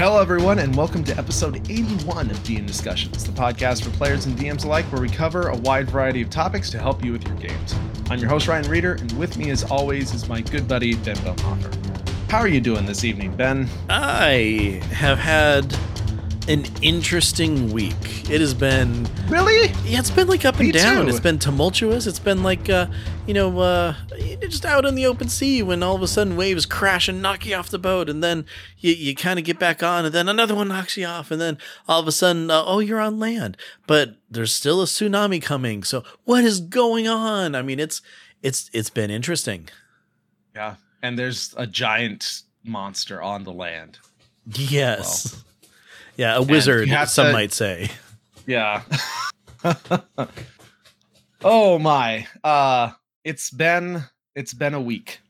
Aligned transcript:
Hello, 0.00 0.18
everyone, 0.18 0.60
and 0.60 0.74
welcome 0.74 1.04
to 1.04 1.18
episode 1.18 1.56
81 1.70 2.30
of 2.30 2.38
DM 2.38 2.66
Discussions, 2.66 3.22
the 3.22 3.32
podcast 3.32 3.84
for 3.84 3.90
players 3.90 4.24
and 4.24 4.34
DMs 4.34 4.64
alike, 4.64 4.86
where 4.86 5.02
we 5.02 5.10
cover 5.10 5.48
a 5.48 5.56
wide 5.58 5.90
variety 5.90 6.22
of 6.22 6.30
topics 6.30 6.70
to 6.70 6.78
help 6.78 7.04
you 7.04 7.12
with 7.12 7.22
your 7.26 7.36
games. 7.36 7.74
I'm 8.08 8.18
your 8.18 8.30
host, 8.30 8.48
Ryan 8.48 8.66
Reeder, 8.66 8.94
and 8.94 9.12
with 9.18 9.36
me, 9.36 9.50
as 9.50 9.62
always, 9.64 10.14
is 10.14 10.26
my 10.26 10.40
good 10.40 10.66
buddy, 10.66 10.94
Ben 10.94 11.16
Belhofer. 11.16 12.30
How 12.30 12.38
are 12.38 12.48
you 12.48 12.62
doing 12.62 12.86
this 12.86 13.04
evening, 13.04 13.36
Ben? 13.36 13.68
I 13.90 14.80
have 14.90 15.18
had 15.18 15.76
an 16.50 16.66
interesting 16.82 17.70
week. 17.72 18.28
It 18.28 18.40
has 18.40 18.52
been 18.54 19.06
Really? 19.28 19.68
yeah, 19.84 20.00
it's 20.00 20.10
been 20.10 20.26
like 20.26 20.44
up 20.44 20.56
and 20.58 20.66
Me 20.66 20.72
down. 20.72 21.04
too. 21.04 21.10
It's 21.10 21.20
been 21.20 21.38
tumultuous. 21.38 22.06
It's 22.06 22.18
been 22.18 22.42
like 22.42 22.68
uh, 22.68 22.86
you 23.26 23.34
know, 23.34 23.58
uh, 23.60 23.94
just 24.40 24.66
out 24.66 24.84
in 24.84 24.96
the 24.96 25.06
open 25.06 25.28
sea 25.28 25.62
when 25.62 25.82
all 25.82 25.94
of 25.94 26.02
a 26.02 26.08
sudden 26.08 26.36
waves 26.36 26.66
crash 26.66 27.08
and 27.08 27.22
knock 27.22 27.46
you 27.46 27.54
off 27.54 27.68
the 27.68 27.78
boat, 27.78 28.08
and 28.08 28.22
then 28.22 28.44
you, 28.78 28.92
you 28.92 29.14
kind 29.14 29.38
of 29.38 29.44
get 29.44 29.58
back 29.58 29.82
on, 29.82 30.04
and 30.04 30.12
then 30.14 30.28
another 30.28 30.54
one 30.54 30.68
knocks 30.68 30.96
you 30.96 31.06
off, 31.06 31.30
and 31.30 31.40
then 31.40 31.56
all 31.88 32.00
of 32.00 32.08
a 32.08 32.12
sudden, 32.12 32.50
uh, 32.50 32.62
oh, 32.66 32.80
you're 32.80 33.00
on 33.00 33.18
land, 33.20 33.56
but 33.86 34.16
there's 34.28 34.52
still 34.54 34.82
a 34.82 34.86
tsunami 34.86 35.40
coming. 35.40 35.84
So 35.84 36.02
what 36.24 36.42
is 36.44 36.60
going 36.60 37.06
on? 37.06 37.54
I 37.54 37.62
mean, 37.62 37.78
it's 37.78 38.02
it's 38.42 38.68
it's 38.72 38.90
been 38.90 39.10
interesting. 39.10 39.68
Yeah. 40.54 40.74
And 41.02 41.18
there's 41.18 41.54
a 41.56 41.66
giant 41.66 42.42
monster 42.64 43.22
on 43.22 43.44
the 43.44 43.52
land. 43.52 43.98
Yes. 44.46 45.44
Yeah, 46.20 46.36
a 46.36 46.42
wizard, 46.42 46.90
some 47.08 47.28
to- 47.28 47.32
might 47.32 47.50
say. 47.50 47.88
Yeah. 48.46 48.82
oh 51.42 51.78
my. 51.78 52.26
Uh 52.44 52.90
it's 53.24 53.50
been 53.50 54.04
it's 54.34 54.52
been 54.52 54.74
a 54.74 54.80
week. 54.80 55.20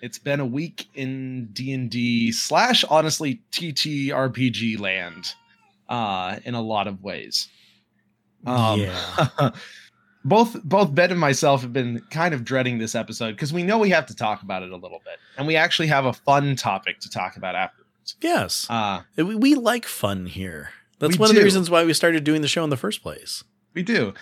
It's 0.00 0.20
been 0.20 0.38
a 0.38 0.46
week 0.46 0.86
in 0.94 1.48
D&D 1.52 2.30
slash 2.30 2.84
honestly 2.84 3.42
TTRPG 3.50 4.78
land 4.78 5.34
uh 5.88 6.38
in 6.44 6.54
a 6.54 6.62
lot 6.62 6.86
of 6.86 7.02
ways. 7.02 7.48
Um 8.46 8.78
yeah. 8.78 9.50
both 10.24 10.62
both 10.62 10.94
Ben 10.94 11.10
and 11.10 11.18
myself 11.18 11.62
have 11.62 11.72
been 11.72 12.02
kind 12.10 12.34
of 12.34 12.44
dreading 12.44 12.78
this 12.78 12.94
episode 12.94 13.32
because 13.32 13.52
we 13.52 13.64
know 13.64 13.78
we 13.78 13.90
have 13.90 14.06
to 14.06 14.14
talk 14.14 14.42
about 14.42 14.62
it 14.62 14.70
a 14.70 14.76
little 14.76 15.00
bit. 15.04 15.18
And 15.36 15.48
we 15.48 15.56
actually 15.56 15.88
have 15.88 16.04
a 16.04 16.12
fun 16.12 16.54
topic 16.54 17.00
to 17.00 17.10
talk 17.10 17.36
about 17.36 17.56
Yes. 18.20 18.66
Uh 18.68 19.02
We, 19.16 19.34
we 19.34 19.54
like 19.54 19.86
fun 19.86 20.26
here. 20.26 20.70
That's 20.98 21.18
one 21.18 21.30
of 21.30 21.36
the 21.36 21.42
reasons 21.42 21.70
why 21.70 21.84
we 21.84 21.94
started 21.94 22.24
doing 22.24 22.42
the 22.42 22.48
show 22.48 22.62
in 22.62 22.70
the 22.70 22.76
first 22.76 23.02
place. 23.02 23.42
We 23.72 23.82
do, 23.82 24.12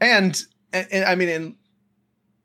and, 0.00 0.36
and, 0.72 0.86
and 0.90 1.04
I 1.04 1.14
mean, 1.14 1.28
in 1.28 1.56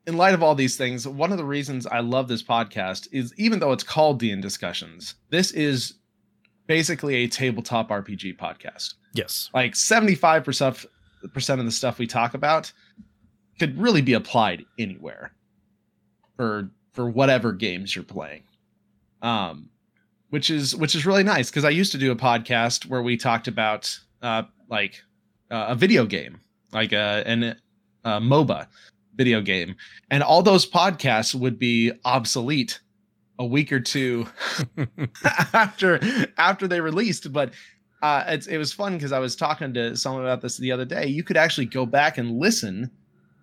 in 0.06 0.16
light 0.16 0.34
of 0.34 0.42
all 0.42 0.54
these 0.54 0.76
things, 0.76 1.06
one 1.06 1.32
of 1.32 1.38
the 1.38 1.44
reasons 1.44 1.86
I 1.86 2.00
love 2.00 2.28
this 2.28 2.42
podcast 2.42 3.08
is 3.12 3.34
even 3.36 3.58
though 3.58 3.72
it's 3.72 3.82
called 3.82 4.18
D 4.20 4.30
and 4.30 4.42
Discussions, 4.42 5.14
this 5.30 5.50
is 5.52 5.94
basically 6.66 7.16
a 7.16 7.26
tabletop 7.28 7.88
RPG 7.88 8.36
podcast. 8.38 8.94
Yes. 9.14 9.50
Like 9.52 9.74
seventy 9.74 10.14
five 10.14 10.44
percent 10.44 10.86
percent 11.32 11.58
of 11.60 11.66
the 11.66 11.72
stuff 11.72 11.98
we 11.98 12.06
talk 12.06 12.34
about 12.34 12.72
could 13.58 13.78
really 13.78 14.02
be 14.02 14.12
applied 14.12 14.64
anywhere 14.78 15.32
for 16.36 16.70
for 16.92 17.08
whatever 17.10 17.52
games 17.52 17.94
you're 17.94 18.04
playing. 18.04 18.42
Um, 19.22 19.70
which 20.32 20.48
is 20.48 20.74
which 20.74 20.94
is 20.94 21.04
really 21.04 21.22
nice 21.22 21.50
because 21.50 21.64
I 21.64 21.70
used 21.70 21.92
to 21.92 21.98
do 21.98 22.10
a 22.10 22.16
podcast 22.16 22.86
where 22.86 23.02
we 23.02 23.18
talked 23.18 23.48
about 23.48 23.94
uh 24.22 24.44
like 24.70 25.02
uh, 25.50 25.66
a 25.68 25.74
video 25.74 26.06
game, 26.06 26.40
like 26.72 26.92
a 26.92 27.22
an 27.26 27.56
a 28.04 28.18
MOBA 28.18 28.66
video 29.14 29.42
game, 29.42 29.76
and 30.10 30.22
all 30.22 30.42
those 30.42 30.68
podcasts 30.68 31.34
would 31.34 31.58
be 31.58 31.92
obsolete 32.06 32.80
a 33.38 33.44
week 33.44 33.70
or 33.72 33.80
two 33.80 34.26
after 35.52 36.00
after 36.38 36.66
they 36.66 36.80
released. 36.80 37.30
But 37.30 37.52
uh, 38.00 38.24
it's, 38.28 38.46
it 38.46 38.56
was 38.56 38.72
fun 38.72 38.94
because 38.94 39.12
I 39.12 39.18
was 39.18 39.36
talking 39.36 39.74
to 39.74 39.94
someone 39.98 40.22
about 40.22 40.40
this 40.40 40.56
the 40.56 40.72
other 40.72 40.86
day. 40.86 41.06
You 41.06 41.22
could 41.22 41.36
actually 41.36 41.66
go 41.66 41.84
back 41.84 42.16
and 42.16 42.38
listen 42.38 42.90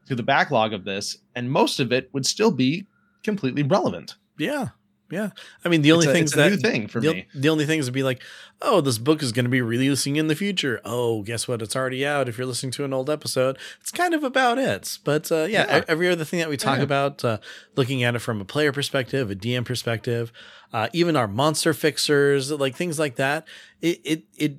to 0.08 0.16
the 0.16 0.24
backlog 0.24 0.74
of 0.74 0.86
this, 0.86 1.20
and 1.36 1.52
most 1.52 1.80
of 1.80 1.94
it 1.94 2.10
would 2.14 2.26
still 2.26 2.52
be 2.52 2.88
completely 3.24 3.62
relevant. 3.62 4.16
Yeah. 4.40 4.70
Yeah. 5.12 5.32
I 5.66 5.70
mean, 5.70 5.82
the 5.82 5.92
only 5.92 6.06
things 6.06 6.32
it's 6.32 6.34
a 6.34 6.38
that 6.38 6.50
new 6.52 6.58
thing 6.58 6.88
for 6.88 7.00
the, 7.02 7.14
me. 7.14 7.28
the 7.34 7.50
only 7.50 7.66
things 7.66 7.86
would 7.86 7.94
be 7.96 8.04
like, 8.04 8.22
oh, 8.62 8.80
this 8.80 9.00
book 9.00 9.24
is 9.24 9.32
going 9.32 9.46
to 9.46 9.50
be 9.50 9.62
releasing 9.62 10.18
in 10.18 10.28
the 10.28 10.36
future. 10.36 10.80
Oh, 10.86 11.24
guess 11.24 11.48
what? 11.48 11.62
It's 11.64 11.76
already 11.76 12.06
out. 12.06 12.30
If 12.30 12.38
you're 12.38 12.46
listening 12.46 12.72
to 12.74 12.86
an 12.86 12.94
old 12.94 13.10
episode, 13.10 13.58
it's 13.82 13.92
kind 13.92 14.14
of 14.14 14.24
about 14.24 14.60
it. 14.60 15.00
But 15.04 15.32
uh, 15.32 15.48
yeah, 15.50 15.66
Yeah. 15.78 15.84
every 15.88 16.10
other 16.10 16.24
thing 16.26 16.40
that 16.40 16.50
we 16.50 16.58
talk 16.58 16.78
Yeah. 16.78 16.84
about, 16.84 17.26
uh, 17.26 17.40
looking 17.76 18.04
at 18.04 18.16
it 18.16 18.20
from 18.20 18.40
a 18.40 18.46
player 18.46 18.72
perspective, 18.72 19.32
a 19.32 19.36
DM 19.36 19.66
perspective, 19.66 20.32
uh, 20.74 20.90
even 20.94 21.16
our 21.16 21.28
monster 21.28 21.74
fixers, 21.74 22.52
like 22.52 22.76
things 22.76 23.00
like 23.00 23.16
that, 23.16 23.48
it 23.82 24.00
it 24.04 24.24
it 24.38 24.58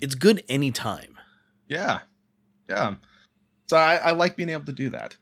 it's 0.00 0.14
good 0.14 0.44
anytime. 0.48 1.16
Yeah. 1.68 2.00
Yeah. 2.68 2.96
So 3.68 3.78
I, 3.78 3.96
I 3.96 4.10
like 4.10 4.36
being 4.36 4.50
able 4.50 4.66
to 4.66 4.72
do 4.72 4.90
that. 4.90 5.16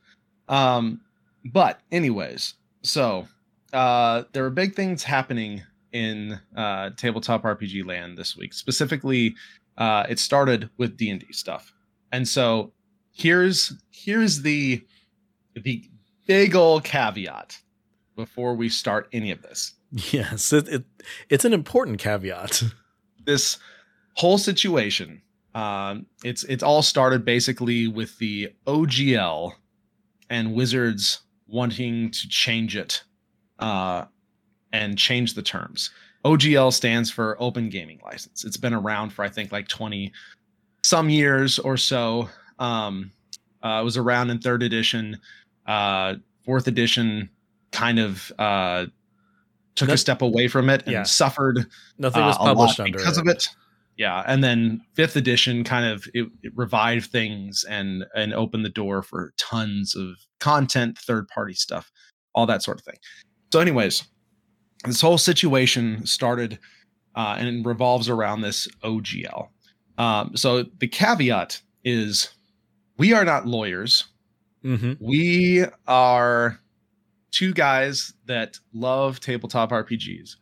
Um, 0.48 1.00
but 1.44 1.80
anyways, 1.92 2.54
so 2.82 3.28
uh 3.72 4.24
there 4.32 4.44
are 4.44 4.50
big 4.50 4.74
things 4.74 5.02
happening 5.02 5.62
in 5.92 6.38
uh 6.56 6.90
tabletop 6.96 7.42
RPG 7.42 7.86
land 7.86 8.16
this 8.18 8.36
week. 8.36 8.52
Specifically, 8.52 9.34
uh 9.78 10.06
it 10.08 10.18
started 10.18 10.70
with 10.78 10.96
D&D 10.96 11.26
stuff. 11.32 11.72
And 12.12 12.26
so 12.26 12.72
here's 13.12 13.72
here's 13.90 14.42
the 14.42 14.84
the 15.54 15.84
big 16.26 16.54
old 16.54 16.84
caveat 16.84 17.58
before 18.16 18.54
we 18.54 18.68
start 18.68 19.08
any 19.12 19.30
of 19.30 19.42
this. 19.42 19.74
Yes, 20.10 20.52
it, 20.52 20.68
it 20.68 20.84
it's 21.28 21.44
an 21.44 21.52
important 21.52 21.98
caveat. 21.98 22.62
this 23.24 23.58
whole 24.14 24.38
situation 24.38 25.22
um 25.54 26.06
it's 26.24 26.44
it's 26.44 26.62
all 26.62 26.82
started 26.82 27.24
basically 27.24 27.86
with 27.86 28.18
the 28.18 28.52
ogl 28.66 29.52
and 30.30 30.54
wizards 30.54 31.20
wanting 31.46 32.10
to 32.10 32.28
change 32.28 32.76
it 32.76 33.04
uh 33.62 34.04
and 34.72 34.98
change 34.98 35.34
the 35.34 35.42
terms 35.42 35.90
ogl 36.24 36.72
stands 36.72 37.10
for 37.10 37.36
open 37.40 37.68
gaming 37.68 38.00
license 38.04 38.44
it's 38.44 38.56
been 38.56 38.74
around 38.74 39.10
for 39.12 39.24
i 39.24 39.28
think 39.28 39.52
like 39.52 39.68
20 39.68 40.12
some 40.84 41.08
years 41.10 41.58
or 41.58 41.76
so 41.76 42.28
um 42.58 43.10
uh, 43.64 43.78
it 43.80 43.84
was 43.84 43.96
around 43.96 44.30
in 44.30 44.38
third 44.38 44.62
edition 44.62 45.18
uh 45.66 46.14
fourth 46.44 46.66
edition 46.66 47.28
kind 47.70 47.98
of 47.98 48.32
uh 48.38 48.86
took 49.74 49.88
No- 49.88 49.94
a 49.94 49.98
step 49.98 50.22
away 50.22 50.48
from 50.48 50.68
it 50.68 50.82
and 50.84 50.92
Yeah. 50.92 51.02
suffered 51.04 51.66
Nothing 51.98 52.24
was 52.24 52.36
uh, 52.36 52.40
published 52.40 52.80
under 52.80 52.98
it 52.98 53.00
because 53.02 53.18
it. 53.18 53.22
of 53.22 53.28
it. 53.28 53.48
Yeah, 53.98 54.22
and 54.26 54.42
then 54.42 54.80
fifth 54.94 55.16
edition 55.16 55.64
kind 55.64 55.84
of 55.86 56.06
it, 56.14 56.26
it 56.42 56.52
revived 56.56 57.10
things 57.10 57.62
and 57.64 58.04
and 58.14 58.32
opened 58.34 58.64
the 58.64 58.70
door 58.70 59.02
for 59.02 59.32
tons 59.38 59.94
of 59.94 60.16
content, 60.40 60.98
third 60.98 61.28
party 61.28 61.52
stuff, 61.54 61.90
all 62.34 62.46
that 62.46 62.62
sort 62.62 62.78
of 62.80 62.84
thing. 62.84 62.96
So, 63.52 63.60
anyways, 63.60 64.04
this 64.86 65.02
whole 65.02 65.18
situation 65.18 66.06
started 66.06 66.58
uh, 67.14 67.36
and 67.38 67.66
revolves 67.66 68.08
around 68.08 68.40
this 68.40 68.66
OGL. 68.82 69.48
Um, 69.98 70.34
so 70.34 70.62
the 70.78 70.88
caveat 70.88 71.60
is, 71.84 72.32
we 72.96 73.12
are 73.12 73.26
not 73.26 73.46
lawyers. 73.46 74.06
Mm-hmm. 74.64 74.92
We 75.00 75.66
are 75.86 76.58
two 77.30 77.52
guys 77.52 78.14
that 78.24 78.58
love 78.72 79.20
tabletop 79.20 79.70
RPGs 79.70 80.36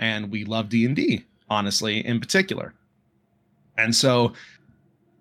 and 0.00 0.28
we 0.28 0.44
love 0.44 0.68
D&D 0.68 1.24
honestly 1.48 2.04
in 2.04 2.18
particular. 2.18 2.74
And 3.76 3.94
so 3.94 4.32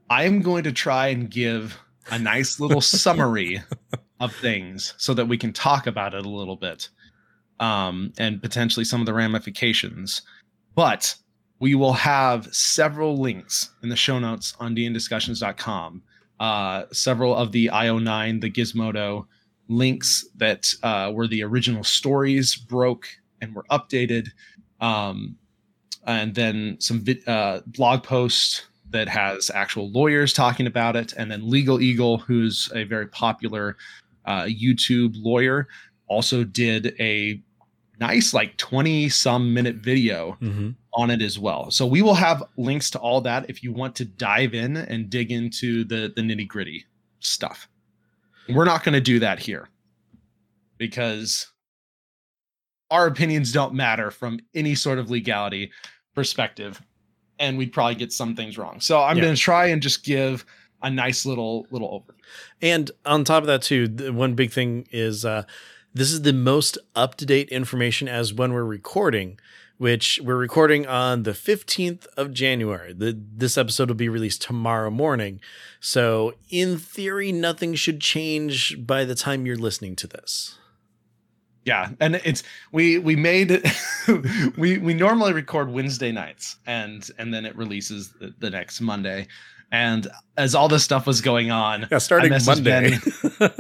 I 0.10 0.24
am 0.24 0.42
going 0.42 0.64
to 0.64 0.72
try 0.72 1.10
and 1.10 1.30
give 1.30 1.78
a 2.10 2.18
nice 2.18 2.60
little 2.60 2.82
summary 2.82 3.62
of 4.20 4.34
things 4.34 4.96
so 4.98 5.14
that 5.14 5.28
we 5.28 5.38
can 5.38 5.54
talk 5.54 5.86
about 5.86 6.16
it 6.16 6.26
a 6.26 6.30
little 6.30 6.56
bit. 6.56 6.90
Um, 7.60 8.14
and 8.20 8.42
potentially 8.42 8.86
some 8.86 9.00
of 9.00 9.08
the 9.08 9.14
ramifications. 9.14 10.22
But 10.76 11.16
we 11.60 11.74
will 11.74 11.94
have 11.94 12.54
several 12.54 13.18
links 13.18 13.72
in 13.82 13.90
the 13.90 13.96
show 13.96 14.20
notes 14.20 14.54
on 14.60 14.76
dndiscussions.com. 14.76 16.04
Uh, 16.40 16.84
several 16.92 17.36
of 17.36 17.52
the 17.52 17.68
IO9, 17.74 18.42
the 18.42 18.52
Gizmodo 18.52 19.26
links 19.70 20.26
that 20.36 20.72
uh, 20.84 21.12
were 21.14 21.28
the 21.28 21.44
original 21.44 21.84
stories 21.84 22.56
broke 22.56 23.08
and 23.42 23.56
were 23.56 23.66
updated. 23.72 24.30
Um, 24.80 25.36
and 26.06 26.36
then 26.36 26.78
some 26.80 27.02
vid- 27.02 27.28
uh, 27.28 27.62
blog 27.66 28.04
posts 28.04 28.64
that 28.90 29.10
has 29.10 29.50
actual 29.54 29.90
lawyers 29.90 30.32
talking 30.32 30.68
about 30.68 30.96
it. 30.96 31.14
And 31.18 31.30
then 31.30 31.50
Legal 31.50 31.82
Eagle, 31.82 32.20
who's 32.20 32.72
a 32.74 32.84
very 32.84 33.08
popular 33.08 33.78
uh, 34.26 34.44
YouTube 34.44 35.16
lawyer, 35.18 35.68
also 36.08 36.44
did 36.44 36.96
a 37.00 37.42
nice, 38.00 38.34
like 38.34 38.56
20 38.58 39.10
some 39.10 39.54
minute 39.54 39.76
video 39.78 40.38
Mm-hmm. 40.42 40.70
on 40.94 41.10
it 41.12 41.22
as 41.22 41.38
well. 41.40 41.72
So 41.72 41.86
we 41.86 42.02
will 42.02 42.14
have 42.16 42.44
links 42.58 42.90
to 42.92 43.00
all 43.00 43.22
that 43.22 43.50
if 43.50 43.64
you 43.64 43.72
want 43.74 43.96
to 43.98 44.06
dive 44.06 44.54
in 44.54 44.78
and 44.78 45.10
dig 45.10 45.32
into 45.32 45.84
the 45.84 46.12
the 46.16 46.22
nitty 46.22 46.48
gritty 46.48 46.86
stuff. 47.20 47.68
We're 48.50 48.66
not 48.66 48.84
going 48.84 48.94
to 48.94 49.02
do 49.02 49.20
that 49.20 49.40
here 49.40 49.68
because 50.78 51.52
our 52.90 53.08
opinions 53.08 53.52
don't 53.52 53.74
matter 53.74 54.12
from 54.12 54.40
any 54.56 54.76
sort 54.76 54.98
of 55.00 55.10
legality 55.10 55.72
perspective, 56.16 56.82
and 57.40 57.58
we'd 57.58 57.74
probably 57.74 57.96
get 57.96 58.14
some 58.14 58.36
things 58.36 58.58
wrong. 58.58 58.80
So 58.80 59.02
I'm 59.04 59.18
Yeah. 59.18 59.24
going 59.24 59.36
to 59.36 59.42
try 59.42 59.68
and 59.68 59.82
just 59.82 60.04
give 60.06 60.46
a 60.82 60.90
nice 60.90 61.26
little 61.26 61.68
little 61.72 61.90
overview. 62.08 62.16
And 62.62 62.90
on 63.06 63.24
top 63.24 63.44
of 63.44 63.48
that, 63.48 63.62
too, 63.64 63.88
the 63.88 64.14
one 64.14 64.36
big 64.36 64.52
thing 64.52 64.88
is 64.92 65.26
uh, 65.26 65.44
this 65.98 66.12
is 66.12 66.22
the 66.22 66.34
most 66.34 66.78
up 66.96 67.16
to 67.16 67.26
date 67.26 67.50
information 67.50 68.08
as 68.08 68.34
when 68.34 68.54
we're 68.54 68.64
recording, 68.64 69.40
which 69.78 70.20
we're 70.24 70.38
recording 70.38 70.86
on 70.88 71.24
the 71.24 71.32
15th 71.32 72.06
of 72.16 72.34
January. 72.34 72.94
The, 72.94 73.18
this 73.36 73.58
episode 73.58 73.90
will 73.90 73.96
be 73.96 74.10
released 74.10 74.42
tomorrow 74.42 74.90
morning. 74.90 75.40
So, 75.80 76.34
in 76.50 76.78
theory, 76.78 77.32
nothing 77.32 77.76
should 77.76 78.00
change 78.02 78.86
by 78.86 79.06
the 79.06 79.16
time 79.16 79.46
you're 79.46 79.58
listening 79.58 79.96
to 79.98 80.08
this. 80.08 80.58
Yeah, 81.66 81.90
and 82.00 82.16
it's 82.24 82.44
we 82.72 82.98
we 82.98 83.18
made 83.18 83.62
we 84.58 84.78
we 84.78 84.94
normally 84.94 85.34
record 85.34 85.70
Wednesday 85.70 86.14
nights 86.14 86.56
and 86.66 87.06
and 87.18 87.34
then 87.34 87.46
it 87.46 87.58
releases 87.58 88.14
the, 88.22 88.34
the 88.40 88.50
next 88.50 88.80
Monday. 88.80 89.28
And 89.70 90.08
as 90.38 90.56
all 90.56 90.70
this 90.70 90.86
stuff 90.86 91.06
was 91.06 91.20
going 91.20 91.52
on, 91.52 91.88
Yeah, 91.92 91.98
starting 91.98 92.32
Monday. 92.46 92.98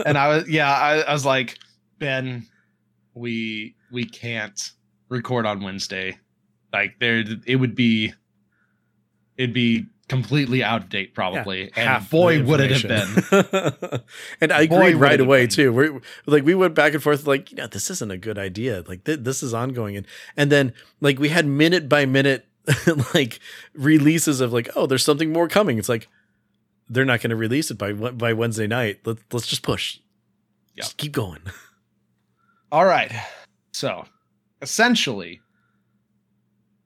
and 0.05 0.17
I 0.17 0.29
was 0.29 0.47
yeah, 0.47 0.71
I, 0.71 0.99
I 0.99 1.11
was 1.11 1.25
like, 1.25 1.59
Ben, 1.99 2.45
we 3.13 3.75
we 3.91 4.05
can't 4.05 4.71
record 5.09 5.45
on 5.45 5.61
Wednesday. 5.63 6.17
Like 6.73 6.99
there 6.99 7.23
it 7.45 7.55
would 7.55 7.75
be 7.75 8.13
it'd 9.37 9.53
be 9.53 9.87
completely 10.07 10.63
out 10.63 10.83
of 10.83 10.89
date 10.89 11.13
probably. 11.13 11.71
and 11.75 12.09
boy 12.09 12.43
would 12.43 12.59
it 12.61 12.71
have 12.71 12.83
been. 12.87 14.01
and 14.41 14.51
I 14.53 14.67
Boy, 14.67 14.75
agreed 14.87 14.95
right 14.95 15.19
away 15.19 15.43
been. 15.43 15.49
too. 15.49 15.73
We're 15.73 16.01
like 16.25 16.43
we 16.43 16.55
went 16.55 16.75
back 16.75 16.93
and 16.93 17.03
forth, 17.03 17.27
like, 17.27 17.51
you 17.51 17.57
know, 17.57 17.67
this 17.67 17.89
isn't 17.89 18.11
a 18.11 18.17
good 18.17 18.37
idea. 18.37 18.83
Like 18.87 19.03
th- 19.03 19.19
this 19.21 19.43
is 19.43 19.53
ongoing, 19.53 19.97
and 19.97 20.07
and 20.35 20.51
then 20.51 20.73
like 21.01 21.19
we 21.19 21.29
had 21.29 21.45
minute 21.45 21.89
by 21.89 22.05
minute 22.05 22.47
like 23.13 23.39
releases 23.73 24.41
of 24.41 24.53
like, 24.53 24.69
oh, 24.75 24.85
there's 24.85 25.03
something 25.03 25.31
more 25.31 25.47
coming. 25.47 25.77
It's 25.77 25.89
like 25.89 26.07
they're 26.89 27.05
not 27.05 27.21
going 27.21 27.31
to 27.31 27.35
release 27.35 27.71
it 27.71 27.77
by 27.77 27.93
by 27.93 28.33
Wednesday 28.33 28.67
night. 28.67 28.99
Let, 29.05 29.17
let's 29.31 29.47
just 29.47 29.63
push. 29.63 29.99
Yeah. 30.75 30.83
Just 30.83 30.97
keep 30.97 31.11
going. 31.11 31.41
All 32.71 32.85
right. 32.85 33.11
So, 33.71 34.03
essentially, 34.61 35.39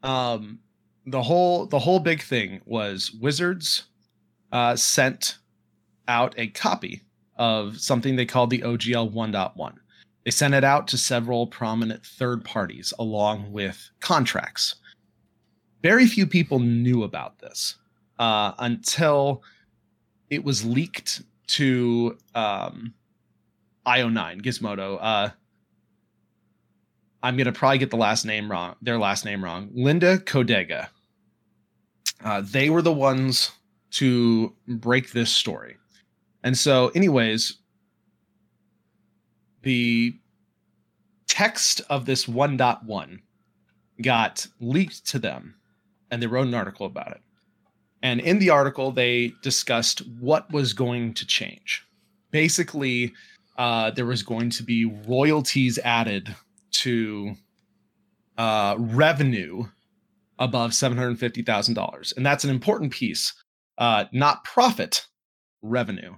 um, 0.03 0.59
the 1.05 1.21
whole 1.21 1.65
the 1.65 1.79
whole 1.79 1.99
big 1.99 2.21
thing 2.21 2.61
was 2.65 3.11
Wizards 3.19 3.83
uh, 4.51 4.75
sent 4.75 5.37
out 6.07 6.35
a 6.37 6.47
copy 6.47 7.01
of 7.37 7.79
something 7.79 8.15
they 8.15 8.25
called 8.25 8.49
the 8.49 8.61
OGL 8.61 9.11
1.1. 9.11 9.73
They 10.23 10.31
sent 10.31 10.53
it 10.53 10.63
out 10.63 10.87
to 10.89 10.97
several 10.97 11.47
prominent 11.47 12.05
third 12.05 12.43
parties 12.45 12.93
along 12.99 13.51
with 13.51 13.89
contracts. 14.01 14.75
Very 15.81 16.05
few 16.05 16.27
people 16.27 16.59
knew 16.59 17.03
about 17.03 17.39
this 17.39 17.77
uh, 18.19 18.51
until 18.59 19.41
it 20.29 20.43
was 20.43 20.63
leaked 20.63 21.23
to 21.47 22.17
um, 22.35 22.93
IO9 23.87 24.41
Gizmodo. 24.43 24.99
Uh, 25.01 25.29
I'm 27.23 27.37
gonna 27.37 27.51
probably 27.51 27.77
get 27.77 27.89
the 27.89 27.97
last 27.97 28.25
name 28.25 28.49
wrong, 28.49 28.75
their 28.81 28.97
last 28.97 29.25
name 29.25 29.43
wrong. 29.43 29.69
Linda 29.73 30.17
Codega. 30.19 30.87
Uh, 32.23 32.41
they 32.41 32.69
were 32.69 32.81
the 32.81 32.91
ones 32.93 33.51
to 33.91 34.53
break 34.67 35.11
this 35.11 35.31
story, 35.31 35.77
and 36.43 36.57
so, 36.57 36.89
anyways, 36.89 37.57
the 39.63 40.15
text 41.27 41.81
of 41.89 42.05
this 42.05 42.25
1.1 42.25 43.19
got 44.01 44.47
leaked 44.59 45.05
to 45.07 45.19
them, 45.19 45.55
and 46.09 46.21
they 46.21 46.27
wrote 46.27 46.47
an 46.47 46.53
article 46.53 46.85
about 46.85 47.11
it. 47.11 47.21
And 48.03 48.19
in 48.19 48.39
the 48.39 48.49
article, 48.49 48.91
they 48.91 49.33
discussed 49.43 49.99
what 50.19 50.51
was 50.51 50.73
going 50.73 51.13
to 51.15 51.25
change. 51.25 51.85
Basically, 52.31 53.13
uh, 53.57 53.91
there 53.91 54.05
was 54.05 54.23
going 54.23 54.49
to 54.51 54.63
be 54.63 54.85
royalties 54.85 55.77
added 55.79 56.35
to 56.71 57.35
uh, 58.37 58.75
revenue 58.77 59.65
above 60.39 60.71
$750,000. 60.71 62.17
And 62.17 62.25
that's 62.25 62.43
an 62.43 62.49
important 62.49 62.91
piece, 62.91 63.33
uh, 63.77 64.05
not 64.11 64.43
profit 64.43 65.05
revenue. 65.61 66.15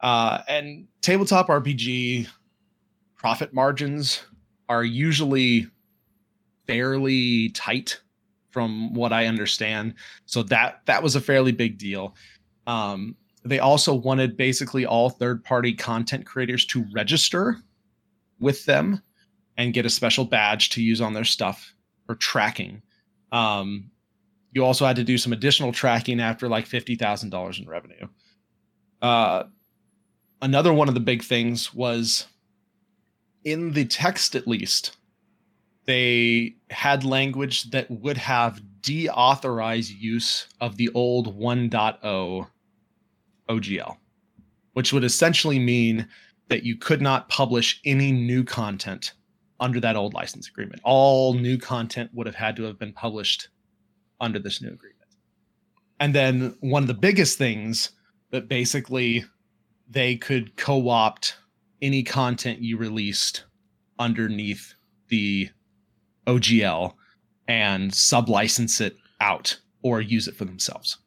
Uh, 0.00 0.42
and 0.48 0.86
tabletop 1.02 1.48
RPG 1.48 2.28
profit 3.16 3.52
margins 3.52 4.22
are 4.68 4.84
usually 4.84 5.66
fairly 6.66 7.48
tight 7.50 8.00
from 8.50 8.94
what 8.94 9.12
I 9.12 9.26
understand. 9.26 9.94
So 10.26 10.42
that 10.44 10.82
that 10.86 11.02
was 11.02 11.16
a 11.16 11.20
fairly 11.20 11.52
big 11.52 11.78
deal. 11.78 12.14
Um, 12.66 13.16
they 13.44 13.58
also 13.58 13.94
wanted 13.94 14.36
basically 14.36 14.86
all 14.86 15.10
third 15.10 15.42
party 15.42 15.72
content 15.72 16.26
creators 16.26 16.64
to 16.66 16.84
register 16.92 17.56
with 18.38 18.64
them 18.66 19.02
and 19.58 19.74
get 19.74 19.84
a 19.84 19.90
special 19.90 20.24
badge 20.24 20.70
to 20.70 20.82
use 20.82 21.00
on 21.00 21.12
their 21.12 21.24
stuff 21.24 21.74
for 22.06 22.14
tracking. 22.14 22.80
Um, 23.32 23.90
you 24.52 24.64
also 24.64 24.86
had 24.86 24.96
to 24.96 25.04
do 25.04 25.18
some 25.18 25.34
additional 25.34 25.72
tracking 25.72 26.20
after 26.20 26.48
like 26.48 26.64
fifty 26.66 26.94
thousand 26.94 27.30
dollars 27.30 27.58
in 27.58 27.68
revenue. 27.68 28.08
Uh, 29.02 29.44
another 30.40 30.72
one 30.72 30.88
of 30.88 30.94
the 30.94 31.00
big 31.00 31.22
things 31.22 31.74
was 31.74 32.26
in 33.44 33.72
the 33.72 33.84
text, 33.84 34.34
at 34.34 34.48
least, 34.48 34.96
they 35.86 36.54
had 36.70 37.04
language 37.04 37.70
that 37.70 37.90
would 37.90 38.16
have 38.16 38.60
deauthorized 38.80 39.98
use 39.98 40.46
of 40.60 40.76
the 40.76 40.90
old 40.94 41.38
1.0 41.38 42.46
OGL, 43.48 43.96
which 44.74 44.92
would 44.92 45.04
essentially 45.04 45.58
mean 45.58 46.06
that 46.48 46.62
you 46.62 46.76
could 46.76 47.00
not 47.00 47.28
publish 47.28 47.80
any 47.84 48.12
new 48.12 48.44
content 48.44 49.12
under 49.60 49.80
that 49.80 49.96
old 49.96 50.14
license 50.14 50.48
agreement. 50.48 50.80
All 50.84 51.34
new 51.34 51.58
content 51.58 52.10
would 52.14 52.26
have 52.26 52.36
had 52.36 52.56
to 52.56 52.62
have 52.64 52.78
been 52.78 52.92
published 52.92 53.48
under 54.20 54.38
this 54.38 54.62
new 54.62 54.68
agreement. 54.68 54.94
And 56.00 56.14
then 56.14 56.56
one 56.60 56.82
of 56.82 56.86
the 56.86 56.94
biggest 56.94 57.38
things 57.38 57.90
that 58.30 58.48
basically 58.48 59.24
they 59.88 60.16
could 60.16 60.56
co 60.56 60.88
opt 60.88 61.36
any 61.82 62.02
content 62.02 62.60
you 62.60 62.76
released 62.76 63.44
underneath 63.98 64.74
the 65.08 65.48
OGL 66.26 66.94
and 67.48 67.90
sublicense 67.90 68.80
it 68.80 68.96
out 69.20 69.58
or 69.82 70.00
use 70.00 70.28
it 70.28 70.36
for 70.36 70.44
themselves 70.44 70.98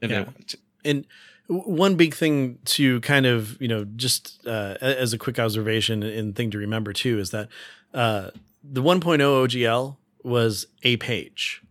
if 0.00 0.10
Yeah. 0.10 0.18
they 0.20 0.24
wanted 0.24 0.48
to. 0.48 0.58
And 0.84 1.06
one 1.52 1.96
big 1.96 2.14
thing 2.14 2.58
to 2.64 3.00
kind 3.00 3.26
of, 3.26 3.60
you 3.60 3.68
know, 3.68 3.84
just 3.84 4.40
uh, 4.46 4.76
as 4.80 5.12
a 5.12 5.18
quick 5.18 5.38
observation 5.38 6.02
and 6.02 6.34
thing 6.34 6.50
to 6.50 6.58
remember 6.58 6.92
too 6.92 7.18
is 7.18 7.30
that 7.30 7.48
uh, 7.92 8.30
the 8.64 8.82
1.0 8.82 9.18
OGL 9.20 9.96
was 10.22 10.66
a 10.82 10.96
page. 10.98 11.62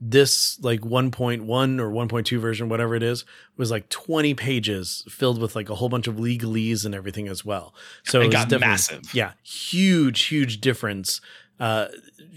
This 0.00 0.58
like 0.62 0.80
1.1 0.80 1.40
or 1.80 1.90
1.2 1.90 2.38
version, 2.38 2.68
whatever 2.68 2.94
it 2.94 3.02
is, 3.02 3.24
was 3.56 3.70
like 3.70 3.88
20 3.88 4.34
pages 4.34 5.04
filled 5.08 5.40
with 5.40 5.56
like 5.56 5.70
a 5.70 5.76
whole 5.76 5.88
bunch 5.88 6.06
of 6.06 6.16
legalese 6.16 6.84
and 6.84 6.94
everything 6.94 7.28
as 7.28 7.44
well. 7.44 7.74
So 8.04 8.20
It 8.20 8.26
was 8.26 8.34
got 8.34 8.60
massive. 8.60 9.14
Yeah, 9.14 9.32
huge, 9.42 10.24
huge 10.24 10.60
difference 10.60 11.20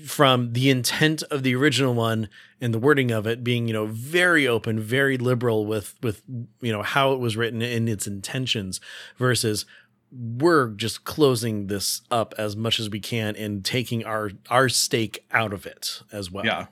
from 0.06 0.54
the 0.54 0.70
intent 0.70 1.24
of 1.24 1.44
the 1.44 1.56
original 1.56 1.94
one 1.94 2.30
and 2.62 2.74
the 2.74 2.80
wording 2.80 3.12
of 3.12 3.28
it 3.28 3.44
being, 3.44 3.68
you 3.68 3.74
know, 3.74 3.88
very 3.88 4.48
open, 4.48 4.80
very 4.80 5.18
liberal 5.18 5.66
with 5.66 5.96
with 6.02 6.22
you 6.62 6.72
know 6.72 6.84
how 6.84 7.14
it 7.14 7.20
was 7.20 7.36
written 7.36 7.62
and 7.62 7.90
its 7.90 8.08
intentions, 8.08 8.80
versus 9.18 9.66
we're 10.12 10.70
just 10.70 11.04
closing 11.04 11.68
this 11.68 12.02
up 12.12 12.34
as 12.38 12.56
much 12.56 12.80
as 12.80 12.90
we 12.90 13.00
can 13.00 13.36
and 13.36 13.66
taking 13.66 14.06
our 14.06 14.32
our 14.50 14.70
stake 14.70 15.26
out 15.32 15.52
of 15.52 15.66
it 15.66 16.02
as 16.12 16.32
well. 16.32 16.46
Yeah. 16.46 16.68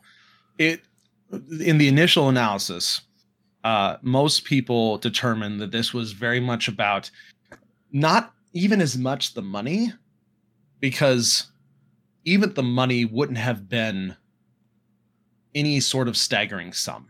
It 0.58 0.82
in 1.60 1.78
the 1.78 1.88
initial 1.88 2.30
analysis, 2.30 3.02
uh, 3.64 3.98
most 4.02 4.46
people 4.46 4.98
determined 5.00 5.60
that 5.60 5.72
this 5.72 5.94
was 5.94 6.14
very 6.14 6.40
much 6.40 6.68
about 6.68 7.10
not 7.92 8.34
even 8.54 8.80
as 8.80 8.98
much 8.98 9.34
the 9.34 9.42
money, 9.42 9.92
because 10.80 11.48
even 12.26 12.54
the 12.54 12.64
money 12.64 13.06
wouldn't 13.06 13.38
have 13.38 13.70
been 13.70 14.16
any 15.54 15.80
sort 15.80 16.08
of 16.08 16.18
staggering 16.18 16.74
sum, 16.74 17.08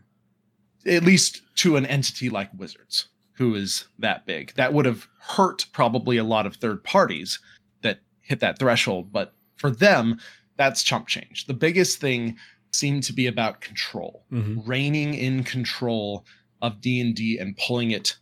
at 0.86 1.02
least 1.02 1.42
to 1.56 1.76
an 1.76 1.86
entity 1.86 2.28
like 2.30 2.50
Wizards, 2.56 3.08
who 3.32 3.54
is 3.54 3.86
that 3.98 4.24
big. 4.26 4.54
That 4.54 4.72
would 4.72 4.86
have 4.86 5.08
hurt 5.20 5.66
probably 5.72 6.16
a 6.18 6.24
lot 6.24 6.46
of 6.46 6.56
third 6.56 6.84
parties 6.84 7.40
that 7.82 8.00
hit 8.20 8.40
that 8.40 8.58
threshold, 8.58 9.10
but 9.12 9.34
for 9.56 9.70
them, 9.70 10.20
that's 10.56 10.82
chump 10.82 11.08
change. 11.08 11.46
The 11.46 11.54
biggest 11.54 11.98
thing 11.98 12.36
seemed 12.72 13.02
to 13.04 13.12
be 13.12 13.26
about 13.26 13.60
control, 13.62 14.26
Mhm. 14.30 14.62
reining 14.66 15.14
in 15.14 15.42
control 15.44 16.26
of 16.62 16.80
D&D 16.80 17.38
and 17.38 17.56
pulling 17.56 17.90
it 17.90 18.16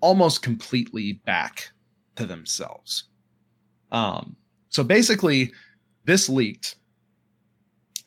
almost 0.00 0.42
completely 0.42 1.14
back 1.24 1.70
to 2.16 2.26
themselves. 2.26 3.04
Um, 3.92 4.36
so 4.70 4.82
basically, 4.82 5.52
this 6.04 6.28
leaked. 6.28 6.76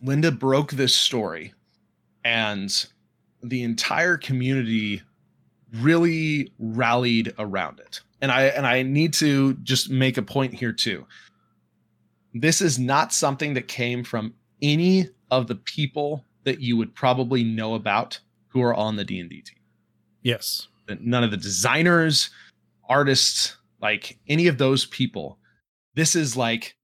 Linda 0.02 0.32
broke 0.32 0.72
this 0.72 0.96
story 0.96 1.54
and 2.24 2.86
the 3.44 3.64
entire 3.64 4.18
community 4.18 5.02
really 5.76 6.52
rallied 6.60 7.34
around 7.38 7.80
it. 7.80 8.02
And 8.22 8.32
I 8.32 8.44
and 8.44 8.66
I 8.66 8.82
need 8.82 9.14
to 9.16 9.54
just 9.56 9.90
make 9.90 10.18
a 10.18 10.22
point 10.22 10.54
here 10.54 10.74
too. 10.74 11.06
This 12.34 12.62
is 12.62 12.80
not 12.80 13.14
something 13.14 13.54
that 13.54 13.68
came 13.68 14.04
from 14.04 14.34
any 14.62 15.10
of 15.32 15.48
the 15.48 15.56
people 15.56 16.24
that 16.44 16.60
you 16.60 16.78
would 16.78 16.94
probably 16.94 17.44
know 17.44 17.76
about 17.76 18.20
who 18.48 18.62
are 18.62 18.74
on 18.74 18.96
the 18.96 19.04
D&D 19.04 19.42
team. 19.42 19.58
Yes. 20.22 20.68
None 20.88 21.24
of 21.24 21.32
the 21.32 21.38
designers, 21.38 22.30
artists, 22.88 23.58
like 23.82 24.18
any 24.28 24.48
of 24.48 24.58
those 24.58 24.86
people. 24.86 25.40
This 25.96 26.16
is 26.16 26.38
like 26.38 26.76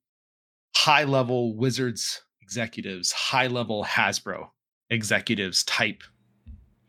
high 0.75 1.03
level 1.03 1.55
Wizards 1.55 2.21
executives, 2.41 3.11
high 3.11 3.47
level 3.47 3.83
Hasbro 3.83 4.49
executives 4.89 5.63
type 5.63 6.03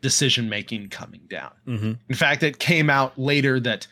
decision 0.00 0.48
making 0.48 0.88
coming 0.88 1.22
down. 1.28 1.52
Mm-hmm. 1.66 1.92
In 2.08 2.14
fact, 2.14 2.42
it 2.42 2.58
came 2.58 2.90
out 2.90 3.16
later 3.18 3.60
that 3.60 3.86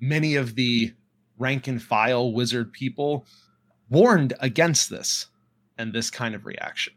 many 0.00 0.34
of 0.36 0.54
the 0.54 0.92
rank 1.38 1.68
and 1.68 1.82
file 1.82 2.32
wizard 2.32 2.72
people 2.72 3.26
warned 3.90 4.32
against 4.40 4.88
this 4.88 5.26
and 5.76 5.92
this 5.92 6.10
kind 6.10 6.34
of 6.34 6.46
reaction 6.46 6.94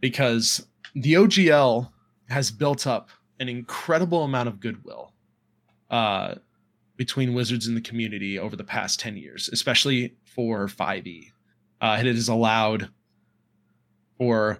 because 0.00 0.66
the 0.94 1.14
OGL 1.14 1.90
has 2.28 2.50
built 2.50 2.86
up 2.86 3.08
an 3.40 3.48
incredible 3.48 4.24
amount 4.24 4.48
of 4.48 4.60
goodwill 4.60 5.12
uh, 5.90 6.34
between 6.96 7.34
wizards 7.34 7.66
and 7.66 7.76
the 7.76 7.80
community 7.80 8.38
over 8.38 8.56
the 8.56 8.64
past 8.64 9.00
10 9.00 9.16
years, 9.16 9.48
especially 9.52 10.16
for 10.24 10.66
5e. 10.66 11.30
Uh, 11.84 11.98
it 12.00 12.06
has 12.06 12.28
allowed 12.28 12.88
for 14.16 14.58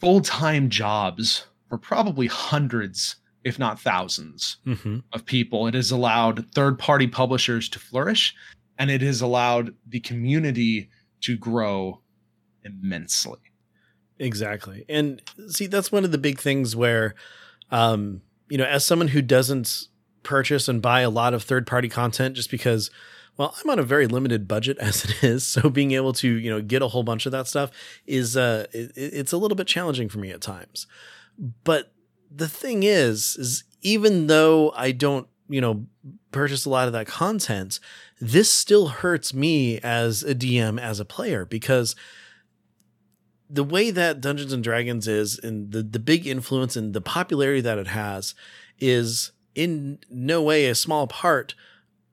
full 0.00 0.20
time 0.20 0.68
jobs 0.68 1.46
for 1.68 1.78
probably 1.78 2.26
hundreds, 2.26 3.14
if 3.44 3.60
not 3.60 3.78
1000s 3.78 4.56
mm-hmm. 4.66 4.98
of 5.12 5.24
people. 5.24 5.68
It 5.68 5.74
has 5.74 5.92
allowed 5.92 6.50
third 6.50 6.76
party 6.76 7.06
publishers 7.06 7.68
to 7.68 7.78
flourish 7.78 8.34
and 8.76 8.90
it 8.90 9.02
has 9.02 9.20
allowed 9.20 9.72
the 9.86 10.00
community 10.00 10.90
to 11.20 11.36
grow 11.36 12.00
immensely. 12.64 13.38
Exactly. 14.18 14.84
And 14.88 15.22
see, 15.46 15.68
that's 15.68 15.92
one 15.92 16.04
of 16.04 16.10
the 16.10 16.18
big 16.18 16.40
things 16.40 16.74
where, 16.74 17.14
um, 17.70 18.20
you 18.48 18.58
know, 18.58 18.64
as 18.64 18.84
someone 18.84 19.08
who 19.08 19.22
doesn't 19.22 19.86
purchase 20.24 20.66
and 20.66 20.82
buy 20.82 21.02
a 21.02 21.10
lot 21.10 21.34
of 21.34 21.44
third 21.44 21.68
party 21.68 21.88
content 21.88 22.34
just 22.34 22.50
because, 22.50 22.90
well, 23.36 23.54
I'm 23.62 23.70
on 23.70 23.78
a 23.78 23.84
very 23.84 24.06
limited 24.06 24.46
budget 24.46 24.78
as 24.80 25.04
it 25.04 25.22
is. 25.22 25.46
So 25.46 25.68
being 25.68 25.92
able 25.92 26.12
to, 26.14 26.28
you 26.28 26.50
know, 26.50 26.60
get 26.60 26.82
a 26.82 26.88
whole 26.88 27.02
bunch 27.02 27.26
of 27.26 27.32
that 27.32 27.46
stuff 27.46 27.70
is, 28.06 28.36
uh, 28.36 28.66
it, 28.72 28.92
it's 28.96 29.32
a 29.32 29.36
little 29.38 29.56
bit 29.56 29.66
challenging 29.66 30.08
for 30.08 30.18
me 30.18 30.30
at 30.30 30.40
times. 30.40 30.86
But 31.64 31.92
the 32.30 32.48
thing 32.48 32.82
is, 32.82 33.36
is 33.36 33.64
even 33.82 34.28
though 34.28 34.72
I 34.76 34.92
don't, 34.92 35.28
you 35.48 35.60
know, 35.60 35.86
purchase 36.30 36.64
a 36.64 36.70
lot 36.70 36.86
of 36.86 36.92
that 36.94 37.06
content, 37.06 37.80
this 38.20 38.50
still 38.50 38.88
hurts 38.88 39.34
me 39.34 39.78
as 39.80 40.22
a 40.22 40.34
DM, 40.34 40.80
as 40.80 41.00
a 41.00 41.04
player, 41.04 41.44
because 41.44 41.94
the 43.50 43.64
way 43.64 43.90
that 43.90 44.20
Dungeons 44.20 44.52
and 44.52 44.64
Dragons 44.64 45.06
is 45.06 45.38
and 45.38 45.70
the, 45.70 45.82
the 45.82 45.98
big 45.98 46.26
influence 46.26 46.76
and 46.76 46.94
the 46.94 47.00
popularity 47.00 47.60
that 47.60 47.78
it 47.78 47.88
has 47.88 48.34
is 48.78 49.32
in 49.54 49.98
no 50.08 50.42
way 50.42 50.66
a 50.66 50.74
small 50.74 51.06
part 51.06 51.54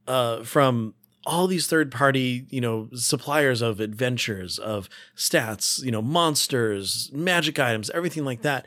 uh, 0.08 0.44
from 0.44 0.94
all 1.26 1.48
these 1.48 1.68
third 1.68 1.92
party, 1.92 2.46
you 2.50 2.62
know, 2.62 2.90
suppliers 2.94 3.62
of 3.62 3.80
adventures, 3.80 4.58
of 4.58 4.90
stats, 5.16 5.84
you 5.84 5.92
know, 5.92 6.02
monsters, 6.02 7.10
magic 7.14 7.60
items, 7.60 7.90
everything 7.92 8.26
like 8.26 8.42
that. 8.42 8.66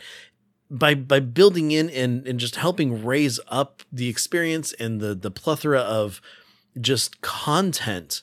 By 0.70 0.94
by 0.94 1.20
building 1.20 1.73
in 1.73 1.90
and, 1.90 2.26
and 2.26 2.40
just 2.40 2.56
helping 2.56 3.04
raise 3.04 3.38
up 3.49 3.82
the 3.92 4.08
experience 4.08 4.73
and 4.75 5.00
the 5.00 5.14
the 5.14 5.30
plethora 5.30 5.80
of 5.80 6.20
just 6.80 7.20
content, 7.20 8.23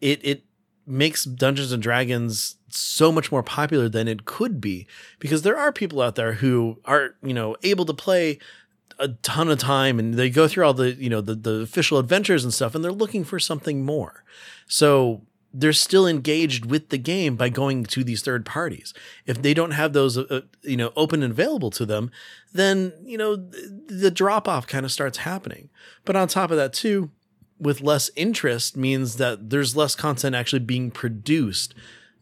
it 0.00 0.20
it 0.24 0.44
makes 0.86 1.24
Dungeons 1.24 1.72
and 1.72 1.82
Dragons 1.82 2.56
so 2.68 3.12
much 3.12 3.30
more 3.30 3.42
popular 3.42 3.88
than 3.88 4.08
it 4.08 4.24
could 4.24 4.60
be 4.60 4.86
because 5.18 5.42
there 5.42 5.58
are 5.58 5.72
people 5.72 6.00
out 6.00 6.14
there 6.14 6.34
who 6.34 6.78
are, 6.84 7.14
you 7.22 7.34
know, 7.34 7.56
able 7.62 7.84
to 7.84 7.94
play 7.94 8.38
a 9.02 9.08
ton 9.22 9.50
of 9.50 9.58
time 9.58 9.98
and 9.98 10.14
they 10.14 10.30
go 10.30 10.46
through 10.46 10.64
all 10.64 10.74
the, 10.74 10.92
you 10.94 11.10
know, 11.10 11.20
the 11.20 11.34
the 11.34 11.60
official 11.60 11.98
adventures 11.98 12.44
and 12.44 12.54
stuff 12.54 12.74
and 12.74 12.84
they're 12.84 12.92
looking 12.92 13.24
for 13.24 13.38
something 13.38 13.84
more. 13.84 14.24
So 14.66 15.22
they're 15.52 15.72
still 15.72 16.06
engaged 16.06 16.64
with 16.64 16.88
the 16.88 16.98
game 16.98 17.36
by 17.36 17.48
going 17.48 17.84
to 17.84 18.04
these 18.04 18.22
third 18.22 18.46
parties. 18.46 18.94
If 19.26 19.42
they 19.42 19.52
don't 19.52 19.72
have 19.72 19.92
those, 19.92 20.16
uh, 20.16 20.42
you 20.62 20.76
know, 20.76 20.92
open 20.96 21.22
and 21.22 21.32
available 21.32 21.70
to 21.72 21.84
them, 21.84 22.10
then 22.52 22.92
you 23.04 23.18
know 23.18 23.36
the, 23.36 23.84
the 23.88 24.10
drop 24.10 24.48
off 24.48 24.66
kind 24.66 24.86
of 24.86 24.92
starts 24.92 25.18
happening. 25.18 25.68
But 26.04 26.16
on 26.16 26.28
top 26.28 26.50
of 26.50 26.56
that, 26.56 26.72
too, 26.72 27.10
with 27.58 27.80
less 27.80 28.10
interest 28.16 28.76
means 28.76 29.16
that 29.16 29.50
there's 29.50 29.76
less 29.76 29.94
content 29.94 30.34
actually 30.34 30.60
being 30.60 30.90
produced, 30.90 31.74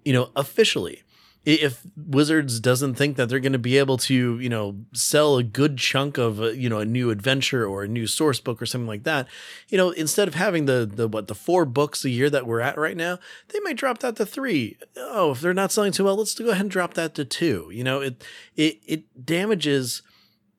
you 0.04 0.12
know, 0.12 0.30
officially. 0.34 1.02
If 1.46 1.82
Wizards 1.96 2.60
doesn't 2.60 2.94
think 2.94 3.16
that 3.16 3.28
they're 3.28 3.40
going 3.40 3.52
to 3.54 3.58
be 3.58 3.78
able 3.78 3.96
to, 3.98 4.38
you 4.38 4.48
know, 4.50 4.76
sell 4.92 5.38
a 5.38 5.42
good 5.42 5.78
chunk 5.78 6.18
of, 6.18 6.40
a, 6.40 6.54
you 6.54 6.68
know, 6.68 6.80
a 6.80 6.84
new 6.84 7.10
adventure 7.10 7.66
or 7.66 7.82
a 7.82 7.88
new 7.88 8.06
source 8.06 8.40
book 8.40 8.60
or 8.60 8.66
something 8.66 8.86
like 8.86 9.04
that, 9.04 9.26
you 9.68 9.78
know, 9.78 9.90
instead 9.90 10.28
of 10.28 10.34
having 10.34 10.66
the 10.66 10.90
the 10.92 11.08
what 11.08 11.28
the 11.28 11.34
four 11.34 11.64
books 11.64 12.04
a 12.04 12.10
year 12.10 12.28
that 12.28 12.46
we're 12.46 12.60
at 12.60 12.76
right 12.76 12.96
now, 12.96 13.18
they 13.48 13.60
might 13.60 13.78
drop 13.78 14.00
that 14.00 14.16
to 14.16 14.26
three. 14.26 14.76
Oh, 14.96 15.32
if 15.32 15.40
they're 15.40 15.54
not 15.54 15.72
selling 15.72 15.92
too 15.92 16.04
well, 16.04 16.16
let's 16.16 16.38
go 16.38 16.50
ahead 16.50 16.60
and 16.60 16.70
drop 16.70 16.94
that 16.94 17.14
to 17.14 17.24
two. 17.24 17.70
You 17.72 17.84
know, 17.84 18.00
it 18.00 18.22
it 18.54 18.80
it 18.86 19.26
damages 19.26 20.02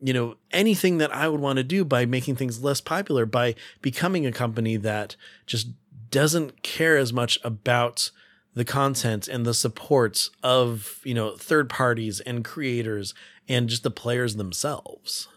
you 0.01 0.13
know 0.13 0.35
anything 0.51 0.97
that 0.97 1.13
I 1.13 1.27
would 1.27 1.39
want 1.39 1.57
to 1.57 1.63
do 1.63 1.85
by 1.85 2.05
making 2.05 2.35
things 2.35 2.63
less 2.63 2.81
popular 2.81 3.25
by 3.25 3.55
becoming 3.81 4.25
a 4.25 4.31
company 4.31 4.77
that 4.77 5.15
just 5.45 5.69
doesn't 6.09 6.63
care 6.63 6.97
as 6.97 7.13
much 7.13 7.39
about 7.43 8.11
the 8.53 8.65
content 8.65 9.27
and 9.27 9.45
the 9.45 9.53
supports 9.53 10.29
of 10.43 10.99
you 11.03 11.13
know 11.13 11.35
third 11.35 11.69
parties 11.69 12.19
and 12.21 12.43
creators 12.43 13.13
and 13.47 13.69
just 13.69 13.83
the 13.83 13.91
players 13.91 14.35
themselves. 14.35 15.27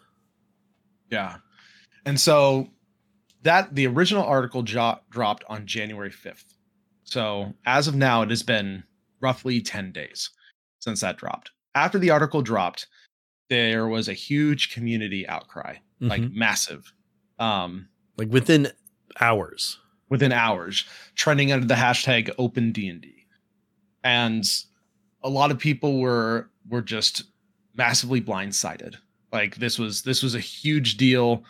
Yeah. 1.11 1.37
And 2.04 2.21
so 2.21 2.68
that 3.44 3.75
the 3.75 3.87
original 3.87 4.25
article 4.25 4.62
jo- 4.62 4.99
dropped 5.11 5.44
on 5.49 5.66
january 5.66 6.11
5th 6.11 6.44
so 7.04 7.54
as 7.64 7.87
of 7.87 7.94
now 7.94 8.23
it 8.23 8.30
has 8.30 8.42
been 8.42 8.83
roughly 9.21 9.61
10 9.61 9.92
days 9.92 10.30
since 10.80 11.00
that 11.00 11.16
dropped. 11.16 11.50
After 11.75 11.99
the 11.99 12.11
article 12.11 12.42
dropped 12.42 12.88
there 13.49 13.87
was 13.87 14.09
a 14.09 14.14
huge 14.14 14.73
community 14.73 15.26
outcry 15.28 15.75
mm-hmm. 15.75 16.09
like 16.09 16.23
massive 16.33 16.92
um 17.38 17.88
like 18.16 18.28
within 18.30 18.68
hours 19.21 19.78
within 20.09 20.33
hours 20.33 20.85
trending 21.15 21.53
under 21.53 21.67
the 21.67 21.75
hashtag 21.75 22.31
open 22.39 22.73
d&d 22.73 23.15
and 24.05 24.45
a 25.25 25.29
lot 25.29 25.51
of 25.51 25.59
people 25.59 25.99
were 25.99 26.51
were 26.69 26.83
just 26.83 27.25
massively 27.75 28.21
blindsided. 28.21 28.97
Like 29.33 29.57
this 29.57 29.79
was 29.79 30.03
this 30.03 30.23
was 30.23 30.35
a 30.35 30.41
huge 30.41 30.97
deal. 30.97 31.43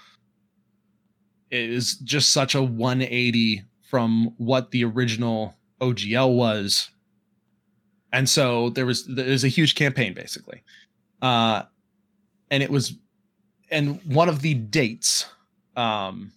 It 1.51 1.69
is 1.71 1.97
just 1.99 2.33
such 2.33 2.55
a 2.55 2.63
180 2.63 3.63
from 3.83 4.33
what 4.39 4.71
the 4.71 4.85
original 4.85 5.55
ogl 5.81 6.35
was. 6.35 6.91
And 8.13 8.29
so 8.29 8.71
there 8.71 8.87
was 8.87 9.05
there 9.07 9.27
was 9.29 9.45
a 9.45 9.49
huge 9.49 9.75
campaign 9.75 10.15
basically. 10.15 10.63
Uh 11.21 11.65
and 12.51 12.63
it 12.63 12.71
was 12.71 12.95
and 13.71 14.01
one 14.05 14.29
of 14.29 14.41
the 14.41 14.55
dates 14.55 15.27
um 15.77 16.33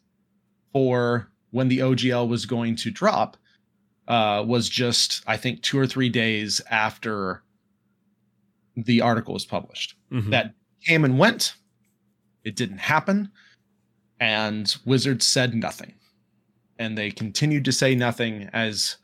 for 0.73 1.29
when 1.57 1.67
the 1.67 1.79
OGL 1.79 2.27
was 2.27 2.45
going 2.45 2.75
to 2.77 2.91
drop 2.91 3.35
uh 4.07 4.43
was 4.47 4.69
just 4.69 5.23
I 5.27 5.35
think 5.35 5.61
2 5.63 5.77
or 5.77 5.87
3 5.87 6.09
days 6.09 6.61
after 6.69 7.43
the 8.75 9.01
article 9.01 9.33
was 9.33 9.45
published. 9.45 9.95
Mm-hmm. 10.11 10.29
That 10.29 10.53
came 10.85 11.03
and 11.03 11.17
went. 11.17 11.55
It 12.43 12.55
didn't 12.55 12.77
happen 12.77 13.31
and 14.19 14.75
Wizards 14.85 15.25
said 15.25 15.53
nothing. 15.53 15.93
And 16.79 16.97
they 16.97 17.11
continued 17.11 17.65
to 17.65 17.71
say 17.71 17.95
nothing 17.95 18.49
as 18.53 18.97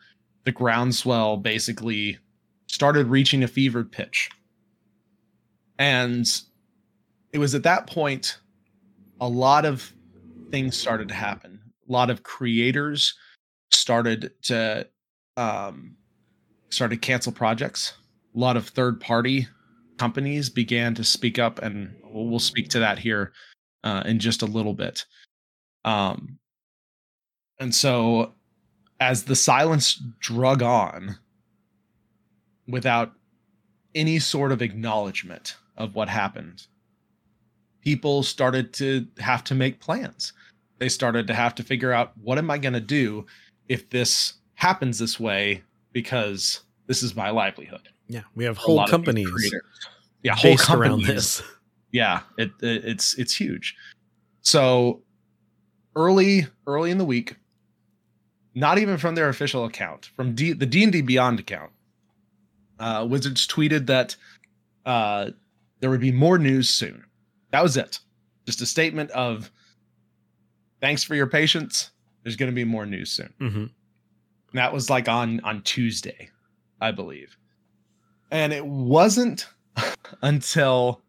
the 0.44 0.52
groundswell 0.52 1.38
basically 1.38 2.20
started 2.68 3.08
reaching 3.08 3.44
a 3.44 3.48
fevered 3.48 3.92
pitch. 3.92 4.30
And 5.80 6.30
it 7.32 7.40
was 7.40 7.56
at 7.56 7.64
that 7.64 7.88
point 7.88 8.38
a 9.20 9.28
lot 9.28 9.66
of 9.66 9.92
things 10.52 10.78
started 10.78 11.08
to 11.08 11.14
happen. 11.14 11.60
A 11.88 11.92
lot 11.92 12.10
of 12.10 12.24
creators 12.24 13.14
started 13.72 14.32
to 14.44 14.88
um, 15.38 15.96
started 16.70 17.02
cancel 17.02 17.32
projects. 17.32 17.94
A 18.36 18.40
lot 18.40 18.58
of 18.58 18.68
third 18.68 19.00
party 19.00 19.48
companies 19.98 20.50
began 20.50 20.96
to 20.96 21.04
speak 21.04 21.40
up, 21.40 21.62
and 21.62 21.96
we'll 22.04 22.40
speak 22.40 22.70
to 22.70 22.80
that 22.80 23.00
here 23.00 23.34
uh, 23.84 24.04
in 24.06 24.20
just 24.20 24.42
a 24.42 24.48
little 24.48 24.74
bit. 24.74 25.06
Um, 25.86 26.40
and 27.60 27.74
so, 27.74 28.34
as 29.00 29.24
the 29.24 29.36
silence 29.36 30.02
drug 30.20 30.62
on, 30.62 31.18
without 32.68 33.14
any 33.94 34.20
sort 34.20 34.52
of 34.52 34.62
acknowledgement 34.62 35.56
of 35.78 35.96
what 35.96 36.10
happened, 36.10 36.66
people 37.82 38.24
started 38.24 38.74
to 38.74 39.06
have 39.20 39.44
to 39.44 39.56
make 39.56 39.80
plans. 39.80 40.34
They 40.84 40.90
started 40.90 41.28
to 41.28 41.34
have 41.34 41.56
to 41.56 41.64
figure 41.64 41.94
out 41.94 42.12
what 42.22 42.38
am 42.38 42.52
I 42.52 42.58
going 42.58 42.74
to 42.74 42.82
do 42.82 43.26
if 43.70 43.90
this 43.90 44.34
happens 44.56 45.00
this 45.00 45.18
way 45.18 45.64
because 45.94 46.60
this 46.88 47.02
is 47.02 47.16
my 47.16 47.30
livelihood. 47.30 47.88
Yeah, 48.10 48.24
we 48.36 48.44
have 48.44 48.58
whole 48.58 48.86
companies. 48.86 49.30
Yeah, 50.24 50.36
whole 50.36 50.58
companies 50.58 50.92
around 50.92 51.04
this. 51.04 51.42
Yeah, 51.94 52.20
it, 52.38 52.52
it 52.62 52.84
it's 52.84 53.18
it's 53.18 53.34
huge. 53.34 53.78
So 54.42 55.02
early 55.96 56.48
early 56.68 56.92
in 56.92 56.98
the 56.98 57.06
week, 57.06 57.38
not 58.54 58.78
even 58.78 58.98
from 58.98 59.16
their 59.16 59.30
official 59.30 59.64
account, 59.64 60.08
from 60.18 60.36
D, 60.36 60.52
the 60.52 60.66
D 60.66 60.84
and 60.84 60.92
D 60.92 61.02
Beyond 61.02 61.40
account, 61.40 61.72
uh, 62.78 63.08
Wizards 63.10 63.48
tweeted 63.48 63.86
that 63.86 64.18
uh, 64.86 65.30
there 65.80 65.90
would 65.90 66.02
be 66.02 66.12
more 66.12 66.38
news 66.38 66.68
soon. 66.68 67.06
That 67.52 67.64
was 67.64 67.78
it. 67.78 68.00
Just 68.46 68.60
a 68.60 68.66
statement 68.66 69.12
of 69.12 69.50
thanks 70.84 71.02
for 71.02 71.16
your 71.16 71.28
patience. 71.28 71.92
There's 72.24 72.36
going 72.36 72.52
to 72.52 72.56
be 72.56 72.66
more 72.66 72.86
news 72.86 73.10
soon. 73.10 73.34
Mm-hmm. 73.40 73.66
That 74.54 74.74
was 74.74 74.90
like 74.90 75.08
on 75.08 75.40
on 75.40 75.64
Tuesday, 75.64 76.30
I 76.80 76.92
believe, 76.92 77.38
and 78.30 78.54
it 78.54 78.66
wasn't 78.68 79.48
until 80.22 81.02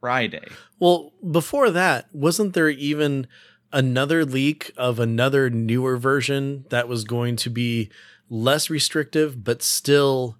Friday. 0.00 0.46
Well, 0.78 1.12
before 1.30 1.70
that, 1.70 2.06
wasn't 2.14 2.54
there 2.54 2.70
even 2.70 3.26
another 3.72 4.24
leak 4.24 4.72
of 4.76 5.00
another 5.00 5.50
newer 5.50 5.96
version 5.96 6.64
that 6.70 6.88
was 6.88 7.04
going 7.04 7.36
to 7.36 7.50
be 7.50 7.90
less 8.30 8.70
restrictive, 8.70 9.44
but 9.44 9.62
still 9.62 10.38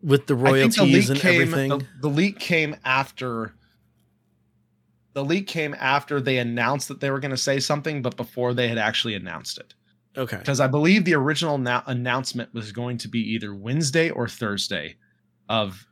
with 0.00 0.26
the 0.26 0.36
royalties 0.36 1.08
the 1.08 1.14
and 1.14 1.20
came, 1.20 1.40
everything? 1.40 1.70
The, 1.70 1.86
the 2.02 2.08
leak 2.08 2.38
came 2.38 2.76
after 2.84 3.54
the 5.14 5.24
leak 5.24 5.46
came 5.46 5.74
after 5.78 6.20
they 6.20 6.38
announced 6.38 6.88
that 6.88 7.00
they 7.00 7.10
were 7.10 7.20
going 7.20 7.30
to 7.30 7.36
say 7.36 7.60
something, 7.60 8.02
but 8.02 8.16
before 8.16 8.52
they 8.52 8.68
had 8.68 8.78
actually 8.78 9.14
announced 9.14 9.58
it. 9.58 9.74
Okay. 10.16 10.36
Because 10.36 10.60
I 10.60 10.66
believe 10.66 11.04
the 11.04 11.14
original 11.14 11.56
na- 11.56 11.82
announcement 11.86 12.52
was 12.52 12.72
going 12.72 12.98
to 12.98 13.08
be 13.08 13.20
either 13.20 13.54
Wednesday 13.54 14.10
or 14.10 14.28
Thursday 14.28 14.96
of 15.48 15.86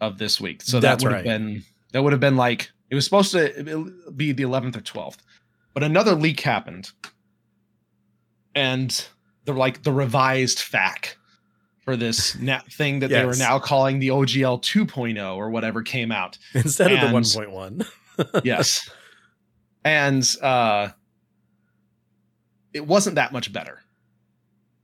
of 0.00 0.18
this 0.18 0.40
week. 0.40 0.62
So 0.62 0.78
That's 0.78 1.02
that 1.02 1.08
would 1.08 1.14
right. 1.14 1.26
have 1.26 1.40
been 1.40 1.64
that 1.92 2.02
would 2.02 2.12
have 2.12 2.20
been 2.20 2.36
like 2.36 2.70
it 2.90 2.94
was 2.94 3.04
supposed 3.04 3.32
to 3.32 3.92
be 4.14 4.32
the 4.32 4.42
11th 4.42 4.76
or 4.76 4.80
12th. 4.80 5.18
But 5.74 5.82
another 5.82 6.14
leak 6.14 6.40
happened. 6.40 6.90
And 8.54 9.06
the 9.44 9.52
like 9.52 9.82
the 9.82 9.92
revised 9.92 10.58
FAQ 10.58 11.14
for 11.80 11.96
this 11.96 12.36
na- 12.38 12.60
thing 12.70 13.00
that 13.00 13.10
they 13.10 13.24
were 13.24 13.36
now 13.36 13.58
calling 13.58 13.98
the 13.98 14.08
OGL 14.08 14.60
2.0 14.62 15.36
or 15.36 15.50
whatever 15.50 15.82
came 15.82 16.10
out 16.10 16.38
Instead 16.54 16.92
of 16.92 17.00
the 17.00 17.06
1.1. 17.06 17.86
yes. 18.44 18.88
And 19.84 20.24
uh 20.42 20.88
it 22.72 22.86
wasn't 22.86 23.16
that 23.16 23.32
much 23.32 23.52
better. 23.52 23.80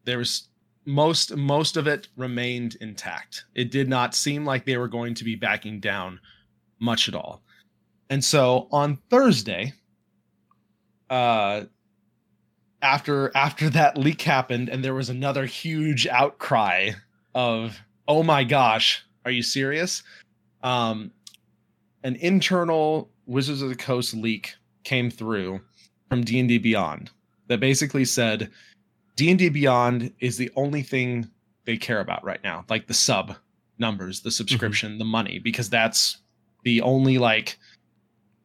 There 0.04 0.18
was 0.18 0.48
most 0.84 1.36
most 1.36 1.76
of 1.76 1.86
it 1.86 2.08
remained 2.16 2.76
intact. 2.80 3.44
It 3.54 3.70
did 3.70 3.88
not 3.88 4.14
seem 4.14 4.44
like 4.44 4.64
they 4.64 4.76
were 4.76 4.88
going 4.88 5.14
to 5.14 5.24
be 5.24 5.34
backing 5.36 5.80
down 5.80 6.20
much 6.80 7.08
at 7.08 7.14
all. 7.14 7.42
And 8.10 8.24
so 8.24 8.68
on 8.72 8.98
Thursday, 9.10 9.72
uh 11.10 11.64
after 12.80 13.30
after 13.36 13.70
that 13.70 13.96
leak 13.96 14.22
happened 14.22 14.68
and 14.68 14.84
there 14.84 14.94
was 14.94 15.08
another 15.08 15.46
huge 15.46 16.06
outcry 16.06 16.90
of 17.34 17.78
oh 18.08 18.22
my 18.22 18.44
gosh, 18.44 19.04
are 19.24 19.30
you 19.30 19.42
serious? 19.42 20.02
Um 20.62 21.12
an 22.04 22.16
internal 22.16 23.10
Wizards 23.32 23.62
of 23.62 23.70
the 23.70 23.74
Coast 23.74 24.14
leak 24.14 24.54
came 24.84 25.10
through 25.10 25.60
from 26.08 26.22
D&D 26.22 26.58
Beyond 26.58 27.10
that 27.48 27.60
basically 27.60 28.04
said 28.04 28.50
D&D 29.16 29.48
Beyond 29.48 30.12
is 30.20 30.36
the 30.36 30.50
only 30.54 30.82
thing 30.82 31.28
they 31.64 31.76
care 31.76 32.00
about 32.00 32.22
right 32.24 32.42
now, 32.44 32.64
like 32.68 32.86
the 32.86 32.94
sub 32.94 33.36
numbers, 33.78 34.20
the 34.20 34.30
subscription, 34.30 34.98
the 34.98 35.04
money 35.04 35.38
because 35.38 35.70
that's 35.70 36.18
the 36.64 36.82
only 36.82 37.18
like 37.18 37.58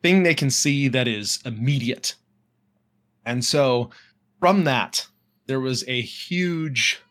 thing 0.02 0.24
they 0.24 0.34
can 0.34 0.50
see 0.50 0.88
that 0.88 1.08
is 1.08 1.40
immediate. 1.46 2.16
And 3.26 3.44
so 3.44 3.90
from 4.40 4.64
that 4.64 5.06
there 5.48 5.60
was 5.60 5.84
a 5.88 6.02
huge 6.02 7.02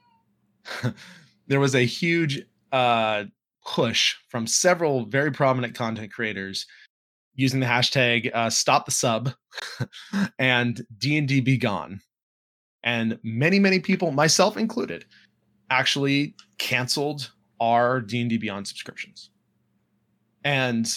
there 1.47 1.61
was 1.61 1.75
a 1.75 1.85
huge 1.85 2.43
uh 2.73 3.25
push 3.65 4.15
from 4.29 4.47
several 4.47 5.05
very 5.07 5.31
prominent 5.31 5.75
content 5.75 6.13
creators 6.13 6.67
using 7.37 7.61
the 7.61 7.67
hashtag 7.67 8.31
uh, 8.35 8.51
stop 8.51 8.85
the 8.87 8.91
sub 8.93 9.31
and 10.39 10.85
d&d 10.99 11.41
be 11.41 11.57
gone. 11.57 12.01
And 12.83 13.19
many 13.23 13.59
many 13.59 13.79
people 13.81 14.11
myself 14.11 14.57
included 14.57 15.05
actually 15.71 16.35
canceled 16.59 17.31
our 17.61 18.01
d&d 18.01 18.39
beyond 18.39 18.67
subscriptions. 18.69 19.31
And 20.45 20.89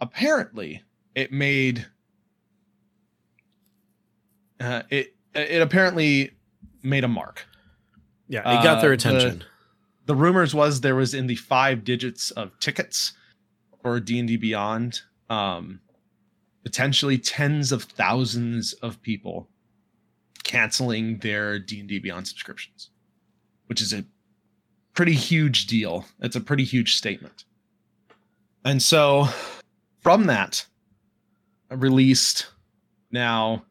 apparently 0.00 0.82
it 1.14 1.32
made 1.32 1.86
uh, 4.60 4.82
it 4.90 5.14
it 5.34 5.62
apparently 5.62 6.32
made 6.82 7.04
a 7.04 7.08
mark. 7.08 7.46
Yeah, 8.28 8.40
it 8.40 8.62
got 8.62 8.80
their 8.80 8.92
Uh, 8.92 8.96
the- 8.96 9.08
attention. 9.16 9.44
the 10.06 10.14
rumors 10.14 10.54
was 10.54 10.80
there 10.82 10.94
was 10.96 11.14
in 11.14 11.26
the 11.26 11.36
five 11.36 11.84
digits 11.84 12.30
of 12.32 12.58
tickets 12.60 13.12
for 13.82 13.98
D&D 14.00 14.36
Beyond 14.36 15.00
um 15.30 15.80
potentially 16.62 17.16
tens 17.16 17.72
of 17.72 17.84
thousands 17.84 18.74
of 18.74 19.00
people 19.00 19.48
canceling 20.44 21.18
their 21.18 21.58
D&D 21.58 21.98
Beyond 22.00 22.26
subscriptions 22.28 22.90
which 23.66 23.80
is 23.80 23.92
a 23.92 24.04
pretty 24.94 25.14
huge 25.14 25.66
deal 25.66 26.04
it's 26.20 26.36
a 26.36 26.40
pretty 26.40 26.64
huge 26.64 26.96
statement 26.96 27.44
and 28.64 28.82
so 28.82 29.28
from 30.00 30.26
that 30.26 30.66
released 31.70 32.48
now 33.10 33.64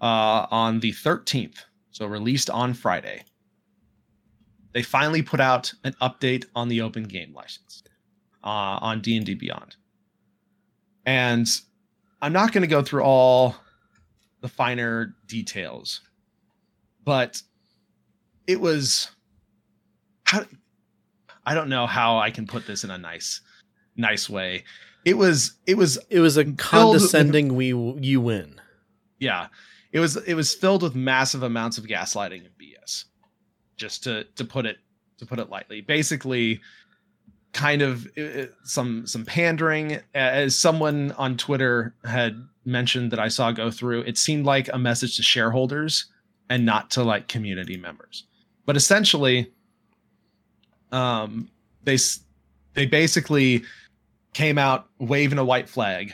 uh 0.00 0.46
on 0.50 0.80
the 0.80 0.92
13th 0.92 1.58
so 1.90 2.06
released 2.06 2.48
on 2.48 2.72
Friday 2.72 3.24
they 4.72 4.82
finally 4.82 5.22
put 5.22 5.40
out 5.40 5.72
an 5.84 5.94
update 6.00 6.44
on 6.54 6.68
the 6.68 6.80
open 6.80 7.04
game 7.04 7.34
license 7.34 7.82
uh, 8.44 8.78
on 8.80 9.00
D&D 9.00 9.34
Beyond. 9.34 9.76
And 11.06 11.48
I'm 12.22 12.32
not 12.32 12.52
going 12.52 12.62
to 12.62 12.68
go 12.68 12.82
through 12.82 13.02
all 13.02 13.56
the 14.40 14.48
finer 14.48 15.14
details, 15.26 16.00
but 17.04 17.40
it 18.46 18.60
was 18.60 19.10
how 20.24 20.44
I 21.46 21.54
don't 21.54 21.68
know 21.68 21.86
how 21.86 22.18
I 22.18 22.30
can 22.30 22.46
put 22.46 22.66
this 22.66 22.84
in 22.84 22.90
a 22.90 22.98
nice 22.98 23.40
nice 23.96 24.28
way. 24.28 24.64
It 25.04 25.16
was 25.16 25.54
it 25.66 25.76
was 25.76 25.98
It 26.10 26.20
was 26.20 26.36
a 26.36 26.44
with- 26.44 26.56
condescending 26.58 27.54
we 27.54 27.68
you 28.00 28.20
win. 28.20 28.60
yeah 29.18 29.48
it 29.92 29.98
was 30.00 30.16
it 30.16 30.34
was 30.34 30.54
filled 30.54 30.82
with 30.82 30.94
massive 30.94 31.42
amounts 31.42 31.76
of 31.78 31.84
gaslighting 31.84 32.40
and 32.44 32.50
bs 32.60 33.04
just 33.76 34.04
to 34.04 34.24
to 34.36 34.44
put 34.44 34.64
it 34.66 34.76
to 35.18 35.26
put 35.26 35.38
it 35.38 35.48
lightly 35.50 35.80
basically 35.80 36.60
kind 37.52 37.82
of 37.82 38.06
uh, 38.16 38.46
some 38.64 39.06
some 39.06 39.24
pandering. 39.24 40.00
As 40.14 40.56
someone 40.56 41.12
on 41.12 41.36
twitter 41.36 41.94
had 42.04 42.46
mentioned 42.66 43.10
that 43.10 43.18
i 43.18 43.26
saw 43.26 43.50
go 43.50 43.70
through 43.70 44.02
it 44.02 44.18
seemed 44.18 44.44
like 44.44 44.68
a 44.72 44.78
message 44.78 45.16
to 45.16 45.22
shareholders 45.22 46.06
and 46.50 46.66
not 46.66 46.90
to 46.90 47.02
like 47.02 47.28
community 47.28 47.78
members. 47.78 48.24
But 48.66 48.76
essentially 48.76 49.50
um 50.92 51.48
they 51.84 51.96
they 52.74 52.84
basically 52.84 53.62
came 54.34 54.58
out 54.58 54.88
waving 54.98 55.38
a 55.38 55.44
white 55.44 55.68
flag 55.68 56.12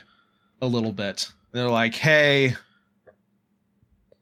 a 0.63 0.67
little 0.67 0.93
bit. 0.93 1.33
They're 1.53 1.69
like 1.69 1.95
hey 1.95 2.55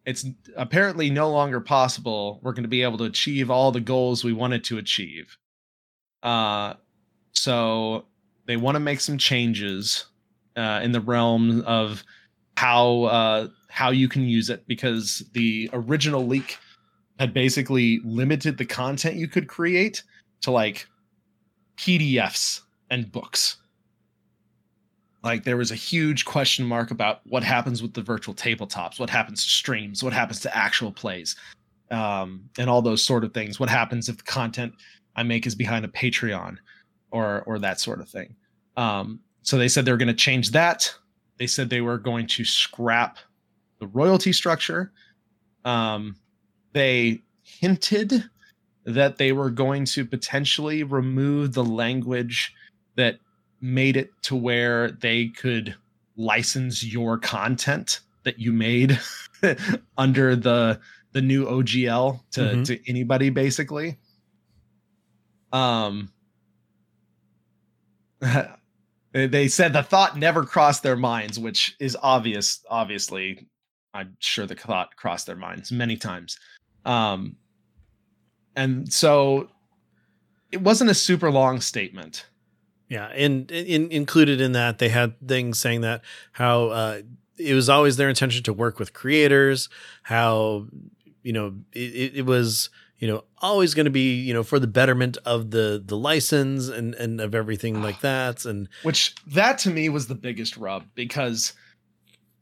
it's 0.06 0.26
apparently 0.56 1.08
no 1.08 1.30
longer 1.30 1.60
possible. 1.60 2.38
We're 2.42 2.52
going 2.52 2.64
to 2.64 2.68
be 2.68 2.82
able 2.82 2.98
to 2.98 3.04
achieve 3.04 3.50
all 3.50 3.72
the 3.72 3.80
goals 3.80 4.22
we 4.22 4.34
wanted 4.34 4.62
to 4.64 4.78
achieve. 4.78 5.36
Uh 6.22 6.74
so 7.34 8.04
they 8.46 8.56
want 8.56 8.76
to 8.76 8.80
make 8.80 9.00
some 9.00 9.18
changes 9.18 10.06
uh, 10.56 10.80
in 10.82 10.92
the 10.92 11.00
realm 11.00 11.62
of 11.62 12.02
how 12.56 13.02
uh, 13.04 13.48
how 13.68 13.90
you 13.90 14.08
can 14.08 14.22
use 14.22 14.50
it 14.50 14.66
because 14.68 15.24
the 15.32 15.68
original 15.72 16.26
leak 16.26 16.58
had 17.18 17.32
basically 17.32 18.00
limited 18.04 18.58
the 18.58 18.64
content 18.64 19.16
you 19.16 19.28
could 19.28 19.48
create 19.48 20.02
to 20.40 20.50
like 20.50 20.86
PDFs 21.76 22.60
and 22.90 23.10
books. 23.10 23.56
Like 25.22 25.44
there 25.44 25.56
was 25.56 25.70
a 25.70 25.76
huge 25.76 26.24
question 26.24 26.66
mark 26.66 26.90
about 26.90 27.20
what 27.24 27.42
happens 27.42 27.82
with 27.82 27.94
the 27.94 28.02
virtual 28.02 28.34
tabletops, 28.34 29.00
what 29.00 29.10
happens 29.10 29.42
to 29.42 29.50
streams, 29.50 30.02
what 30.02 30.12
happens 30.12 30.40
to 30.40 30.56
actual 30.56 30.92
plays, 30.92 31.34
um, 31.90 32.48
and 32.58 32.68
all 32.68 32.82
those 32.82 33.02
sort 33.02 33.24
of 33.24 33.32
things. 33.32 33.58
What 33.58 33.70
happens 33.70 34.08
if 34.08 34.18
the 34.18 34.24
content 34.24 34.74
I 35.16 35.22
make 35.22 35.46
is 35.46 35.54
behind 35.54 35.84
a 35.84 35.88
Patreon, 35.88 36.58
or 37.14 37.42
or 37.46 37.58
that 37.60 37.80
sort 37.80 38.00
of 38.00 38.08
thing. 38.08 38.34
Um, 38.76 39.20
so 39.42 39.56
they 39.56 39.68
said 39.68 39.84
they 39.84 39.92
were 39.92 39.96
going 39.96 40.08
to 40.08 40.14
change 40.14 40.50
that. 40.50 40.92
They 41.38 41.46
said 41.46 41.70
they 41.70 41.80
were 41.80 41.98
going 41.98 42.26
to 42.28 42.44
scrap 42.44 43.18
the 43.78 43.86
royalty 43.86 44.32
structure. 44.32 44.92
Um, 45.64 46.16
they 46.72 47.22
hinted 47.42 48.24
that 48.84 49.16
they 49.16 49.32
were 49.32 49.50
going 49.50 49.84
to 49.86 50.04
potentially 50.04 50.82
remove 50.82 51.54
the 51.54 51.64
language 51.64 52.52
that 52.96 53.18
made 53.60 53.96
it 53.96 54.10
to 54.22 54.36
where 54.36 54.90
they 54.90 55.28
could 55.28 55.74
license 56.16 56.84
your 56.84 57.18
content 57.18 58.00
that 58.24 58.38
you 58.38 58.52
made 58.52 58.98
under 59.96 60.36
the 60.36 60.80
the 61.12 61.22
new 61.22 61.46
OGL 61.46 62.20
to 62.32 62.40
Mm-hmm. 62.40 62.62
to 62.64 62.90
anybody 62.90 63.30
basically. 63.30 63.98
Um 65.52 66.10
they- 69.12 69.48
said 69.48 69.72
the 69.72 69.82
thought 69.82 70.18
never 70.18 70.44
crossed 70.44 70.82
their 70.82 70.96
minds, 70.96 71.38
which 71.38 71.76
is 71.80 71.96
obvious 72.02 72.60
obviously. 72.68 73.46
I'm 73.92 74.16
sure 74.18 74.44
the 74.46 74.56
thought 74.56 74.96
crossed 74.96 75.26
their 75.26 75.36
minds 75.36 75.70
many 75.70 75.96
times. 75.96 76.38
Um 76.84 77.36
and 78.56 78.92
so 78.92 79.48
it 80.52 80.60
wasn't 80.60 80.90
a 80.90 80.94
super 80.94 81.30
long 81.30 81.60
statement. 81.60 82.26
Yeah, 82.88 83.06
and 83.08 83.50
in, 83.50 83.90
included 83.90 84.40
in 84.40 84.52
that, 84.52 84.78
they 84.78 84.88
had 84.88 85.14
things 85.26 85.58
saying 85.58 85.80
that 85.80 86.02
how 86.32 86.66
uh, 86.66 87.00
it 87.38 87.54
was 87.54 87.68
always 87.68 87.96
their 87.96 88.08
intention 88.08 88.42
to 88.44 88.52
work 88.52 88.78
with 88.78 88.92
creators. 88.92 89.68
How 90.02 90.66
you 91.22 91.32
know 91.32 91.54
it, 91.72 92.16
it 92.18 92.26
was 92.26 92.70
you 93.04 93.10
know 93.12 93.22
always 93.42 93.74
going 93.74 93.84
to 93.84 93.90
be 93.90 94.14
you 94.14 94.32
know 94.32 94.42
for 94.42 94.58
the 94.58 94.66
betterment 94.66 95.18
of 95.26 95.50
the 95.50 95.82
the 95.84 95.94
license 95.96 96.68
and 96.68 96.94
and 96.94 97.20
of 97.20 97.34
everything 97.34 97.82
like 97.82 98.00
that. 98.10 98.46
And 98.46 98.66
which 98.82 99.14
that 99.26 99.58
to 99.58 99.70
me 99.70 99.90
was 99.90 100.06
the 100.06 100.14
biggest 100.14 100.56
rub 100.56 100.84
because 100.94 101.52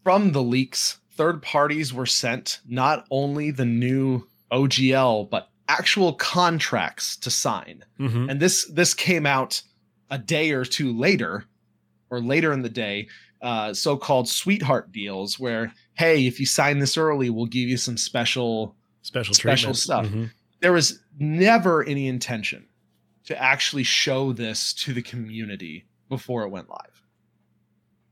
from 0.05 0.31
the 0.31 0.43
leaks 0.43 0.99
third 1.17 1.43
parties 1.43 1.93
were 1.93 2.07
sent 2.07 2.61
not 2.69 3.07
only 3.11 3.51
the 3.51 3.65
new 3.65 4.27
ogl 4.53 5.29
but 5.29 5.49
actual 5.69 6.13
contracts 6.13 7.17
to 7.17 7.31
sign 7.31 7.85
Mhm. 7.99 8.31
and 8.31 8.39
this 8.41 8.65
this 8.67 8.95
came 8.95 9.27
out 9.27 9.63
a 10.11 10.19
day 10.19 10.53
or 10.53 10.65
two 10.65 10.97
later 10.97 11.45
or 12.09 12.21
later 12.21 12.53
in 12.53 12.63
the 12.63 12.69
day 12.69 13.09
uh, 13.43 13.75
so-called 13.75 14.29
sweetheart 14.29 14.93
deals 14.93 15.41
where 15.41 15.73
hey 15.95 16.27
if 16.29 16.39
you 16.39 16.47
sign 16.47 16.79
this 16.79 16.97
early 16.97 17.31
we'll 17.31 17.47
give 17.47 17.69
you 17.69 17.77
some 17.77 17.97
special 17.97 18.77
special 19.03 19.35
special 19.35 19.75
treatment. 19.75 19.77
stuff. 19.77 20.07
Mhm. 20.07 20.31
There 20.63 20.73
was 20.73 21.01
never 21.19 21.85
any 21.85 22.09
intention 22.09 22.67
to 23.25 23.41
actually 23.41 23.83
show 23.83 24.33
this 24.33 24.73
to 24.73 24.95
the 24.95 25.03
community 25.03 25.85
before 26.09 26.45
it 26.45 26.51
went 26.51 26.71
live. 26.71 27.03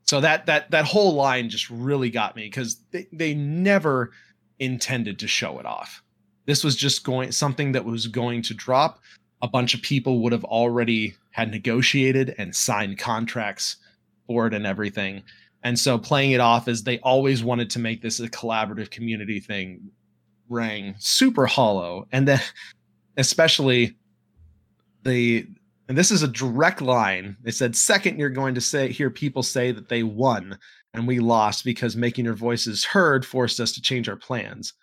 So 0.05 0.21
that 0.21 0.47
that 0.47 0.71
that 0.73 0.85
whole 0.85 1.15
line 1.15 1.49
just 1.49 1.71
really 1.71 2.11
got 2.11 2.35
me 2.35 2.45
because 2.45 2.81
they, 2.91 3.07
they 3.13 3.33
never 3.33 4.11
intended 4.59 5.19
to 5.21 5.29
show 5.29 5.59
it 5.61 5.67
off. 5.67 6.03
This 6.47 6.65
was 6.65 6.75
just 6.75 7.05
going 7.05 7.31
something 7.31 7.73
that 7.73 7.85
was 7.85 8.09
going 8.09 8.43
to 8.43 8.55
drop. 8.55 8.99
A 9.43 9.49
bunch 9.49 9.73
of 9.73 9.83
people 9.83 10.21
would 10.21 10.33
have 10.33 10.45
already 10.45 11.15
had 11.31 11.51
negotiated 11.51 12.35
and 12.37 12.55
signed 12.55 12.99
contracts 12.99 13.77
for 14.27 14.49
it 14.49 14.55
and 14.55 14.67
everything. 14.67 15.23
And 15.63 15.79
so 15.79 15.97
playing 15.99 16.33
it 16.33 16.41
off 16.41 16.67
as 16.67 16.83
they 16.83 16.99
always 17.01 17.45
wanted 17.45 17.71
to 17.71 17.79
make 17.79 18.03
this 18.03 18.19
a 18.19 18.29
collaborative 18.29 18.91
community 18.91 19.39
thing 19.39 19.91
rang 20.51 20.95
super 20.99 21.47
hollow. 21.47 22.07
And 22.13 22.29
then 22.29 22.41
especially 23.17 23.97
the 25.05 25.47
and 25.89 25.97
this 25.99 26.11
is 26.11 26.23
a 26.23 26.29
direct 26.29 26.81
line. 26.83 27.37
They 27.43 27.51
said, 27.51 27.75
second, 27.75 28.19
you're 28.19 28.31
going 28.31 28.55
to 28.55 28.61
say 28.61 28.93
hear 28.93 29.11
people 29.11 29.43
say 29.43 29.73
that 29.73 29.89
they 29.89 30.03
won 30.03 30.59
and 30.95 31.07
we 31.07 31.19
lost 31.21 31.65
because 31.65 31.97
making 31.97 32.25
your 32.27 32.35
voices 32.35 32.85
heard 32.85 33.25
forced 33.25 33.59
us 33.61 33.73
to 33.73 33.81
change 33.83 34.09
our 34.09 34.17
plans. 34.17 34.75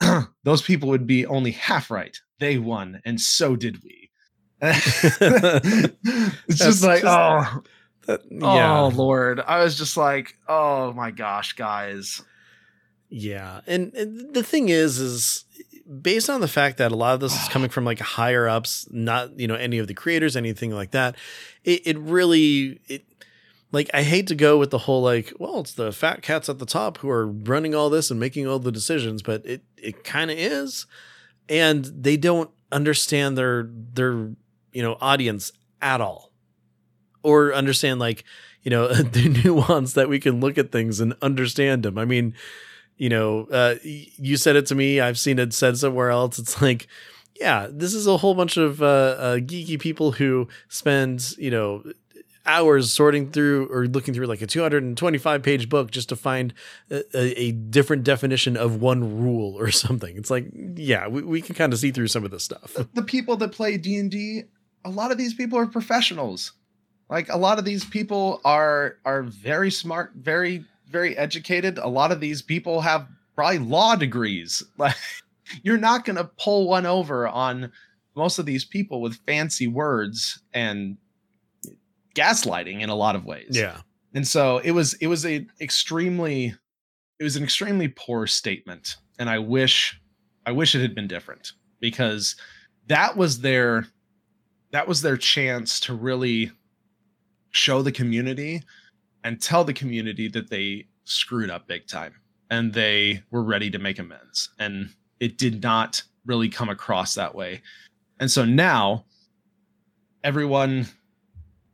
Those 0.44 0.62
people 0.62 0.88
would 0.90 1.06
be 1.06 1.26
only 1.26 1.52
half 1.52 1.90
right. 1.90 2.16
They 2.40 2.58
won, 2.58 3.00
and 3.04 3.20
so 3.20 3.56
did 3.56 3.82
we. 3.82 4.10
it's 4.62 6.58
just 6.58 6.84
like, 6.84 7.02
just- 7.02 7.06
oh, 7.06 7.62
That- 8.06 8.20
oh 8.42 8.92
Lord. 8.94 9.40
I 9.40 9.62
was 9.62 9.76
just 9.76 9.96
like, 9.96 10.34
oh 10.48 10.92
my 10.92 11.10
gosh, 11.10 11.54
guys. 11.54 12.22
Yeah, 13.10 13.60
and, 13.66 13.94
and 13.94 14.34
the 14.34 14.42
thing 14.42 14.68
is, 14.68 14.98
is 14.98 15.44
based 16.02 16.28
on 16.28 16.42
the 16.42 16.48
fact 16.48 16.76
that 16.76 16.92
a 16.92 16.96
lot 16.96 17.14
of 17.14 17.20
this 17.20 17.40
is 17.40 17.48
coming 17.48 17.70
from 17.70 17.84
like 17.84 18.00
higher 18.00 18.46
ups, 18.46 18.86
not 18.90 19.38
you 19.38 19.48
know 19.48 19.54
any 19.54 19.78
of 19.78 19.86
the 19.86 19.94
creators, 19.94 20.36
anything 20.36 20.70
like 20.70 20.90
that. 20.90 21.16
It, 21.64 21.86
it 21.86 21.98
really 21.98 22.80
it 22.86 23.04
like 23.72 23.90
I 23.94 24.02
hate 24.02 24.26
to 24.28 24.34
go 24.34 24.58
with 24.58 24.70
the 24.70 24.78
whole 24.78 25.02
like, 25.02 25.32
well, 25.38 25.60
it's 25.60 25.72
the 25.72 25.92
fat 25.92 26.22
cats 26.22 26.48
at 26.48 26.58
the 26.58 26.66
top 26.66 26.98
who 26.98 27.08
are 27.10 27.26
running 27.26 27.74
all 27.74 27.90
this 27.90 28.10
and 28.10 28.20
making 28.20 28.46
all 28.46 28.58
the 28.58 28.72
decisions, 28.72 29.22
but 29.22 29.44
it 29.46 29.62
it 29.76 30.04
kind 30.04 30.30
of 30.30 30.38
is, 30.38 30.86
and 31.48 31.84
they 31.86 32.16
don't 32.16 32.50
understand 32.70 33.38
their 33.38 33.68
their 33.94 34.12
you 34.72 34.82
know 34.82 34.98
audience 35.00 35.52
at 35.80 36.02
all, 36.02 36.32
or 37.22 37.54
understand 37.54 38.00
like 38.00 38.24
you 38.62 38.70
know 38.70 38.88
the 38.92 39.28
nuance 39.44 39.94
that 39.94 40.10
we 40.10 40.18
can 40.20 40.40
look 40.40 40.58
at 40.58 40.72
things 40.72 41.00
and 41.00 41.14
understand 41.22 41.82
them. 41.82 41.96
I 41.96 42.04
mean 42.04 42.34
you 42.98 43.08
know, 43.08 43.46
uh, 43.50 43.76
you 43.82 44.36
said 44.36 44.56
it 44.56 44.66
to 44.66 44.74
me. 44.74 45.00
I've 45.00 45.18
seen 45.18 45.38
it 45.38 45.54
said 45.54 45.78
somewhere 45.78 46.10
else. 46.10 46.38
It's 46.38 46.60
like, 46.62 46.88
yeah, 47.40 47.68
this 47.70 47.94
is 47.94 48.06
a 48.06 48.16
whole 48.16 48.34
bunch 48.34 48.56
of 48.56 48.82
uh, 48.82 48.86
uh, 48.86 49.36
geeky 49.36 49.80
people 49.80 50.12
who 50.12 50.48
spend, 50.68 51.36
you 51.38 51.50
know, 51.50 51.84
hours 52.44 52.92
sorting 52.92 53.30
through 53.30 53.66
or 53.66 53.86
looking 53.86 54.14
through 54.14 54.26
like 54.26 54.40
a 54.40 54.46
225 54.46 55.42
page 55.42 55.68
book 55.68 55.90
just 55.90 56.08
to 56.08 56.16
find 56.16 56.54
a, 56.90 57.04
a, 57.14 57.52
different 57.52 58.04
definition 58.04 58.56
of 58.56 58.80
one 58.80 59.22
rule 59.22 59.54
or 59.58 59.70
something. 59.84 60.16
It's 60.16 60.30
like, 60.30 60.46
yeah, 60.74 61.06
we, 61.06 61.22
we 61.22 61.42
can 61.42 61.54
kind 61.54 61.72
of 61.72 61.78
see 61.78 61.92
through 61.92 62.08
some 62.08 62.24
of 62.24 62.30
this 62.30 62.42
stuff. 62.44 62.76
the 62.94 63.02
people 63.02 63.36
that 63.36 63.52
play 63.52 63.76
D&D, 63.76 64.44
a 64.84 64.90
lot 64.90 65.12
of 65.12 65.18
these 65.18 65.34
people 65.34 65.58
are 65.58 65.66
professionals. 65.66 66.52
Like 67.10 67.28
a 67.28 67.38
lot 67.38 67.58
of 67.58 67.64
these 67.64 67.84
people 67.84 68.40
are 68.44 68.96
are 69.06 69.22
very 69.22 69.70
smart, 69.70 70.12
very 70.14 70.64
very 70.90 71.16
educated. 71.16 71.78
A 71.78 71.88
lot 71.88 72.12
of 72.12 72.20
these 72.20 72.42
people 72.42 72.80
have 72.80 73.06
probably 73.34 73.58
law 73.58 73.96
degrees. 73.96 74.62
Like 74.78 74.96
you're 75.62 75.78
not 75.78 76.04
going 76.04 76.16
to 76.16 76.30
pull 76.38 76.68
one 76.68 76.84
over 76.84 77.26
on 77.26 77.72
most 78.14 78.38
of 78.38 78.44
these 78.44 78.64
people 78.64 79.00
with 79.00 79.16
fancy 79.26 79.66
words 79.66 80.42
and 80.52 80.98
gaslighting 82.14 82.82
in 82.82 82.90
a 82.90 82.94
lot 82.94 83.16
of 83.16 83.24
ways. 83.24 83.50
Yeah. 83.50 83.80
And 84.14 84.26
so 84.26 84.58
it 84.58 84.72
was 84.72 84.94
it 84.94 85.06
was 85.06 85.24
a 85.24 85.46
extremely 85.60 86.54
it 87.18 87.24
was 87.24 87.36
an 87.36 87.44
extremely 87.44 87.88
poor 87.88 88.26
statement 88.26 88.96
and 89.18 89.30
I 89.30 89.38
wish 89.38 90.00
I 90.46 90.52
wish 90.52 90.74
it 90.74 90.80
had 90.80 90.94
been 90.94 91.08
different 91.08 91.52
because 91.80 92.36
that 92.86 93.16
was 93.16 93.40
their 93.40 93.86
that 94.72 94.88
was 94.88 95.02
their 95.02 95.16
chance 95.16 95.80
to 95.80 95.94
really 95.94 96.50
show 97.50 97.82
the 97.82 97.92
community 97.92 98.62
and 99.24 99.40
tell 99.40 99.64
the 99.64 99.72
community 99.72 100.28
that 100.28 100.50
they 100.50 100.86
screwed 101.04 101.50
up 101.50 101.66
big 101.66 101.86
time 101.86 102.14
and 102.50 102.72
they 102.72 103.22
were 103.30 103.42
ready 103.42 103.70
to 103.70 103.78
make 103.78 103.98
amends 103.98 104.50
and 104.58 104.90
it 105.20 105.38
did 105.38 105.62
not 105.62 106.02
really 106.26 106.48
come 106.48 106.68
across 106.68 107.14
that 107.14 107.34
way. 107.34 107.62
And 108.20 108.30
so 108.30 108.44
now 108.44 109.04
everyone 110.24 110.86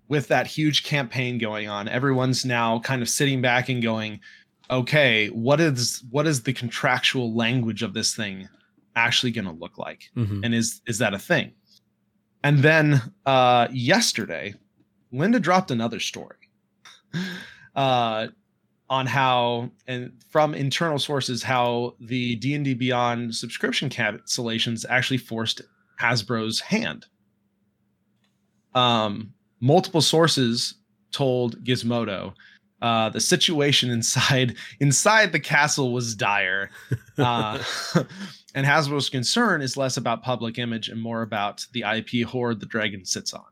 with 0.08 0.28
that 0.28 0.46
huge 0.46 0.84
campaign 0.84 1.38
going 1.38 1.68
on, 1.68 1.88
everyone's 1.88 2.44
now 2.44 2.78
kind 2.80 3.02
of 3.02 3.08
sitting 3.08 3.40
back 3.40 3.68
and 3.68 3.82
going, 3.82 4.20
okay, 4.70 5.28
what 5.28 5.60
is 5.60 6.02
what 6.10 6.26
is 6.26 6.42
the 6.42 6.52
contractual 6.52 7.34
language 7.34 7.82
of 7.82 7.94
this 7.94 8.14
thing 8.14 8.48
actually 8.96 9.32
going 9.32 9.46
to 9.46 9.52
look 9.52 9.78
like? 9.78 10.10
Mhm. 10.16 10.44
And 10.44 10.54
is 10.54 10.80
is 10.86 10.98
that 10.98 11.14
a 11.14 11.18
thing? 11.18 11.52
And 12.42 12.58
then 12.58 13.02
uh 13.26 13.68
yesterday, 13.72 14.54
Linda 15.12 15.40
dropped 15.40 15.70
another 15.70 16.00
story. 16.00 16.36
Uh 17.74 18.28
on 18.88 19.04
how 19.04 19.68
and 19.88 20.12
from 20.28 20.54
internal 20.54 20.98
sources 21.00 21.42
how 21.42 21.96
the 21.98 22.36
D&D 22.36 22.74
Beyond 22.74 23.34
subscription 23.34 23.90
cancellations 23.90 24.84
actually 24.88 25.16
forced 25.16 25.60
Hasbro's 26.00 26.60
hand. 26.60 27.06
Um 28.76 29.32
multiple 29.60 30.02
sources 30.02 30.74
told 31.10 31.64
Gizmodo 31.64 32.34
uh, 32.84 33.08
the 33.08 33.20
situation 33.20 33.90
inside 33.98 34.56
inside 34.78 35.32
the 35.32 35.40
castle 35.40 35.92
was 35.92 36.14
dire, 36.14 36.70
uh, 37.16 37.58
and 38.54 38.66
Hasbro's 38.66 39.08
concern 39.08 39.62
is 39.62 39.78
less 39.78 39.96
about 39.96 40.22
public 40.22 40.58
image 40.58 40.90
and 40.90 41.00
more 41.00 41.22
about 41.22 41.66
the 41.72 41.82
IP 41.82 42.28
hoard 42.28 42.60
the 42.60 42.66
dragon 42.66 43.06
sits 43.06 43.32
on. 43.32 43.44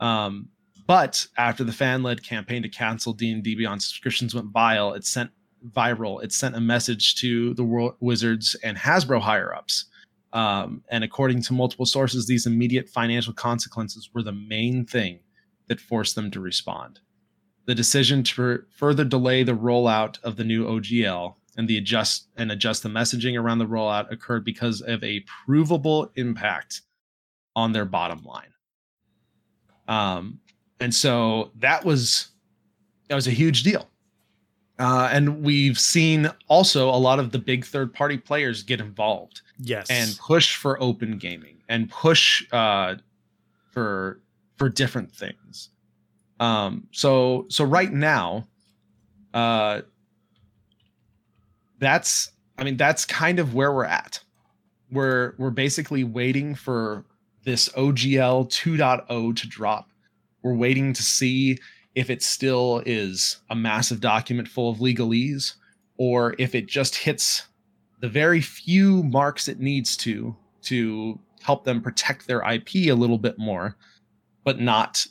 Um, 0.00 0.48
but 0.88 1.26
after 1.36 1.62
the 1.62 1.72
fan-led 1.72 2.22
campaign 2.24 2.62
to 2.62 2.68
cancel 2.68 3.12
D&D 3.12 3.54
Beyond 3.54 3.82
subscriptions 3.82 4.34
went 4.34 4.50
viral, 4.52 4.96
it 4.96 5.04
sent 5.04 5.30
viral. 5.70 6.24
It 6.24 6.32
sent 6.32 6.56
a 6.56 6.60
message 6.60 7.14
to 7.16 7.52
the 7.54 7.62
world 7.62 7.94
wizards 8.00 8.56
and 8.64 8.76
Hasbro 8.76 9.20
higher 9.20 9.54
ups 9.54 9.84
Um, 10.32 10.82
and 10.90 11.04
according 11.04 11.42
to 11.42 11.52
multiple 11.52 11.86
sources, 11.86 12.26
these 12.26 12.46
immediate 12.46 12.88
financial 12.88 13.34
consequences 13.34 14.10
were 14.14 14.22
the 14.22 14.32
main 14.32 14.86
thing 14.86 15.20
that 15.68 15.80
forced 15.80 16.14
them 16.14 16.30
to 16.30 16.40
respond. 16.40 17.00
The 17.66 17.74
decision 17.74 18.22
to 18.24 18.62
further 18.70 19.04
delay 19.04 19.42
the 19.42 19.52
rollout 19.52 20.18
of 20.22 20.36
the 20.36 20.44
new 20.44 20.64
OGL 20.66 21.34
and 21.58 21.68
the 21.68 21.76
adjust 21.76 22.28
and 22.36 22.50
adjust 22.50 22.82
the 22.82 22.88
messaging 22.88 23.38
around 23.38 23.58
the 23.58 23.66
rollout 23.66 24.10
occurred 24.10 24.44
because 24.44 24.80
of 24.80 25.04
a 25.04 25.24
provable 25.44 26.10
impact 26.16 26.80
on 27.54 27.72
their 27.72 27.84
bottom 27.84 28.22
line. 28.24 28.52
Um, 29.86 30.40
and 30.80 30.94
so 30.94 31.50
that 31.58 31.84
was 31.84 32.28
that 33.08 33.14
was 33.14 33.26
a 33.26 33.32
huge 33.32 33.62
deal. 33.62 33.88
Uh, 34.78 35.08
and 35.12 35.42
we've 35.42 35.78
seen 35.78 36.30
also 36.46 36.88
a 36.88 36.94
lot 36.96 37.18
of 37.18 37.32
the 37.32 37.38
big 37.38 37.64
third 37.64 37.92
party 37.92 38.16
players 38.16 38.62
get 38.62 38.80
involved 38.80 39.40
Yes. 39.58 39.90
and 39.90 40.16
push 40.18 40.54
for 40.54 40.80
open 40.80 41.18
gaming 41.18 41.56
and 41.68 41.90
push 41.90 42.44
uh, 42.52 42.94
for 43.72 44.20
for 44.56 44.68
different 44.68 45.12
things. 45.12 45.70
Um, 46.38 46.86
so 46.92 47.46
so 47.48 47.64
right 47.64 47.92
now, 47.92 48.46
uh, 49.34 49.80
that's 51.78 52.30
I 52.56 52.64
mean 52.64 52.76
that's 52.76 53.04
kind 53.04 53.38
of 53.38 53.54
where 53.54 53.72
we're 53.72 53.84
at. 53.84 54.20
We're 54.90 55.34
we're 55.38 55.50
basically 55.50 56.04
waiting 56.04 56.54
for 56.54 57.04
this 57.44 57.68
OGL 57.70 58.48
2.0 58.48 59.36
to 59.36 59.48
drop. 59.48 59.90
We're 60.48 60.54
waiting 60.54 60.94
to 60.94 61.02
see 61.02 61.58
if 61.94 62.08
it 62.08 62.22
still 62.22 62.82
is 62.86 63.36
a 63.50 63.54
massive 63.54 64.00
document 64.00 64.48
full 64.48 64.70
of 64.70 64.78
legalese 64.78 65.56
or 65.98 66.34
if 66.38 66.54
it 66.54 66.66
just 66.66 66.96
hits 66.96 67.48
the 68.00 68.08
very 68.08 68.40
few 68.40 69.02
marks 69.02 69.46
it 69.46 69.60
needs 69.60 69.94
to 69.98 70.34
to 70.62 71.20
help 71.42 71.64
them 71.64 71.82
protect 71.82 72.26
their 72.26 72.40
IP 72.50 72.76
a 72.86 72.92
little 72.92 73.18
bit 73.18 73.38
more, 73.38 73.76
but 74.42 74.58
not 74.58 75.06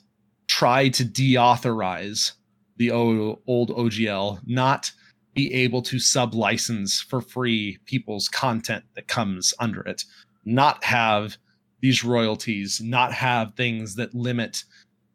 try 0.47 0.89
to 0.89 1.05
deauthorize 1.05 2.31
the 2.77 2.89
old 2.89 3.45
OGL, 3.47 4.39
not 4.47 4.91
be 5.35 5.53
able 5.53 5.83
to 5.83 5.99
sub 5.99 6.33
license 6.33 6.99
for 6.99 7.21
free 7.21 7.77
people's 7.85 8.27
content 8.27 8.85
that 8.95 9.07
comes 9.07 9.53
under 9.59 9.81
it, 9.81 10.03
not 10.45 10.83
have 10.83 11.37
these 11.79 12.03
royalties, 12.03 12.81
not 12.81 13.13
have 13.13 13.53
things 13.53 13.93
that 13.93 14.15
limit 14.15 14.63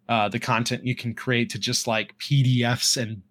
uh, 0.08 0.28
the 0.28 0.38
content 0.38 0.84
you 0.84 0.94
can 0.94 1.14
create 1.14 1.50
to 1.50 1.58
just 1.58 1.86
like 1.86 2.16
PDFs 2.18 3.00
and 3.00 3.22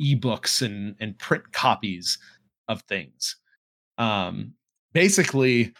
ebooks 0.00 0.62
and, 0.62 0.94
and 1.00 1.18
print 1.18 1.52
copies 1.52 2.18
of 2.68 2.82
things. 2.82 3.36
Um 3.98 4.52
basically 4.92 5.72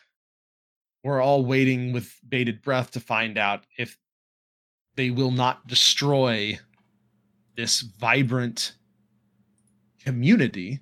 we're 1.02 1.22
all 1.22 1.44
waiting 1.44 1.92
with 1.92 2.12
bated 2.28 2.60
breath 2.62 2.90
to 2.90 3.00
find 3.00 3.38
out 3.38 3.64
if 3.78 3.96
they 4.96 5.10
will 5.10 5.30
not 5.30 5.66
destroy 5.66 6.58
this 7.56 7.80
vibrant 7.80 8.72
community 10.04 10.80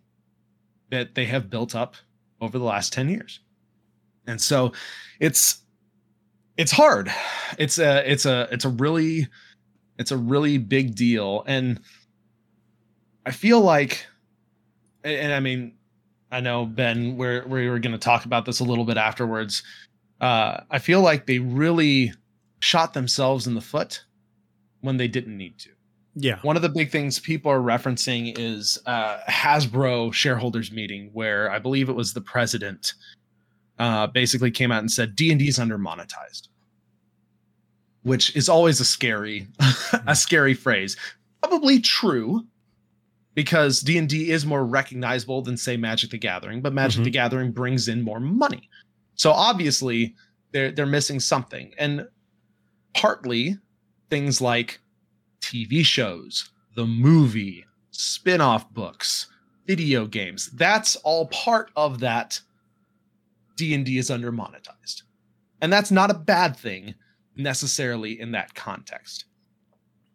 that 0.91 1.15
they 1.15 1.27
have 1.27 1.51
built 1.51 1.75
up 1.75 1.97
over 2.41 2.59
the 2.59 2.65
last 2.65 2.93
10 2.93 3.09
years. 3.09 3.41
And 4.27 4.41
so 4.41 4.73
it's 5.21 5.64
it's 6.57 6.73
hard 6.73 7.11
it's 7.59 7.79
a 7.79 8.11
it's 8.11 8.27
a 8.27 8.49
it's 8.51 8.65
a 8.65 8.69
really 8.69 9.29
it's 9.99 10.11
a 10.11 10.17
really 10.17 10.59
big 10.59 10.95
deal 10.95 11.45
and 11.47 11.81
i 13.27 13.31
feel 13.31 13.61
like 13.61 14.07
and, 15.03 15.15
and 15.15 15.33
i 15.33 15.41
mean 15.41 15.73
I 16.35 16.41
know 16.41 16.67
Ben, 16.67 17.17
we're 17.17 17.47
we 17.47 17.69
were 17.71 17.79
going 17.79 17.93
to 17.93 17.99
talk 17.99 18.25
about 18.25 18.45
this 18.45 18.59
a 18.59 18.65
little 18.65 18.85
bit 18.85 18.97
afterwards. 18.97 19.63
Uh, 20.21 20.63
I 20.69 20.81
feel 20.81 21.01
like 21.01 21.27
they 21.27 21.39
really 21.39 22.13
shot 22.59 22.93
themselves 22.93 23.47
in 23.47 23.55
the 23.55 23.61
foot 23.61 24.03
when 24.81 24.97
they 24.97 25.07
didn't 25.07 25.37
need 25.37 25.59
to. 25.61 25.71
yeah. 26.17 26.41
One 26.43 26.57
of 26.57 26.63
the 26.63 26.69
big 26.69 26.91
things 26.91 27.21
people 27.21 27.53
are 27.53 27.61
referencing 27.61 28.37
is 28.37 28.79
uh, 28.87 29.19
Hasbro 29.29 30.13
shareholders 30.13 30.73
meeting, 30.73 31.11
where 31.13 31.51
I 31.53 31.61
believe 31.61 31.89
it 31.89 31.95
was 31.95 32.15
the 32.15 32.21
president 32.21 32.95
uh, 33.79 34.07
basically 34.09 34.51
came 34.51 34.71
out 34.73 34.81
and 34.81 34.91
said 34.91 35.17
D 35.17 35.31
and 35.31 35.39
D 35.39 35.49
is 35.49 35.59
under 35.59 35.79
monetized, 35.79 36.49
which 38.03 38.35
is 38.37 38.49
always 38.49 38.81
a 38.81 38.85
scary, 38.85 39.47
a 40.07 40.15
scary 40.15 40.55
phrase. 40.55 40.97
Probably 41.43 41.81
true, 41.81 42.45
because 43.35 43.81
D&D 43.81 44.31
is 44.31 44.47
more 44.47 44.65
recognizable 44.65 45.43
than 45.43 45.57
say 45.57 45.77
Magic 45.77 46.11
the 46.11 46.19
Gathering, 46.19 46.63
but 46.63 46.73
Magic 46.73 47.01
Mhm. 47.03 47.05
the 47.05 47.11
Gathering 47.11 47.53
brings 47.53 47.89
in 47.89 48.01
more 48.03 48.21
money. 48.21 48.71
So 49.17 49.31
obviously 49.33 50.15
they're 50.53 50.71
they're 50.73 50.87
missing 50.87 51.21
something. 51.21 51.73
And 51.79 52.07
partly 52.95 53.59
things 54.09 54.41
like 54.41 54.81
TV 55.41 55.85
shows, 55.85 56.51
the 56.77 56.87
movie, 56.87 57.65
spin-off 57.91 58.71
books, 58.73 59.27
video 59.67 60.07
games, 60.07 60.51
that's 60.53 60.97
all 60.97 61.27
part 61.27 61.71
of 61.77 62.01
that 62.01 62.41
D&D 63.57 63.99
is 63.99 64.11
under 64.11 64.33
monetized. 64.33 65.03
And 65.61 65.73
that's 65.73 65.91
not 65.91 66.11
a 66.11 66.15
bad 66.15 66.57
thing 66.57 66.95
necessarily 67.37 68.21
in 68.21 68.33
that 68.33 68.55
context. 68.55 69.27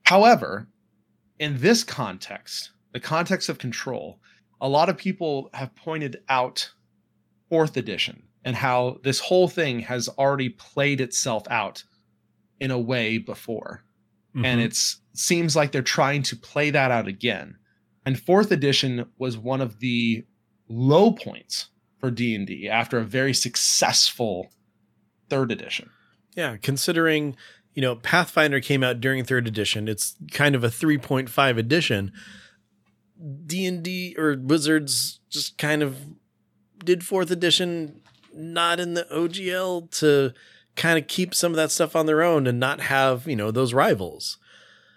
However, 0.04 0.68
in 1.40 1.60
this 1.60 1.84
context, 1.84 2.72
the 2.94 3.00
context 3.00 3.50
of 3.50 3.58
control, 3.58 4.20
a 4.62 4.68
lot 4.68 4.90
of 4.90 4.98
people 4.98 5.50
have 5.54 5.76
pointed 5.76 6.18
out 6.30 6.70
fourth 7.50 7.78
edition 7.78 8.24
and 8.46 8.56
how 8.56 8.98
this 9.04 9.20
whole 9.20 9.48
thing 9.48 9.80
has 9.80 10.10
already 10.10 10.50
played 10.50 11.02
itself 11.02 11.44
out 11.50 11.84
in 12.60 12.72
a 12.72 12.80
way 12.80 13.18
before. 13.18 13.84
And 14.36 14.60
Mhm. 14.60 14.66
it's 14.66 15.02
seems 15.14 15.56
like 15.56 15.72
they're 15.72 15.82
trying 15.82 16.24
to 16.24 16.36
play 16.36 16.70
that 16.70 16.92
out 16.92 17.08
again. 17.08 17.58
And 18.06 18.20
fourth 18.20 18.52
edition 18.52 19.06
was 19.18 19.38
one 19.38 19.60
of 19.60 19.80
the 19.80 20.26
low 20.70 21.12
points 21.12 21.70
for 22.00 22.12
D&D 22.12 22.70
after 22.70 22.98
a 22.98 23.04
very 23.04 23.34
successful 23.34 24.50
third 25.30 25.52
edition. 25.52 25.90
Yeah, 26.36 26.58
considering 26.58 27.36
you 27.74 27.82
know 27.82 27.96
Pathfinder 27.96 28.60
came 28.60 28.84
out 28.84 29.02
during 29.02 29.24
third 29.24 29.48
edition, 29.48 29.88
it's 29.88 30.16
kind 30.32 30.56
of 30.56 30.64
a 30.64 30.70
3.5 30.70 31.58
edition. 31.58 32.12
D&D 33.46 34.16
or 34.18 34.38
Wizards 34.40 35.20
just 35.30 35.58
kind 35.58 35.84
of 35.84 35.98
did 36.86 37.04
fourth 37.04 37.32
edition 37.32 38.02
not 38.34 38.80
in 38.80 38.94
the 38.94 39.06
OGL 39.12 39.92
to 40.00 40.34
kind 40.76 40.98
of 40.98 41.08
keep 41.08 41.36
some 41.36 41.52
of 41.52 41.58
that 41.58 41.72
stuff 41.72 41.96
on 41.96 42.06
their 42.06 42.24
own 42.24 42.48
and 42.48 42.60
not 42.60 42.80
have, 42.80 43.28
you 43.28 43.36
know, 43.36 43.52
those 43.52 43.74
rivals. 43.74 44.38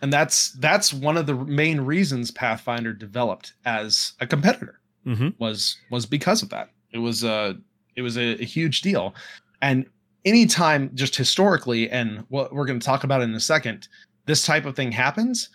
And 0.01 0.13
that's 0.13 0.53
that's 0.53 0.93
one 0.93 1.17
of 1.17 1.27
the 1.27 1.35
main 1.35 1.83
reasons 1.83 2.31
Pathfinder 2.31 2.93
developed 2.93 3.55
as 3.65 4.13
a 4.21 4.27
competitor. 4.27 4.79
Mm-hmm. 5.07 5.31
was 5.39 5.79
was 5.91 6.07
because 6.07 6.43
of 6.43 6.51
that. 6.51 6.71
It 6.93 6.99
was 6.99 7.25
a 7.25 7.57
it 7.97 8.03
was 8.03 8.17
a, 8.17 8.41
a 8.41 8.45
huge 8.45 8.81
deal, 8.81 9.15
and 9.61 9.87
anytime 10.25 10.91
just 10.95 11.17
historically, 11.17 11.91
and 11.91 12.25
what 12.29 12.55
we're 12.55 12.65
going 12.65 12.81
to 12.81 12.85
talk 12.85 13.05
about 13.05 13.23
in 13.23 13.35
a 13.35 13.41
second, 13.41 13.89
this 14.27 14.45
type 14.45 14.65
of 14.65 14.77
thing 14.77 14.93
happens. 14.93 15.51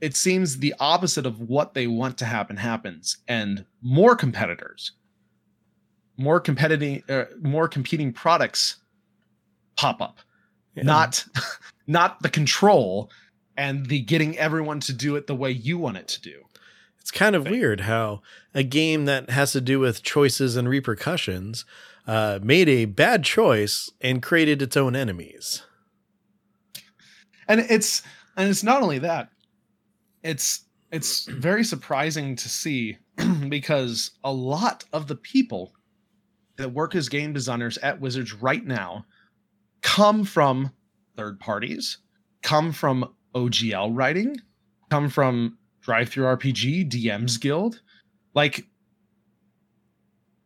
It 0.00 0.14
seems 0.14 0.58
the 0.58 0.74
opposite 0.78 1.26
of 1.26 1.40
what 1.40 1.74
they 1.74 1.88
want 1.88 2.18
to 2.18 2.24
happen 2.24 2.56
happens, 2.56 3.18
and 3.26 3.64
more 3.82 4.14
competitors, 4.14 4.92
more 6.16 6.38
competing, 6.38 7.02
uh, 7.08 7.24
more 7.40 7.68
competing 7.68 8.12
products 8.12 8.76
pop 9.76 10.00
up. 10.00 10.18
Not 10.76 11.24
not 11.86 12.22
the 12.22 12.30
control 12.30 13.10
and 13.56 13.84
the 13.86 14.00
getting 14.00 14.38
everyone 14.38 14.78
to 14.80 14.92
do 14.92 15.16
it 15.16 15.26
the 15.26 15.34
way 15.34 15.50
you 15.50 15.78
want 15.78 15.96
it 15.96 16.06
to 16.06 16.20
do. 16.20 16.44
It's 17.08 17.18
kind 17.18 17.34
of 17.34 17.48
weird 17.48 17.80
how 17.80 18.20
a 18.52 18.62
game 18.62 19.06
that 19.06 19.30
has 19.30 19.52
to 19.52 19.62
do 19.62 19.80
with 19.80 20.02
choices 20.02 20.56
and 20.56 20.68
repercussions 20.68 21.64
uh, 22.06 22.38
made 22.42 22.68
a 22.68 22.84
bad 22.84 23.24
choice 23.24 23.90
and 24.02 24.22
created 24.22 24.60
its 24.60 24.76
own 24.76 24.94
enemies. 24.94 25.62
and 27.48 27.60
it's 27.60 28.02
and 28.36 28.50
it's 28.50 28.62
not 28.62 28.82
only 28.82 28.98
that 28.98 29.30
it's 30.22 30.66
it's 30.92 31.24
very 31.24 31.64
surprising 31.64 32.36
to 32.36 32.46
see 32.46 32.98
because 33.48 34.10
a 34.22 34.30
lot 34.30 34.84
of 34.92 35.06
the 35.08 35.16
people 35.16 35.72
that 36.56 36.74
work 36.74 36.94
as 36.94 37.08
game 37.08 37.32
designers 37.32 37.78
at 37.78 38.02
wizards 38.02 38.34
right 38.34 38.66
now 38.66 39.06
come 39.80 40.24
from 40.24 40.70
third 41.16 41.40
parties 41.40 41.98
come 42.42 42.70
from 42.70 43.14
ogl 43.34 43.96
writing 43.96 44.36
come 44.90 45.08
from 45.08 45.57
DriveThruRPG 45.88 46.90
dms 46.90 47.40
guild. 47.40 47.80
Like 48.34 48.66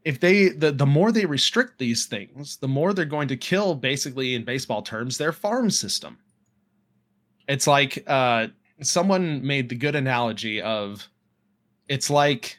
if 0.05 0.21
they 0.21 0.49
the, 0.49 0.73
the 0.73 0.87
more 0.87 1.13
they 1.13 1.27
restrict 1.27 1.79
these 1.79 2.07
things 2.07 2.57
the 2.59 2.69
more 2.69 2.93
they're 2.93 3.05
going 3.05 3.29
to 3.29 3.37
kill 3.37 3.75
basically 3.75 4.35
in 4.35 4.45
baseball 4.45 4.83
terms 4.83 5.19
their 5.19 5.33
farm 5.33 5.71
system. 5.71 6.19
It's 7.49 7.67
like 7.67 8.05
uh 8.07 8.49
someone 8.81 9.45
made 9.47 9.69
the 9.69 9.75
good 9.75 9.95
analogy 9.95 10.61
of 10.63 11.09
it's 11.89 12.09
like 12.09 12.59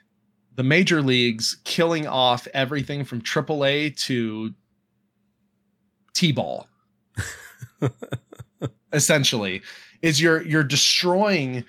the 0.55 0.63
major 0.63 1.01
leagues 1.01 1.57
killing 1.63 2.05
off 2.05 2.47
everything 2.53 3.03
from 3.03 3.21
AAA 3.21 3.97
to 4.05 4.53
t-ball. 6.13 6.67
Essentially 8.93 9.61
is 10.03 10.21
you're 10.21 10.43
you're 10.43 10.63
destroying 10.63 11.65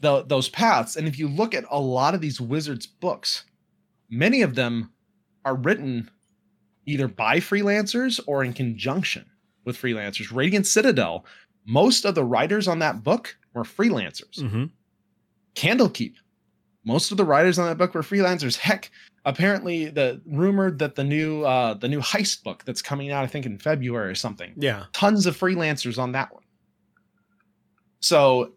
the, 0.00 0.22
those 0.24 0.48
paths 0.48 0.96
and 0.96 1.06
if 1.08 1.18
you 1.18 1.28
look 1.28 1.54
at 1.54 1.64
a 1.70 1.80
lot 1.80 2.14
of 2.14 2.20
these 2.20 2.40
wizards 2.40 2.86
books 2.86 3.44
many 4.10 4.42
of 4.42 4.54
them 4.54 4.90
are 5.44 5.54
written 5.56 6.10
either 6.86 7.08
by 7.08 7.38
freelancers 7.38 8.20
or 8.26 8.44
in 8.44 8.52
conjunction 8.52 9.24
with 9.64 9.76
freelancers 9.76 10.32
radiant 10.34 10.66
citadel 10.66 11.24
most 11.64 12.04
of 12.04 12.14
the 12.14 12.24
writers 12.24 12.68
on 12.68 12.78
that 12.78 13.02
book 13.02 13.36
were 13.54 13.64
freelancers 13.64 14.38
Mm-hmm. 14.38 14.64
candlekeep 15.54 16.14
most 16.84 17.10
of 17.10 17.16
the 17.16 17.24
writers 17.24 17.58
on 17.58 17.66
that 17.66 17.78
book 17.78 17.94
were 17.94 18.02
freelancers 18.02 18.56
heck 18.56 18.90
apparently 19.24 19.86
the 19.86 20.20
rumored 20.26 20.78
that 20.78 20.94
the 20.94 21.02
new 21.02 21.42
uh 21.44 21.74
the 21.74 21.88
new 21.88 22.00
heist 22.00 22.44
book 22.44 22.62
that's 22.64 22.80
coming 22.82 23.10
out 23.10 23.24
i 23.24 23.26
think 23.26 23.44
in 23.46 23.58
february 23.58 24.10
or 24.10 24.14
something 24.14 24.52
Yeah. 24.56 24.84
tons 24.92 25.26
of 25.26 25.36
freelancers 25.36 25.98
on 25.98 26.12
that 26.12 26.32
one. 26.32 26.44
So 28.00 28.52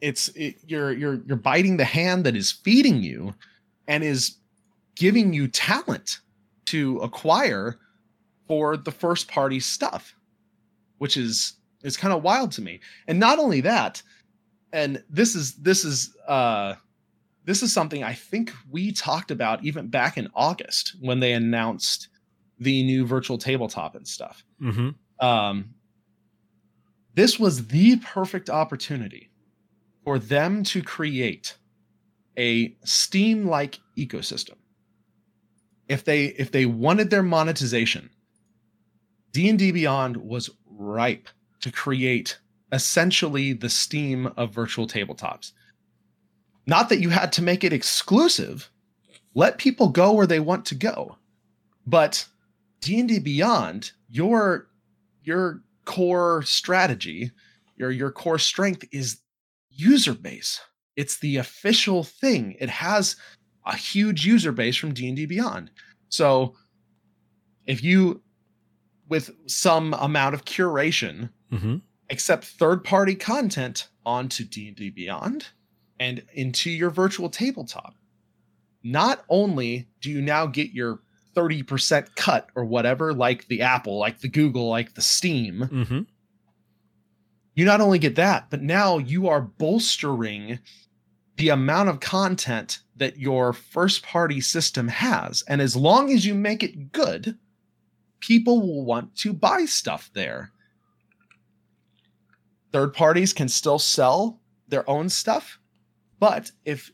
it's 0.00 0.28
it, 0.28 0.56
you're 0.66 0.92
you're 0.92 1.20
you're 1.26 1.36
biting 1.36 1.76
the 1.76 1.84
hand 1.84 2.24
that 2.24 2.36
is 2.36 2.52
feeding 2.52 3.02
you 3.02 3.34
and 3.88 4.04
is 4.04 4.36
giving 4.94 5.32
you 5.32 5.48
talent 5.48 6.20
to 6.66 6.98
acquire 6.98 7.78
for 8.48 8.76
the 8.76 8.90
first 8.90 9.28
party 9.28 9.60
stuff, 9.60 10.14
which 10.98 11.16
is 11.16 11.54
is 11.82 11.96
kind 11.96 12.12
of 12.12 12.22
wild 12.22 12.52
to 12.52 12.62
me. 12.62 12.80
And 13.06 13.18
not 13.18 13.38
only 13.38 13.60
that, 13.62 14.02
and 14.72 15.02
this 15.08 15.34
is 15.34 15.54
this 15.54 15.84
is 15.84 16.14
uh 16.26 16.74
this 17.44 17.62
is 17.62 17.72
something 17.72 18.02
I 18.02 18.12
think 18.12 18.52
we 18.70 18.90
talked 18.92 19.30
about 19.30 19.64
even 19.64 19.86
back 19.86 20.16
in 20.18 20.28
August 20.34 20.96
when 21.00 21.20
they 21.20 21.32
announced 21.32 22.08
the 22.58 22.82
new 22.82 23.06
virtual 23.06 23.38
tabletop 23.38 23.94
and 23.94 24.06
stuff 24.08 24.42
Mm-hmm. 24.62 25.26
um, 25.26 25.74
this 27.14 27.38
was 27.38 27.66
the 27.66 27.96
perfect 27.96 28.48
opportunity 28.50 29.30
for 30.06 30.20
them 30.20 30.62
to 30.62 30.80
create 30.82 31.56
a 32.38 32.76
steam 32.84 33.48
like 33.48 33.80
ecosystem. 33.98 34.54
If 35.88 36.04
they 36.04 36.26
if 36.26 36.52
they 36.52 36.64
wanted 36.64 37.10
their 37.10 37.24
monetization 37.24 38.10
d&d 39.32 39.72
beyond 39.72 40.16
was 40.16 40.48
ripe 40.70 41.28
to 41.60 41.72
create 41.72 42.38
essentially 42.70 43.52
the 43.52 43.68
steam 43.68 44.32
of 44.36 44.54
virtual 44.54 44.86
tabletops. 44.86 45.52
Not 46.66 46.88
that 46.88 47.00
you 47.00 47.10
had 47.10 47.32
to 47.32 47.42
make 47.42 47.64
it 47.64 47.72
exclusive 47.72 48.70
let 49.34 49.58
people 49.58 49.88
go 49.88 50.12
where 50.12 50.26
they 50.26 50.40
want 50.40 50.64
to 50.66 50.76
go 50.76 51.16
but 51.84 52.26
d&d 52.80 53.18
beyond 53.18 53.90
your 54.08 54.68
your 55.24 55.62
core 55.84 56.42
strategy, 56.42 57.32
your 57.76 57.90
your 57.90 58.12
core 58.12 58.38
strength 58.38 58.84
is 58.92 59.18
user 59.76 60.14
base. 60.14 60.60
It's 60.96 61.18
the 61.18 61.36
official 61.36 62.02
thing. 62.04 62.56
It 62.58 62.70
has 62.70 63.16
a 63.64 63.76
huge 63.76 64.26
user 64.26 64.52
base 64.52 64.76
from 64.76 64.94
D&D 64.94 65.26
Beyond. 65.26 65.70
So 66.08 66.54
if 67.66 67.82
you 67.82 68.22
with 69.08 69.30
some 69.46 69.94
amount 69.94 70.34
of 70.34 70.44
curation 70.44 71.30
Mm-hmm. 71.52 71.76
accept 72.10 72.44
third-party 72.44 73.14
content 73.14 73.88
onto 74.04 74.42
D&D 74.44 74.90
Beyond 74.90 75.46
and 76.00 76.24
into 76.34 76.70
your 76.70 76.90
virtual 76.90 77.28
tabletop, 77.28 77.94
not 78.82 79.24
only 79.28 79.88
do 80.00 80.10
you 80.10 80.20
now 80.20 80.46
get 80.46 80.72
your 80.72 81.00
30% 81.36 82.16
cut 82.16 82.48
or 82.56 82.64
whatever, 82.64 83.12
like 83.12 83.46
the 83.46 83.62
Apple, 83.62 83.98
like 83.98 84.20
the 84.20 84.28
Google, 84.28 84.68
like 84.68 84.94
the 84.94 85.02
Steam, 85.02 85.68
Mm-hmm. 85.70 86.00
You 87.56 87.64
not 87.64 87.80
only 87.80 87.98
get 87.98 88.16
that, 88.16 88.50
but 88.50 88.62
now 88.62 88.98
you 88.98 89.28
are 89.28 89.40
bolstering 89.40 90.58
the 91.36 91.48
amount 91.48 91.88
of 91.88 92.00
content 92.00 92.80
that 92.96 93.18
your 93.18 93.54
first 93.54 94.02
party 94.02 94.40
system 94.42 94.88
has. 94.88 95.42
And 95.48 95.60
as 95.60 95.74
long 95.74 96.12
as 96.12 96.24
you 96.24 96.34
make 96.34 96.62
it 96.62 96.92
good, 96.92 97.38
people 98.20 98.60
will 98.60 98.84
want 98.84 99.16
to 99.16 99.32
buy 99.32 99.64
stuff 99.64 100.10
there. 100.12 100.52
Third 102.72 102.92
parties 102.92 103.32
can 103.32 103.48
still 103.48 103.78
sell 103.78 104.38
their 104.68 104.88
own 104.88 105.08
stuff, 105.08 105.58
but 106.20 106.50
if 106.64 106.90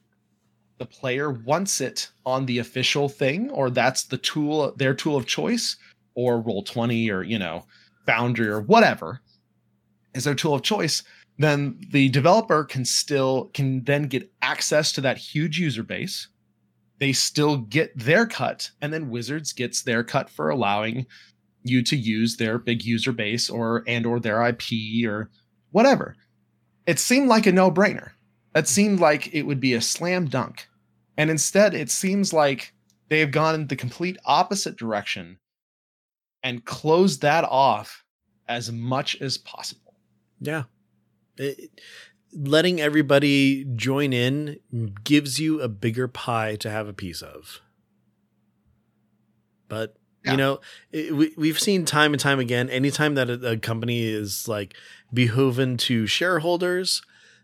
the 0.78 0.86
player 0.86 1.30
wants 1.30 1.80
it 1.80 2.10
on 2.24 2.46
the 2.46 2.58
official 2.58 3.08
thing, 3.08 3.50
or 3.50 3.68
that's 3.70 4.04
the 4.04 4.18
tool, 4.18 4.74
their 4.76 4.94
tool 4.94 5.16
of 5.16 5.26
choice, 5.26 5.76
or 6.14 6.42
Roll20 6.42 7.10
or, 7.10 7.22
you 7.22 7.38
know, 7.38 7.66
Foundry 8.06 8.48
or 8.48 8.60
whatever, 8.60 9.20
is 10.14 10.24
their 10.24 10.34
tool 10.34 10.54
of 10.54 10.62
choice, 10.62 11.02
then 11.38 11.80
the 11.90 12.08
developer 12.10 12.64
can 12.64 12.84
still 12.84 13.50
can 13.54 13.84
then 13.84 14.04
get 14.04 14.30
access 14.42 14.92
to 14.92 15.00
that 15.00 15.18
huge 15.18 15.58
user 15.58 15.82
base. 15.82 16.28
They 16.98 17.12
still 17.12 17.56
get 17.56 17.96
their 17.98 18.26
cut, 18.26 18.70
and 18.80 18.92
then 18.92 19.10
Wizards 19.10 19.52
gets 19.52 19.82
their 19.82 20.04
cut 20.04 20.30
for 20.30 20.50
allowing 20.50 21.06
you 21.64 21.82
to 21.82 21.96
use 21.96 22.36
their 22.36 22.58
big 22.58 22.84
user 22.84 23.12
base 23.12 23.48
or 23.48 23.84
and 23.86 24.06
or 24.06 24.20
their 24.20 24.46
IP 24.46 25.06
or 25.06 25.30
whatever. 25.70 26.16
It 26.86 26.98
seemed 26.98 27.28
like 27.28 27.46
a 27.46 27.52
no-brainer. 27.52 28.10
That 28.52 28.64
hmm. 28.64 28.72
seemed 28.72 29.00
like 29.00 29.34
it 29.34 29.42
would 29.42 29.60
be 29.60 29.74
a 29.74 29.80
slam 29.80 30.26
dunk. 30.26 30.68
And 31.16 31.30
instead, 31.30 31.74
it 31.74 31.90
seems 31.90 32.32
like 32.32 32.72
they 33.08 33.20
have 33.20 33.30
gone 33.30 33.54
in 33.54 33.66
the 33.66 33.76
complete 33.76 34.16
opposite 34.24 34.76
direction 34.76 35.38
and 36.42 36.64
closed 36.64 37.22
that 37.22 37.44
off 37.44 38.04
as 38.48 38.72
much 38.72 39.20
as 39.20 39.38
possible. 39.38 39.81
Yeah. 40.42 40.64
It- 41.38 41.70
letting 42.34 42.80
everybody 42.80 43.62
join 43.76 44.12
in 44.14 44.58
gives 45.04 45.38
you 45.38 45.60
a 45.60 45.68
bigger 45.68 46.08
pie 46.08 46.56
to 46.56 46.70
have 46.70 46.88
a 46.88 46.92
piece 46.94 47.20
of. 47.20 47.60
But 49.68 49.96
Yeah. 50.24 50.30
you 50.32 50.36
know, 50.38 50.60
it, 50.92 51.14
we, 51.14 51.34
we've 51.36 51.58
seen 51.60 51.84
time 51.84 52.12
and 52.14 52.20
time 52.20 52.38
again. 52.38 52.70
Anytime 52.70 53.14
that 53.16 53.28
a, 53.28 53.50
a 53.52 53.56
company 53.58 54.04
is 54.04 54.48
like 54.48 54.74
behoven 55.12 55.76
to 55.78 56.06
shareholders, 56.06 57.02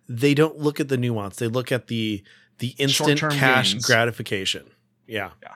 they 0.08 0.32
don't 0.34 0.58
look 0.58 0.80
at 0.80 0.88
the 0.88 0.96
nuance. 0.96 1.37
They 1.37 1.48
look 1.48 1.70
at 1.72 1.88
the 1.88 2.22
the 2.58 2.68
instant 2.78 3.18
Short-term 3.20 3.38
cash 3.38 3.72
gains. 3.72 3.87
gratification. 3.87 4.70
Yeah. 5.06 5.30
yeah 5.42 5.54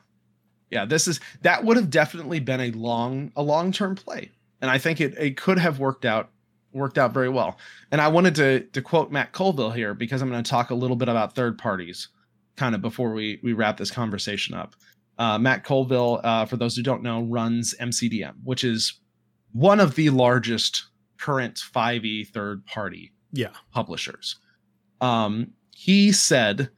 Yeah, 0.70 0.85
this 0.85 1.09
is 1.09 1.20
that 1.40 1.64
would 1.64 1.76
have 1.76 1.90
definitely 1.90 2.38
been 2.40 2.61
a 2.61 2.70
long 2.72 3.33
a 3.35 3.42
long-term 3.42 3.96
play 3.96 4.31
and 4.61 4.70
i 4.70 4.78
think 4.78 5.00
it, 5.00 5.14
it 5.18 5.37
could 5.37 5.59
have 5.59 5.78
worked 5.81 6.05
out 6.05 6.31
worked 6.73 6.99
out 6.99 7.13
very 7.13 7.29
well 7.29 7.59
and 7.91 8.01
i 8.01 8.09
wanted 8.09 8.35
to 8.35 8.61
to 8.73 8.81
quote 8.83 9.11
matt 9.13 9.33
colville 9.33 9.71
here 9.71 9.95
because 9.95 10.23
i'm 10.23 10.31
going 10.31 10.43
to 10.43 10.51
talk 10.51 10.71
a 10.71 10.75
little 10.75 10.97
bit 10.97 11.09
about 11.09 11.35
third 11.35 11.57
parties 11.59 12.09
kind 12.57 12.75
of 12.75 12.81
before 12.83 13.13
we 13.13 13.39
we 13.43 13.53
wrap 13.53 13.77
this 13.77 13.91
conversation 13.91 14.55
up 14.55 14.75
uh, 15.19 15.39
matt 15.39 15.65
colville 15.65 16.21
uh, 16.25 16.45
for 16.45 16.57
those 16.57 16.75
who 16.77 16.83
don't 16.83 17.03
know 17.03 17.23
runs 17.25 17.75
mcdm 17.81 18.33
which 18.45 18.65
is 18.65 19.01
one 19.53 19.81
of 19.81 19.95
the 19.97 20.09
largest 20.11 20.87
current 21.19 21.63
5e 21.75 22.27
third 22.29 22.65
party 22.67 23.13
Yeah. 23.33 23.51
publishers. 23.73 24.37
Um, 25.01 25.53
he 25.75 26.11
said 26.11 26.71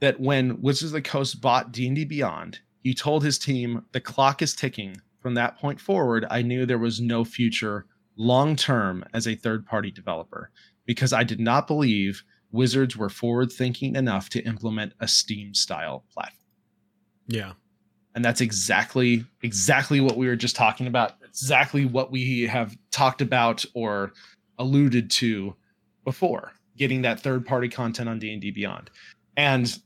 that 0.00 0.20
when 0.20 0.60
Wizards 0.60 0.90
of 0.90 0.94
the 0.94 1.02
Coast 1.02 1.40
bought 1.40 1.72
D&D 1.72 2.04
Beyond, 2.04 2.58
he 2.82 2.92
told 2.94 3.22
his 3.24 3.38
team, 3.38 3.84
"The 3.92 4.00
clock 4.00 4.42
is 4.42 4.54
ticking. 4.54 5.00
From 5.20 5.34
that 5.34 5.56
point 5.58 5.80
forward, 5.80 6.26
I 6.30 6.42
knew 6.42 6.66
there 6.66 6.78
was 6.78 7.00
no 7.00 7.24
future 7.24 7.86
long 8.16 8.56
term 8.56 9.04
as 9.12 9.26
a 9.26 9.34
third-party 9.34 9.90
developer 9.90 10.50
because 10.86 11.12
I 11.12 11.24
did 11.24 11.40
not 11.40 11.66
believe 11.66 12.22
Wizards 12.52 12.96
were 12.96 13.10
forward-thinking 13.10 13.96
enough 13.96 14.28
to 14.30 14.42
implement 14.44 14.94
a 15.00 15.08
Steam-style 15.08 16.04
platform." 16.12 16.38
Yeah. 17.28 17.52
and 18.14 18.24
that's 18.24 18.40
exactly 18.40 19.24
exactly 19.42 20.00
what 20.00 20.16
we 20.16 20.26
were 20.26 20.36
just 20.36 20.56
talking 20.56 20.86
about 20.86 21.16
exactly 21.24 21.84
what 21.84 22.10
we 22.10 22.46
have 22.46 22.76
talked 22.90 23.20
about 23.20 23.64
or 23.74 24.12
alluded 24.58 25.10
to 25.10 25.54
before 26.04 26.52
getting 26.76 27.02
that 27.02 27.20
third 27.20 27.44
party 27.44 27.68
content 27.68 28.08
on 28.08 28.18
d&d 28.18 28.50
beyond 28.52 28.90
and 29.36 29.78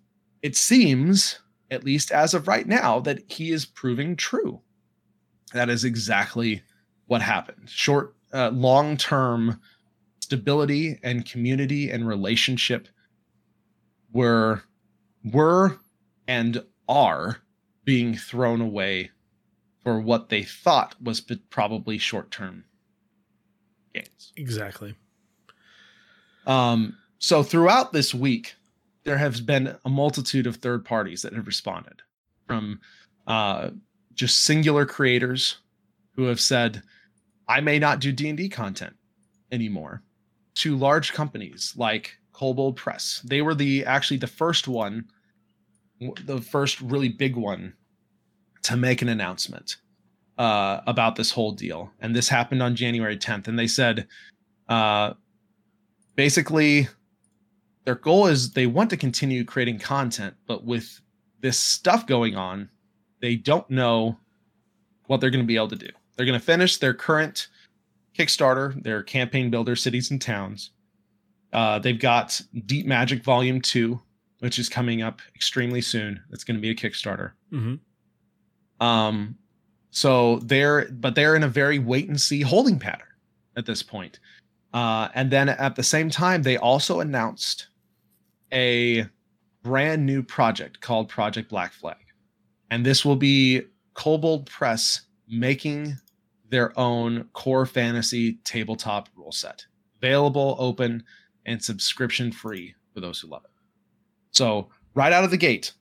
it 0.43 0.57
seems 0.57 1.41
at 1.71 1.85
least 1.85 2.13
as 2.13 2.33
of 2.35 2.47
right 2.47 2.69
now 2.69 3.01
that 3.01 3.21
he 3.31 3.51
is 3.51 3.67
proving 3.67 4.15
true 4.15 4.61
that 5.53 5.69
is 5.69 5.85
exactly 5.85 6.63
what 7.07 7.21
happened 7.21 7.69
short 7.69 8.15
uh, 8.33 8.51
long 8.51 8.97
term 8.97 9.61
stability 10.21 10.99
and 11.03 11.27
community 11.27 11.91
and 11.91 12.07
relationship 12.07 12.89
were 14.13 14.63
were 15.25 15.79
and 16.29 16.63
are 16.89 17.39
being 17.85 18.15
thrown 18.15 18.61
away 18.61 19.11
for 19.83 20.01
what 20.01 20.29
they 20.29 20.43
thought 20.43 20.95
was 21.03 21.21
probably 21.51 21.99
short 21.99 22.31
term 22.31 22.65
gains. 23.95 24.33
Exactly. 24.37 24.95
Um, 26.47 26.97
so 27.19 27.43
throughout 27.43 27.93
this 27.93 28.15
week, 28.15 28.55
there 29.05 29.19
has 29.19 29.41
been 29.41 29.77
a 29.85 29.89
multitude 29.89 30.47
of 30.47 30.57
third 30.57 30.85
parties 30.85 31.23
that 31.23 31.33
have 31.33 31.47
responded 31.47 32.03
from 32.47 32.81
uh, 33.27 33.71
just 34.15 34.43
singular 34.45 34.85
creators 34.85 35.59
who 36.17 36.25
have 36.25 36.41
said, 36.41 36.83
I 37.51 37.61
may 37.61 37.81
not 37.81 37.99
do 37.99 38.13
D&D 38.13 38.49
content 38.49 38.95
anymore 39.51 40.03
to 40.55 40.77
large 40.77 41.13
companies 41.13 41.75
like 41.77 42.17
Kobold 42.33 42.77
Press. 42.77 43.23
They 43.25 43.43
were 43.43 43.57
the 43.57 43.85
actually 43.85 44.19
the 44.19 44.27
first 44.29 44.69
one 44.69 45.05
the 46.25 46.41
first 46.41 46.81
really 46.81 47.09
big 47.09 47.37
one 47.37 47.75
to 48.63 48.77
make 48.77 49.03
an 49.03 49.09
announcement 49.09 49.77
uh, 50.39 50.81
about 50.87 51.17
this 51.17 51.31
whole 51.31 51.53
deal. 51.53 51.91
And 52.01 52.17
this 52.17 52.29
happened 52.29 52.63
on 52.63 52.75
January 52.75 53.19
10th. 53.19 53.49
And 53.49 53.59
they 53.59 53.67
said 53.67 54.07
uh, 54.69 55.15
basically 56.15 56.89
their 57.85 57.97
goal 57.97 58.29
is 58.29 58.53
they 58.53 58.67
want 58.67 58.91
to 58.91 58.97
continue 58.97 59.45
creating 59.45 59.79
content, 59.79 60.35
but 60.47 60.65
with 60.65 61.01
this 61.41 61.59
stuff 61.59 62.07
going 62.07 62.37
on, 62.37 62.71
they 63.21 63.37
don't 63.37 63.69
know 63.69 64.17
what 65.07 65.21
they're 65.21 65.31
going 65.31 65.45
to 65.45 65.47
be 65.47 65.57
able 65.57 65.69
to 65.69 65.77
do. 65.77 65.91
They're 66.21 66.27
going 66.27 66.39
to 66.39 66.45
finish 66.45 66.77
their 66.77 66.93
current 66.93 67.49
Kickstarter, 68.15 68.83
their 68.83 69.03
campaign 69.03 69.49
builder, 69.49 69.75
cities 69.75 70.11
and 70.11 70.21
towns. 70.21 70.73
Uh, 71.51 71.79
they've 71.79 71.99
got 71.99 72.39
Deep 72.67 72.85
Magic 72.85 73.25
Volume 73.25 73.59
2, 73.59 73.99
which 74.41 74.59
is 74.59 74.69
coming 74.69 75.01
up 75.01 75.23
extremely 75.35 75.81
soon. 75.81 76.23
It's 76.31 76.45
going 76.45 76.57
to 76.57 76.61
be 76.61 76.69
a 76.69 76.75
Kickstarter. 76.75 77.31
Mm-hmm. 77.51 78.87
Um, 78.87 79.35
so 79.93 80.41
they're, 80.41 80.91
but 80.91 81.15
they're 81.15 81.37
in 81.37 81.43
a 81.43 81.49
very 81.49 81.79
wait 81.79 82.09
and 82.09 82.21
see 82.21 82.43
holding 82.43 82.79
pattern 82.79 83.09
at 83.57 83.65
this 83.65 83.83
point. 83.83 84.21
Uh, 84.75 85.09
and 85.15 85.31
then 85.31 85.49
at 85.49 85.75
the 85.75 85.83
same 85.83 86.11
time, 86.11 86.43
they 86.43 86.59
also 86.59 87.01
announced 87.01 87.69
a 88.53 89.07
brand 89.63 90.05
new 90.05 90.23
project 90.23 90.83
called 90.83 91.09
Project 91.09 91.49
Black 91.49 91.73
Flag. 91.73 91.97
And 92.71 92.85
this 92.85 93.07
will 93.07 93.17
be 93.17 93.63
Kobold 93.95 94.45
Press 94.45 95.01
making 95.31 95.97
their 96.51 96.79
own 96.79 97.25
core 97.33 97.65
fantasy 97.67 98.35
tabletop 98.45 99.09
rule 99.17 99.33
set, 99.33 99.65
available, 100.03 100.57
open, 100.59 101.05
and 101.47 101.63
subscription 101.63 102.31
free 102.33 102.75
for 102.93 103.01
those 103.01 103.21
who 103.21 103.29
love 103.29 103.45
it. 103.45 103.51
So, 104.33 104.69
right 104.95 105.13
out 105.13 105.25
of 105.25 105.31
the 105.31 105.37
gate, 105.37 105.73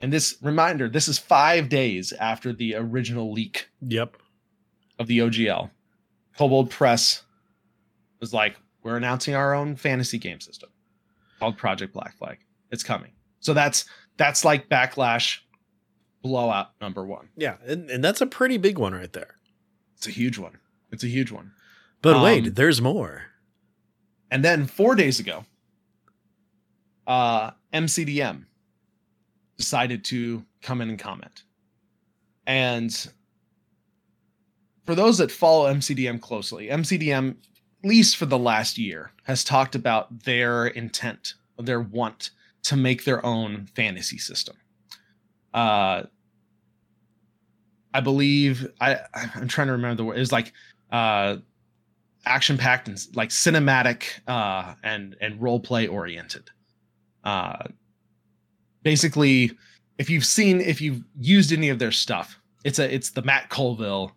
and 0.00 0.12
this 0.12 0.36
reminder 0.42 0.88
this 0.88 1.08
is 1.08 1.18
five 1.18 1.68
days 1.68 2.12
after 2.12 2.52
the 2.52 2.74
original 2.76 3.32
leak 3.32 3.68
Yep. 3.82 4.16
of 4.98 5.06
the 5.06 5.18
OGL. 5.18 5.70
Kobold 6.36 6.70
Press 6.70 7.22
was 8.20 8.32
like, 8.32 8.56
we're 8.84 8.96
announcing 8.96 9.34
our 9.34 9.54
own 9.54 9.74
fantasy 9.74 10.18
game 10.18 10.40
system 10.40 10.70
called 11.40 11.56
Project 11.58 11.92
Black 11.92 12.16
Flag. 12.16 12.38
It's 12.70 12.84
coming. 12.84 13.10
So 13.40 13.54
that's 13.54 13.86
that's 14.18 14.44
like 14.44 14.68
backlash 14.68 15.38
blowout 16.22 16.70
number 16.80 17.04
one. 17.04 17.28
Yeah, 17.36 17.56
and, 17.66 17.90
and 17.90 18.04
that's 18.04 18.20
a 18.20 18.26
pretty 18.26 18.56
big 18.58 18.78
one 18.78 18.92
right 18.92 19.12
there. 19.12 19.37
It's 19.98 20.06
a 20.06 20.12
huge 20.12 20.38
one. 20.38 20.58
It's 20.92 21.04
a 21.04 21.08
huge 21.08 21.30
one. 21.32 21.52
But 22.02 22.16
Um, 22.16 22.22
wait, 22.22 22.54
there's 22.54 22.80
more. 22.80 23.24
And 24.30 24.44
then 24.44 24.66
four 24.66 24.94
days 24.94 25.18
ago, 25.18 25.44
uh, 27.06 27.50
MCDM 27.72 28.46
decided 29.56 30.04
to 30.04 30.44
come 30.62 30.80
in 30.80 30.88
and 30.88 30.98
comment. 30.98 31.42
And 32.46 32.94
for 34.86 34.94
those 34.94 35.18
that 35.18 35.32
follow 35.32 35.72
MCDM 35.72 36.20
closely, 36.20 36.68
MCDM, 36.68 37.30
at 37.30 37.88
least 37.88 38.16
for 38.16 38.26
the 38.26 38.38
last 38.38 38.78
year, 38.78 39.12
has 39.24 39.42
talked 39.42 39.74
about 39.74 40.24
their 40.24 40.68
intent, 40.68 41.34
their 41.58 41.80
want 41.80 42.30
to 42.62 42.76
make 42.76 43.04
their 43.04 43.24
own 43.26 43.66
fantasy 43.74 44.18
system. 44.18 44.56
Uh, 45.52 46.04
I 47.94 48.00
believe 48.00 48.70
I 48.80 48.98
I'm 49.14 49.48
trying 49.48 49.68
to 49.68 49.72
remember 49.72 49.96
the 49.96 50.04
word. 50.04 50.16
It 50.16 50.20
was 50.20 50.32
like 50.32 50.52
uh, 50.90 51.36
action 52.26 52.58
packed 52.58 52.88
and 52.88 52.98
like 53.14 53.30
cinematic 53.30 54.04
uh, 54.26 54.74
and 54.82 55.16
and 55.20 55.40
role 55.40 55.60
play 55.60 55.86
oriented. 55.86 56.50
Uh, 57.24 57.64
basically, 58.82 59.52
if 59.98 60.10
you've 60.10 60.24
seen 60.24 60.60
if 60.60 60.80
you've 60.80 61.02
used 61.18 61.52
any 61.52 61.68
of 61.68 61.78
their 61.78 61.92
stuff, 61.92 62.38
it's 62.64 62.78
a 62.78 62.94
it's 62.94 63.10
the 63.10 63.22
Matt 63.22 63.48
Colville, 63.48 64.12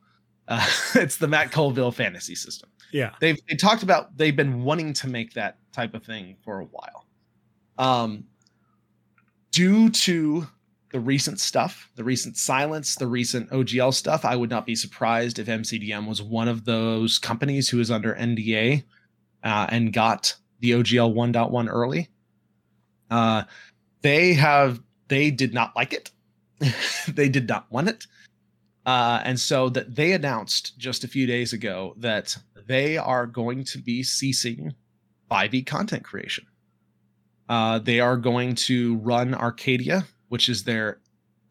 uh, 0.48 0.68
it's 0.96 1.18
the 1.18 1.28
Matt 1.28 1.52
Colville 1.52 1.92
fantasy 1.92 2.36
system. 2.36 2.70
Yeah. 2.92 3.12
They've 3.20 3.38
they 3.50 3.56
talked 3.56 3.84
about 3.84 4.18
they've 4.18 4.36
been 4.36 4.64
wanting 4.64 4.94
to 4.94 5.08
make 5.08 5.34
that 5.34 5.58
type 5.72 5.94
of 5.94 6.04
thing 6.04 6.36
for 6.44 6.60
a 6.60 6.66
while. 6.66 7.06
Um, 7.78 8.26
due 9.52 9.90
to 9.90 10.48
the 10.92 11.00
recent 11.00 11.40
stuff, 11.40 11.90
the 11.96 12.04
recent 12.04 12.38
silence, 12.38 12.96
the 12.96 13.08
recent 13.08 13.50
OGL 13.50 13.94
stuff, 13.94 14.26
I 14.26 14.36
would 14.36 14.50
not 14.50 14.66
be 14.66 14.76
surprised 14.76 15.40
if 15.40 15.48
MCDM 15.48 16.08
was 16.08 16.22
one 16.22 16.48
of 16.48 16.66
those 16.66 17.18
companies 17.18 17.70
who 17.70 17.80
is 17.80 17.90
under 17.90 18.14
NDA 18.16 18.84
uh, 19.44 19.68
and 19.70 19.94
got 19.94 20.36
the 20.60 20.72
OGL 20.72 21.14
1.1 21.14 21.68
early. 21.70 22.10
Uh, 23.10 23.44
they 24.02 24.34
have 24.34 24.82
they 25.08 25.32
did 25.32 25.54
not 25.54 25.76
like 25.76 25.94
it. 25.94 26.12
they 27.08 27.30
did 27.30 27.48
not 27.48 27.72
want 27.72 27.90
it. 27.90 28.08
Uh, 28.86 29.22
and 29.24 29.40
so 29.40 29.70
that 29.70 29.96
they 29.96 30.14
announced 30.14 30.78
just 30.78 31.04
a 31.04 31.08
few 31.08 31.28
days 31.28 31.54
ago 31.54 31.94
that 31.98 32.36
they 32.68 32.98
are 32.98 33.28
going 33.28 33.64
to 33.64 33.78
be 33.78 34.02
ceasing 34.04 34.74
5e 35.30 35.66
content 35.66 36.04
creation. 36.04 36.46
Uh, 37.50 37.80
they 37.80 38.00
are 38.00 38.18
going 38.18 38.56
to 38.56 38.98
run 38.98 39.34
Arcadia, 39.36 40.06
which 40.32 40.48
is 40.48 40.64
their 40.64 41.02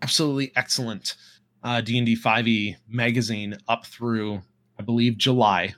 absolutely 0.01 0.51
excellent 0.57 1.15
uh, 1.63 1.83
D&D 1.83 2.17
5e 2.17 2.77
magazine 2.89 3.59
up 3.69 3.85
through, 3.85 4.41
I 4.79 4.83
believe, 4.83 5.19
July. 5.19 5.75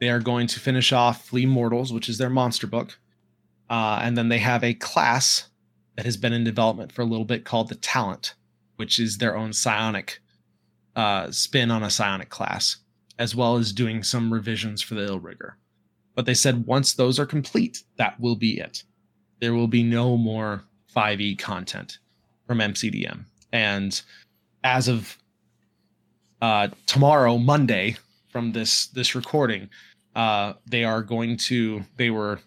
They 0.00 0.08
are 0.10 0.18
going 0.18 0.48
to 0.48 0.58
finish 0.58 0.92
off 0.92 1.26
Flee 1.26 1.46
Mortals, 1.46 1.92
which 1.92 2.08
is 2.08 2.18
their 2.18 2.28
monster 2.28 2.66
book. 2.66 2.98
Uh, 3.70 4.00
and 4.02 4.18
then 4.18 4.28
they 4.28 4.38
have 4.38 4.64
a 4.64 4.74
class 4.74 5.48
that 5.94 6.04
has 6.04 6.16
been 6.16 6.32
in 6.32 6.42
development 6.42 6.90
for 6.90 7.02
a 7.02 7.06
little 7.06 7.24
bit 7.24 7.44
called 7.44 7.68
the 7.68 7.76
Talent, 7.76 8.34
which 8.74 8.98
is 8.98 9.18
their 9.18 9.36
own 9.36 9.52
psionic 9.52 10.18
uh, 10.96 11.30
spin 11.30 11.70
on 11.70 11.84
a 11.84 11.90
psionic 11.90 12.30
class, 12.30 12.78
as 13.16 13.36
well 13.36 13.56
as 13.56 13.72
doing 13.72 14.02
some 14.02 14.32
revisions 14.32 14.82
for 14.82 14.96
the 14.96 15.06
Illrigger. 15.06 15.52
But 16.16 16.26
they 16.26 16.34
said 16.34 16.66
once 16.66 16.94
those 16.94 17.20
are 17.20 17.26
complete, 17.26 17.84
that 17.96 18.18
will 18.18 18.34
be 18.34 18.58
it. 18.58 18.82
There 19.40 19.54
will 19.54 19.68
be 19.68 19.84
no 19.84 20.16
more 20.16 20.64
5e 20.94 21.38
content 21.38 21.98
from 22.46 22.58
MCDM. 22.58 23.24
And 23.52 24.00
as 24.64 24.88
of 24.88 25.16
uh, 26.42 26.68
tomorrow, 26.86 27.38
Monday, 27.38 27.96
from 28.28 28.52
this 28.52 28.86
this 28.88 29.14
recording, 29.14 29.68
uh, 30.14 30.52
they 30.66 30.84
are 30.84 31.02
going 31.02 31.36
to. 31.36 31.82
They 31.96 32.10
were 32.10 32.40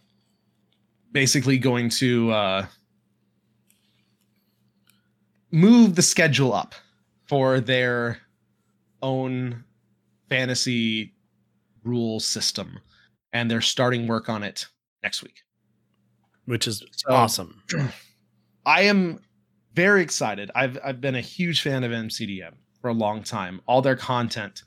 basically 1.12 1.58
going 1.58 1.90
to 1.90 2.32
uh, 2.32 2.66
move 5.52 5.96
the 5.96 6.02
schedule 6.02 6.54
up 6.54 6.76
for 7.28 7.60
their 7.60 8.20
own 9.02 9.64
fantasy 10.30 11.14
rule 11.84 12.20
system, 12.20 12.80
and 13.34 13.50
they're 13.50 13.62
starting 13.62 14.08
work 14.08 14.30
on 14.30 14.44
it 14.44 14.68
next 15.04 15.24
week. 15.24 15.42
Which 16.46 16.68
is 16.68 16.84
So- 16.96 17.12
awesome. 17.14 17.64
I 18.66 18.84
am 18.84 19.20
very 19.74 20.02
excited. 20.02 20.52
I've 20.56 20.78
I've 20.84 21.02
been 21.02 21.16
a 21.16 21.22
huge 21.22 21.62
fan 21.62 21.84
of 21.84 21.92
MCDM 21.92 22.54
for 22.82 22.90
a 22.90 22.94
long 22.94 23.24
time. 23.24 23.62
All 23.68 23.82
their 23.82 23.96
content 23.96 24.64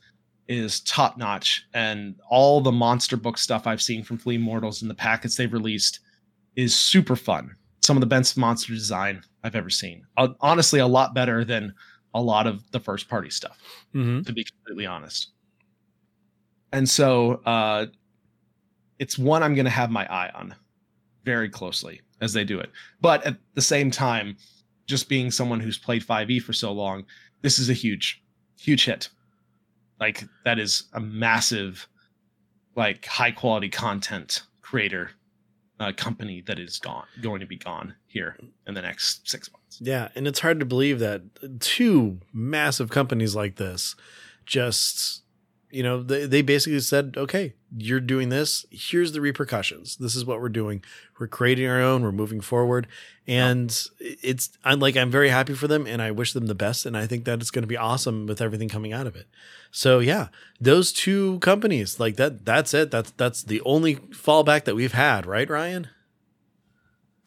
is 0.48 0.80
top 0.80 1.16
notch, 1.16 1.66
and 1.74 2.16
all 2.28 2.60
the 2.60 2.72
monster 2.72 3.16
book 3.16 3.38
stuff 3.38 3.66
I've 3.66 3.82
seen 3.82 4.02
from 4.02 4.18
Flee 4.18 4.38
Mortals 4.38 4.82
and 4.82 4.90
the 4.90 4.94
packets 4.94 5.36
they've 5.36 5.52
released 5.52 6.00
is 6.56 6.74
super 6.74 7.16
fun. 7.16 7.54
Some 7.82 7.96
of 7.96 8.00
the 8.00 8.06
best 8.06 8.36
monster 8.36 8.72
design 8.72 9.22
I've 9.42 9.56
ever 9.56 9.70
seen. 9.70 10.04
Uh, 10.16 10.28
honestly, 10.40 10.80
a 10.80 10.86
lot 10.86 11.14
better 11.14 11.44
than 11.44 11.74
a 12.14 12.22
lot 12.22 12.46
of 12.46 12.70
the 12.70 12.80
first 12.80 13.08
party 13.08 13.30
stuff 13.30 13.58
hmm 13.92 14.22
to 14.22 14.32
be 14.32 14.44
completely 14.44 14.86
honest. 14.86 15.32
And 16.72 16.88
so 16.88 17.40
uh 17.44 17.86
it's 18.98 19.18
one 19.18 19.42
I'm 19.42 19.54
going 19.54 19.64
to 19.64 19.70
have 19.70 19.90
my 19.90 20.06
eye 20.06 20.30
on 20.34 20.54
very 21.24 21.48
closely 21.48 22.00
as 22.20 22.32
they 22.32 22.44
do 22.44 22.58
it. 22.58 22.70
But 23.00 23.24
at 23.24 23.36
the 23.54 23.62
same 23.62 23.90
time, 23.90 24.36
just 24.86 25.08
being 25.08 25.30
someone 25.30 25.60
who's 25.60 25.78
played 25.78 26.04
5e 26.04 26.42
for 26.42 26.52
so 26.52 26.72
long, 26.72 27.04
this 27.42 27.58
is 27.58 27.70
a 27.70 27.74
huge 27.74 28.22
huge 28.58 28.84
hit. 28.84 29.08
Like 30.00 30.24
that 30.44 30.58
is 30.58 30.84
a 30.92 31.00
massive 31.00 31.88
like 32.76 33.04
high 33.06 33.30
quality 33.30 33.68
content 33.68 34.42
creator 34.62 35.10
uh, 35.80 35.92
company 35.96 36.42
that 36.46 36.58
is 36.58 36.78
gone 36.78 37.04
going 37.20 37.40
to 37.40 37.46
be 37.46 37.56
gone 37.56 37.94
here 38.06 38.36
in 38.66 38.74
the 38.74 38.82
next 38.82 39.28
6 39.28 39.52
months. 39.52 39.78
Yeah, 39.80 40.08
and 40.14 40.26
it's 40.26 40.40
hard 40.40 40.60
to 40.60 40.66
believe 40.66 40.98
that 41.00 41.60
two 41.60 42.20
massive 42.32 42.90
companies 42.90 43.34
like 43.34 43.56
this 43.56 43.96
just 44.46 45.23
you 45.74 45.82
know, 45.82 46.02
they, 46.02 46.26
they 46.26 46.40
basically 46.40 46.78
said, 46.78 47.14
okay, 47.16 47.54
you're 47.76 48.00
doing 48.00 48.28
this. 48.28 48.64
Here's 48.70 49.10
the 49.10 49.20
repercussions. 49.20 49.96
This 49.96 50.14
is 50.14 50.24
what 50.24 50.40
we're 50.40 50.48
doing. 50.48 50.84
We're 51.18 51.26
creating 51.26 51.66
our 51.68 51.80
own. 51.80 52.02
We're 52.02 52.12
moving 52.12 52.40
forward, 52.40 52.86
and 53.26 53.76
it's 53.98 54.50
I'm 54.64 54.78
like 54.78 54.96
I'm 54.96 55.10
very 55.10 55.30
happy 55.30 55.54
for 55.54 55.66
them, 55.66 55.86
and 55.86 56.00
I 56.00 56.12
wish 56.12 56.32
them 56.32 56.46
the 56.46 56.54
best. 56.54 56.86
And 56.86 56.96
I 56.96 57.08
think 57.08 57.24
that 57.24 57.40
it's 57.40 57.50
going 57.50 57.64
to 57.64 57.68
be 57.68 57.76
awesome 57.76 58.26
with 58.26 58.40
everything 58.40 58.68
coming 58.68 58.92
out 58.92 59.08
of 59.08 59.16
it. 59.16 59.26
So 59.72 59.98
yeah, 59.98 60.28
those 60.60 60.92
two 60.92 61.40
companies 61.40 61.98
like 61.98 62.16
that. 62.16 62.44
That's 62.44 62.72
it. 62.72 62.92
That's 62.92 63.10
that's 63.12 63.42
the 63.42 63.60
only 63.62 63.96
fallback 63.96 64.64
that 64.64 64.76
we've 64.76 64.92
had, 64.92 65.26
right, 65.26 65.50
Ryan? 65.50 65.88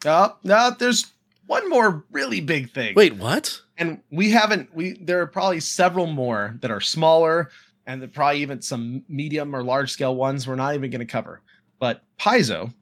Uh, 0.06 0.30
no, 0.42 0.74
there's 0.78 1.12
one 1.46 1.68
more 1.68 2.04
really 2.10 2.40
big 2.40 2.70
thing. 2.70 2.94
Wait, 2.94 3.16
what? 3.16 3.60
And 3.76 4.00
we 4.10 4.30
haven't. 4.30 4.74
We 4.74 4.94
there 4.94 5.20
are 5.20 5.26
probably 5.26 5.60
several 5.60 6.06
more 6.06 6.56
that 6.62 6.70
are 6.70 6.80
smaller, 6.80 7.50
and 7.88 8.12
probably 8.12 8.42
even 8.42 8.60
some 8.60 9.02
medium 9.08 9.56
or 9.56 9.64
large 9.64 9.90
scale 9.90 10.14
ones 10.14 10.46
we're 10.46 10.54
not 10.54 10.74
even 10.74 10.90
going 10.90 11.00
to 11.00 11.10
cover. 11.10 11.40
But 11.80 12.02
Paizo, 12.20 12.72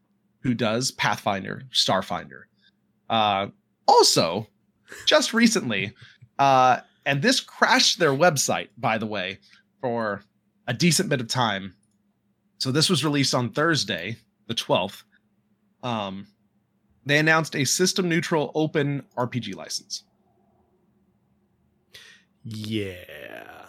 who 0.41 0.53
does 0.53 0.91
Pathfinder, 0.91 1.63
Starfinder, 1.73 2.43
uh, 3.09 3.47
also 3.87 4.49
just 5.07 5.33
recently, 5.33 5.95
uh, 6.41 6.81
and 7.07 7.23
this 7.23 7.39
crashed 7.39 8.01
their 8.01 8.11
website, 8.11 8.69
by 8.77 8.99
the 8.99 9.07
way, 9.07 9.39
for 9.81 10.23
a 10.67 10.75
decent 10.75 11.09
bit 11.09 11.21
of 11.21 11.29
time. 11.29 11.73
So 12.59 12.73
this 12.73 12.91
was 12.91 13.05
released 13.05 13.33
on 13.33 13.51
Thursday, 13.51 14.17
the 14.49 14.55
12th. 14.55 15.05
Um, 15.85 16.27
they 17.05 17.19
announced 17.19 17.55
a 17.55 17.65
system 17.65 18.09
neutral 18.09 18.51
open 18.57 19.05
RPG 19.17 19.55
license. 19.55 20.03
Yeah. 22.43 23.66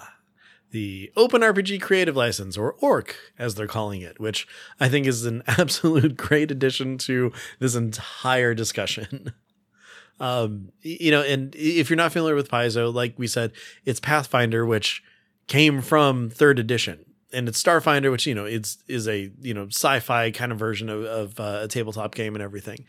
The 0.71 1.11
Open 1.15 1.41
RPG 1.41 1.81
Creative 1.81 2.15
License, 2.15 2.57
or 2.57 2.73
ORC, 2.73 3.15
as 3.39 3.55
they're 3.55 3.67
calling 3.67 4.01
it, 4.01 4.19
which 4.19 4.47
I 4.79 4.89
think 4.89 5.07
is 5.07 5.25
an 5.25 5.43
absolute 5.47 6.17
great 6.17 6.51
addition 6.51 6.97
to 6.99 7.31
this 7.59 7.75
entire 7.75 8.53
discussion. 8.53 9.33
um, 10.19 10.71
you 10.81 11.11
know, 11.11 11.21
and 11.21 11.55
if 11.55 11.89
you're 11.89 11.97
not 11.97 12.11
familiar 12.11 12.35
with 12.35 12.49
Paizo, 12.49 12.93
like 12.93 13.17
we 13.17 13.27
said, 13.27 13.53
it's 13.85 13.99
Pathfinder, 13.99 14.65
which 14.65 15.03
came 15.47 15.81
from 15.81 16.29
third 16.29 16.59
edition 16.59 17.05
and 17.33 17.47
it's 17.47 17.61
Starfinder, 17.61 18.11
which 18.11 18.25
you 18.25 18.35
know 18.35 18.45
is 18.45 18.77
is 18.87 19.07
a 19.07 19.31
you 19.41 19.53
know 19.53 19.67
sci-fi 19.67 20.31
kind 20.31 20.51
of 20.51 20.59
version 20.59 20.89
of, 20.89 21.03
of 21.03 21.39
uh, 21.39 21.59
a 21.63 21.67
tabletop 21.67 22.15
game 22.15 22.35
and 22.35 22.43
everything, 22.43 22.85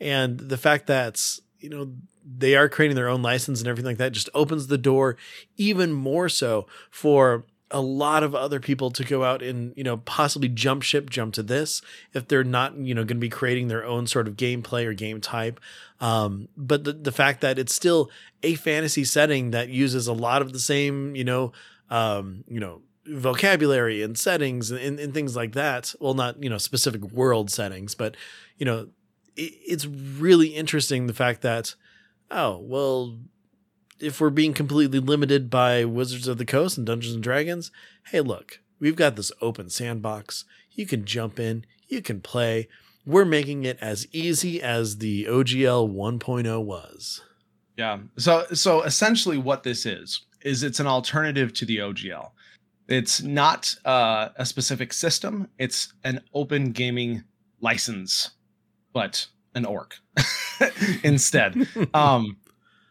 and 0.00 0.38
the 0.38 0.56
fact 0.56 0.86
that 0.86 1.38
you 1.62 1.70
know 1.70 1.92
they 2.24 2.54
are 2.54 2.68
creating 2.68 2.94
their 2.94 3.08
own 3.08 3.22
license 3.22 3.60
and 3.60 3.68
everything 3.68 3.90
like 3.90 3.98
that 3.98 4.12
just 4.12 4.28
opens 4.34 4.66
the 4.66 4.78
door 4.78 5.16
even 5.56 5.92
more 5.92 6.28
so 6.28 6.66
for 6.90 7.44
a 7.70 7.80
lot 7.80 8.22
of 8.22 8.34
other 8.34 8.60
people 8.60 8.90
to 8.90 9.02
go 9.02 9.24
out 9.24 9.42
and 9.42 9.72
you 9.76 9.82
know 9.82 9.96
possibly 9.98 10.48
jump 10.48 10.82
ship 10.82 11.08
jump 11.08 11.32
to 11.34 11.42
this 11.42 11.80
if 12.12 12.28
they're 12.28 12.44
not 12.44 12.76
you 12.76 12.94
know 12.94 13.02
going 13.02 13.16
to 13.16 13.26
be 13.26 13.28
creating 13.28 13.68
their 13.68 13.84
own 13.84 14.06
sort 14.06 14.28
of 14.28 14.36
gameplay 14.36 14.84
or 14.84 14.92
game 14.92 15.20
type 15.20 15.58
um, 16.00 16.48
but 16.56 16.84
the, 16.84 16.92
the 16.92 17.12
fact 17.12 17.40
that 17.40 17.58
it's 17.58 17.74
still 17.74 18.10
a 18.42 18.54
fantasy 18.56 19.04
setting 19.04 19.52
that 19.52 19.68
uses 19.68 20.06
a 20.06 20.12
lot 20.12 20.42
of 20.42 20.52
the 20.52 20.58
same 20.58 21.16
you 21.16 21.24
know 21.24 21.52
um, 21.90 22.44
you 22.48 22.60
know 22.60 22.82
vocabulary 23.06 24.02
and 24.02 24.16
settings 24.16 24.70
and, 24.70 25.00
and, 25.00 25.12
things 25.12 25.34
like 25.34 25.52
that. 25.52 25.94
Well, 26.00 26.14
not, 26.14 26.42
you 26.42 26.48
know, 26.48 26.58
specific 26.58 27.02
world 27.02 27.50
settings, 27.50 27.94
but, 27.94 28.16
you 28.58 28.64
know, 28.64 28.88
it's 29.36 29.86
really 29.86 30.48
interesting 30.48 31.06
the 31.06 31.14
fact 31.14 31.42
that, 31.42 31.74
oh, 32.30 32.58
well, 32.58 33.18
if 34.00 34.20
we're 34.20 34.30
being 34.30 34.52
completely 34.52 34.98
limited 34.98 35.48
by 35.48 35.84
Wizards 35.84 36.28
of 36.28 36.38
the 36.38 36.44
Coast 36.44 36.76
and 36.76 36.86
Dungeons 36.86 37.14
and 37.14 37.22
Dragons, 37.22 37.70
hey, 38.06 38.20
look, 38.20 38.60
we've 38.78 38.96
got 38.96 39.16
this 39.16 39.32
open 39.40 39.70
sandbox. 39.70 40.44
You 40.72 40.86
can 40.86 41.04
jump 41.04 41.38
in, 41.38 41.64
you 41.88 42.02
can 42.02 42.20
play. 42.20 42.68
We're 43.06 43.24
making 43.24 43.64
it 43.64 43.78
as 43.80 44.06
easy 44.12 44.62
as 44.62 44.98
the 44.98 45.24
OGL 45.24 45.92
1.0 45.92 46.64
was. 46.64 47.22
Yeah. 47.76 47.98
So 48.16 48.44
so 48.52 48.82
essentially 48.82 49.38
what 49.38 49.62
this 49.62 49.86
is 49.86 50.26
is 50.42 50.62
it's 50.62 50.80
an 50.80 50.86
alternative 50.86 51.52
to 51.54 51.64
the 51.64 51.78
OGL. 51.78 52.30
It's 52.88 53.22
not 53.22 53.74
uh, 53.84 54.30
a 54.36 54.44
specific 54.44 54.92
system. 54.92 55.48
It's 55.58 55.92
an 56.04 56.20
open 56.34 56.72
gaming 56.72 57.24
license, 57.60 58.32
but 58.92 59.26
an 59.54 59.64
orc 59.64 59.96
instead. 61.04 61.66
um, 61.94 62.36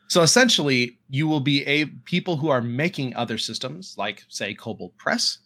so 0.07 0.21
essentially, 0.21 0.99
you 1.09 1.27
will 1.27 1.39
be 1.39 1.65
a 1.65 1.85
people 2.05 2.35
who 2.35 2.49
are 2.49 2.61
making 2.61 3.15
other 3.15 3.37
systems, 3.37 3.95
like 3.97 4.23
say 4.27 4.53
Kobold 4.53 4.95
Press, 4.97 5.39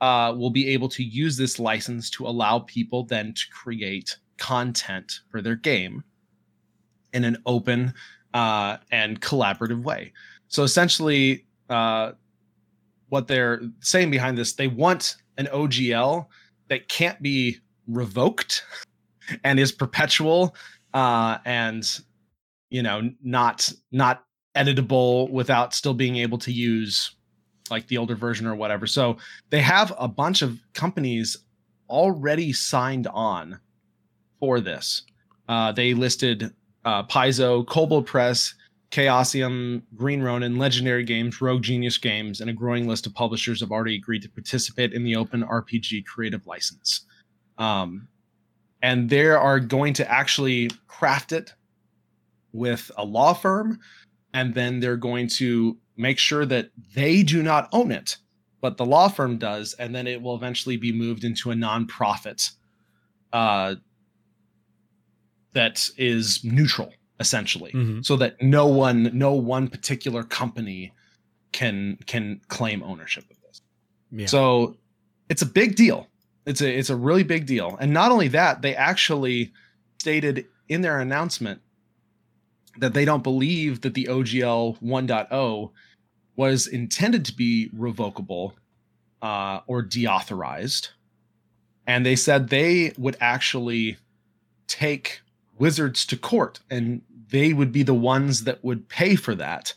uh, 0.00 0.34
will 0.36 0.50
be 0.50 0.68
able 0.68 0.88
to 0.90 1.02
use 1.02 1.36
this 1.36 1.58
license 1.58 2.08
to 2.10 2.26
allow 2.26 2.60
people 2.60 3.04
then 3.04 3.34
to 3.34 3.42
create 3.52 4.16
content 4.38 5.20
for 5.30 5.42
their 5.42 5.56
game 5.56 6.04
in 7.12 7.24
an 7.24 7.36
open 7.46 7.92
uh, 8.34 8.76
and 8.90 9.20
collaborative 9.20 9.82
way. 9.82 10.12
So 10.48 10.62
essentially, 10.62 11.46
uh, 11.68 12.12
what 13.12 13.28
they're 13.28 13.60
saying 13.80 14.10
behind 14.10 14.38
this. 14.38 14.54
They 14.54 14.68
want 14.68 15.16
an 15.36 15.46
OGL 15.52 16.26
that 16.68 16.88
can't 16.88 17.20
be 17.20 17.58
revoked 17.86 18.64
and 19.44 19.58
is 19.58 19.72
perpetual 19.72 20.54
uh, 20.94 21.38
and 21.44 22.00
you 22.70 22.82
know 22.82 23.10
not 23.22 23.72
not 23.90 24.24
editable 24.56 25.30
without 25.30 25.74
still 25.74 25.94
being 25.94 26.16
able 26.16 26.38
to 26.38 26.52
use 26.52 27.14
like 27.70 27.86
the 27.88 27.96
older 27.96 28.14
version 28.14 28.46
or 28.46 28.54
whatever. 28.54 28.86
So 28.86 29.16
they 29.50 29.60
have 29.60 29.94
a 29.98 30.08
bunch 30.08 30.42
of 30.42 30.60
companies 30.74 31.36
already 31.88 32.52
signed 32.52 33.06
on 33.06 33.58
for 34.40 34.60
this. 34.60 35.02
Uh, 35.48 35.72
they 35.72 35.94
listed 35.94 36.52
uh, 36.84 37.04
Paizo, 37.04 38.06
Press, 38.06 38.54
Chaosium, 38.90 39.82
Green 39.96 40.22
Ronin, 40.22 40.58
Legendary 40.58 41.04
Games, 41.04 41.40
Rogue 41.40 41.62
Genius 41.62 41.96
Games, 41.96 42.40
and 42.40 42.50
a 42.50 42.52
growing 42.52 42.86
list 42.86 43.06
of 43.06 43.14
publishers 43.14 43.60
have 43.60 43.70
already 43.70 43.96
agreed 43.96 44.22
to 44.22 44.28
participate 44.28 44.92
in 44.92 45.02
the 45.02 45.16
Open 45.16 45.42
RPG 45.42 46.04
Creative 46.04 46.46
License. 46.46 47.06
Um, 47.58 48.08
and 48.82 49.08
they 49.08 49.26
are 49.26 49.60
going 49.60 49.94
to 49.94 50.10
actually 50.10 50.70
craft 50.86 51.32
it 51.32 51.54
with 52.52 52.90
a 52.96 53.04
law 53.04 53.32
firm, 53.32 53.78
and 54.34 54.54
then 54.54 54.80
they're 54.80 54.96
going 54.96 55.28
to 55.28 55.78
make 55.96 56.18
sure 56.18 56.44
that 56.44 56.70
they 56.94 57.22
do 57.22 57.42
not 57.42 57.68
own 57.72 57.90
it, 57.90 58.16
but 58.60 58.76
the 58.76 58.84
law 58.84 59.08
firm 59.08 59.38
does, 59.38 59.74
and 59.74 59.94
then 59.94 60.06
it 60.06 60.20
will 60.20 60.34
eventually 60.34 60.76
be 60.76 60.92
moved 60.92 61.24
into 61.24 61.50
a 61.50 61.54
nonprofit 61.54 62.50
uh, 63.32 63.76
that 65.52 65.88
is 65.96 66.42
neutral 66.44 66.92
essentially 67.20 67.70
mm-hmm. 67.72 68.00
so 68.02 68.16
that 68.16 68.40
no 68.42 68.66
one 68.66 69.10
no 69.16 69.32
one 69.32 69.68
particular 69.68 70.22
company 70.22 70.92
can 71.52 71.96
can 72.06 72.40
claim 72.48 72.82
ownership 72.82 73.24
of 73.30 73.40
this 73.42 73.62
yeah. 74.10 74.26
so 74.26 74.76
it's 75.28 75.42
a 75.42 75.46
big 75.46 75.76
deal 75.76 76.08
it's 76.46 76.60
a 76.60 76.78
it's 76.78 76.90
a 76.90 76.96
really 76.96 77.22
big 77.22 77.46
deal. 77.46 77.76
And 77.80 77.92
not 77.92 78.12
only 78.12 78.28
that 78.28 78.62
they 78.62 78.74
actually 78.74 79.52
stated 80.00 80.46
in 80.68 80.82
their 80.82 81.00
announcement 81.00 81.60
that 82.78 82.94
they 82.94 83.04
don't 83.04 83.22
believe 83.22 83.82
that 83.82 83.94
the 83.94 84.06
OGL 84.06 84.80
1.0 84.82 85.70
was 86.36 86.66
intended 86.66 87.24
to 87.26 87.34
be 87.34 87.70
revocable 87.72 88.54
uh, 89.20 89.60
or 89.66 89.82
deauthorized. 89.82 90.88
And 91.86 92.06
they 92.06 92.16
said 92.16 92.48
they 92.48 92.92
would 92.96 93.16
actually 93.20 93.98
take 94.66 95.20
wizards 95.58 96.06
to 96.06 96.16
court 96.16 96.60
and 96.70 97.02
they 97.28 97.52
would 97.52 97.72
be 97.72 97.82
the 97.82 97.94
ones 97.94 98.44
that 98.44 98.64
would 98.64 98.88
pay 98.88 99.16
for 99.16 99.34
that 99.34 99.74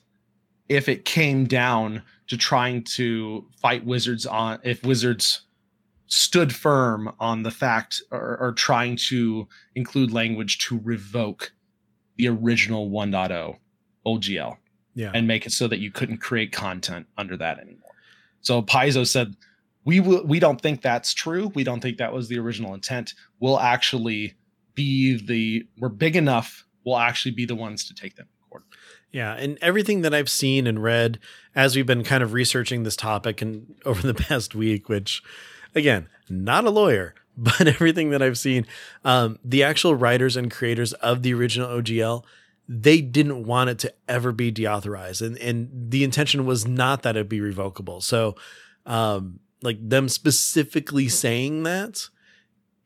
if 0.69 0.87
it 0.89 1.05
came 1.05 1.45
down 1.45 2.01
to 2.27 2.37
trying 2.37 2.83
to 2.83 3.45
fight 3.61 3.85
wizards 3.85 4.25
on 4.25 4.59
if 4.63 4.83
wizards 4.83 5.41
stood 6.07 6.53
firm 6.53 7.11
on 7.19 7.43
the 7.43 7.51
fact 7.51 8.01
or, 8.11 8.37
or 8.39 8.51
trying 8.53 8.95
to 8.95 9.47
include 9.75 10.11
language 10.11 10.59
to 10.59 10.79
revoke 10.83 11.51
the 12.17 12.27
original 12.27 12.89
1.0 12.89 13.57
OGL 14.05 14.57
yeah. 14.93 15.11
and 15.13 15.27
make 15.27 15.45
it 15.45 15.51
so 15.51 15.67
that 15.67 15.79
you 15.79 15.91
couldn't 15.91 16.17
create 16.17 16.51
content 16.51 17.07
under 17.17 17.35
that 17.35 17.59
anymore. 17.59 17.91
So 18.41 18.61
Paizo 18.61 19.05
said, 19.07 19.35
we 19.83 19.99
will, 19.99 20.23
we 20.23 20.39
don't 20.39 20.61
think 20.61 20.81
that's 20.81 21.13
true. 21.13 21.51
We 21.55 21.63
don't 21.63 21.81
think 21.81 21.97
that 21.97 22.13
was 22.13 22.27
the 22.27 22.39
original 22.39 22.73
intent. 22.73 23.13
We'll 23.39 23.59
actually 23.59 24.35
be 24.73 25.17
the 25.17 25.67
we're 25.79 25.89
big 25.89 26.15
enough 26.15 26.65
We'll 26.85 26.97
actually 26.97 27.31
be 27.31 27.45
the 27.45 27.55
ones 27.55 27.83
to 27.85 27.93
take 27.93 28.15
them. 28.15 28.27
Yeah, 29.11 29.33
and 29.33 29.57
everything 29.61 30.01
that 30.01 30.13
I've 30.13 30.29
seen 30.29 30.67
and 30.67 30.81
read 30.83 31.19
as 31.55 31.75
we've 31.75 31.85
been 31.85 32.03
kind 32.03 32.21
of 32.21 32.33
researching 32.33 32.83
this 32.83 32.97
topic 32.97 33.41
and 33.41 33.73
over 33.85 34.05
the 34.05 34.13
past 34.13 34.55
week, 34.55 34.87
which 34.87 35.23
again, 35.75 36.07
not 36.29 36.65
a 36.65 36.69
lawyer, 36.69 37.13
but 37.37 37.67
everything 37.67 38.09
that 38.11 38.21
I've 38.21 38.37
seen, 38.37 38.65
um, 39.03 39.37
the 39.43 39.63
actual 39.63 39.93
writers 39.93 40.35
and 40.35 40.49
creators 40.49 40.93
of 40.93 41.21
the 41.21 41.33
original 41.33 41.67
OGL, 41.69 42.23
they 42.67 43.01
didn't 43.01 43.45
want 43.45 43.69
it 43.69 43.79
to 43.79 43.93
ever 44.07 44.31
be 44.31 44.51
deauthorized, 44.51 45.21
and 45.21 45.37
and 45.37 45.91
the 45.91 46.03
intention 46.03 46.45
was 46.45 46.65
not 46.65 47.03
that 47.03 47.15
it 47.15 47.29
be 47.29 47.39
revocable. 47.39 48.01
So, 48.01 48.35
um, 48.87 49.39
like 49.61 49.77
them 49.87 50.09
specifically 50.09 51.07
saying 51.09 51.63
that 51.63 52.07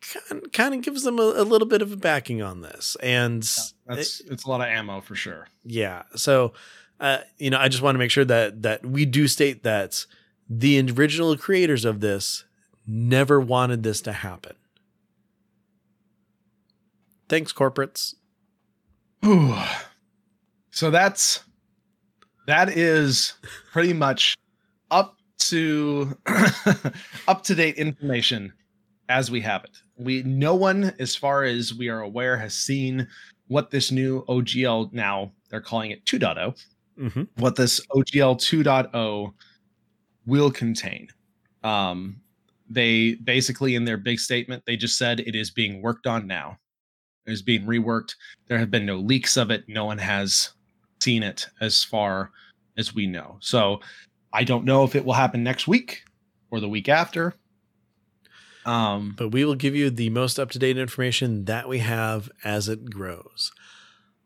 kind, 0.02 0.52
kind 0.54 0.74
of 0.74 0.82
gives 0.82 1.04
them 1.04 1.20
a, 1.20 1.24
a 1.24 1.44
little 1.44 1.68
bit 1.68 1.82
of 1.82 1.92
a 1.92 1.98
backing 1.98 2.42
on 2.42 2.62
this 2.62 2.96
and 3.02 3.44
That's 3.86 4.22
it's 4.22 4.44
a 4.46 4.50
lot 4.50 4.62
of 4.62 4.68
ammo 4.68 5.02
for 5.02 5.16
sure. 5.16 5.48
yeah 5.64 6.04
so 6.16 6.54
uh, 7.00 7.20
you 7.38 7.50
know 7.50 7.58
i 7.60 7.68
just 7.68 7.84
want 7.84 7.96
to 7.96 8.00
make 8.00 8.12
sure 8.12 8.26
that 8.26 8.62
that 8.62 8.86
we 8.86 9.06
do 9.06 9.28
state 9.28 9.64
that 9.64 10.06
the 10.50 10.80
original 10.92 11.36
creators 11.38 11.86
of 11.86 12.00
this 12.00 12.46
never 12.90 13.40
wanted 13.40 13.84
this 13.84 14.02
to 14.02 14.12
happen 14.12 14.56
thanks 17.28 17.54
corporates 17.54 18.16
Whew. 19.22 19.56
So 20.72 20.92
that's 20.92 21.44
that 22.48 22.70
is 22.70 23.34
pretty 23.72 23.94
much 23.94 24.36
up 24.92 25.18
to 25.40 26.18
up 27.28 27.44
to 27.44 27.56
date 27.56 27.76
information 27.76 28.54
as 29.10 29.30
we 29.30 29.42
have 29.42 29.64
it. 29.66 29.78
We 29.98 30.24
no 30.24 30.56
one, 30.56 30.94
as 31.00 31.16
far 31.16 31.44
as 31.44 31.74
we 31.74 31.90
are 31.90 32.00
aware, 32.00 32.38
has 32.38 32.54
seen 32.54 33.08
what 33.48 33.72
this 33.72 33.92
new 33.92 34.24
OGL 34.26 34.94
now 34.94 35.32
they're 35.50 35.62
calling 35.62 35.92
it 35.92 36.06
2.0, 36.06 36.64
mm-hmm. 36.98 37.24
what 37.38 37.56
this 37.56 37.82
OGL 37.88 38.38
2.0 38.38 39.34
will 40.28 40.52
contain. 40.52 41.08
Um, 41.64 42.22
they 42.70 43.16
basically 43.16 43.76
in 43.76 43.86
their 43.86 43.98
big 43.98 44.20
statement 44.20 44.64
they 44.66 44.78
just 44.78 44.98
said 44.98 45.20
it 45.22 45.36
is 45.36 45.52
being 45.52 45.82
worked 45.82 46.08
on 46.08 46.28
now. 46.28 46.58
It 47.26 47.34
is 47.34 47.42
being 47.42 47.64
reworked. 47.64 48.16
There 48.48 48.58
have 48.58 48.72
been 48.72 48.86
no 48.86 48.98
leaks 48.98 49.38
of 49.38 49.52
it. 49.52 49.64
No 49.68 49.86
one 49.86 49.98
has 49.98 50.52
seen 51.02 51.24
it 51.24 51.48
as 51.62 51.84
far 51.84 52.32
as 52.78 52.96
we 52.96 53.08
know. 53.08 53.38
So 53.40 53.82
I 54.34 54.44
don't 54.44 54.66
know 54.66 54.84
if 54.84 54.96
it 54.96 55.06
will 55.06 55.14
happen 55.14 55.44
next 55.44 55.68
week 55.68 56.04
or 56.52 56.60
the 56.60 56.70
week 56.70 56.90
after. 56.90 57.36
Um, 58.66 59.16
but 59.18 59.30
we 59.30 59.46
will 59.46 59.56
give 59.56 59.76
you 59.76 59.90
the 59.90 60.10
most 60.10 60.40
up 60.40 60.52
to 60.52 60.60
date 60.60 60.78
information 60.78 61.46
that 61.46 61.68
we 61.68 61.80
have 61.80 62.30
as 62.44 62.70
it 62.70 62.90
grows. 62.90 63.52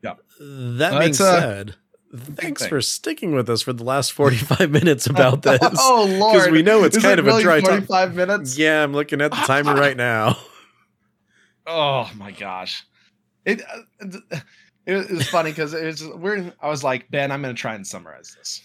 Yep. 0.01 0.19
That 0.39 0.93
Uh, 0.93 0.99
being 0.99 1.11
a 1.11 1.13
said, 1.13 1.75
thanks 2.15 2.61
thing. 2.61 2.69
for 2.69 2.81
sticking 2.81 3.33
with 3.33 3.49
us 3.49 3.61
for 3.61 3.73
the 3.73 3.83
last 3.83 4.11
45 4.13 4.69
minutes 4.71 5.07
about 5.07 5.41
this. 5.43 5.59
oh 5.79 6.05
Lord, 6.19 6.33
Because 6.35 6.49
we 6.51 6.61
know 6.61 6.83
it's 6.83 6.97
Is 6.97 7.03
kind 7.03 7.19
it 7.19 7.27
of 7.27 7.27
a 7.27 7.41
dry 7.41 7.59
topic. 7.59 7.71
Forty-five 7.87 8.15
minutes. 8.15 8.57
Yeah, 8.57 8.83
I'm 8.83 8.93
looking 8.93 9.21
at 9.21 9.31
the 9.31 9.37
timer 9.37 9.73
right 9.75 9.97
now. 9.97 10.37
Oh 11.65 12.11
my 12.17 12.31
gosh, 12.31 12.83
it 13.45 13.61
uh, 13.61 14.07
it, 14.85 14.93
was- 14.93 15.09
it 15.09 15.13
was 15.13 15.29
funny 15.29 15.51
because 15.51 15.73
it 15.73 15.85
was 15.85 16.05
we're. 16.05 16.51
I 16.61 16.67
was 16.67 16.83
like 16.83 17.09
Ben, 17.09 17.31
I'm 17.31 17.41
going 17.41 17.55
to 17.55 17.59
try 17.61 17.73
and 17.75 17.87
summarize 17.87 18.35
this. 18.37 18.61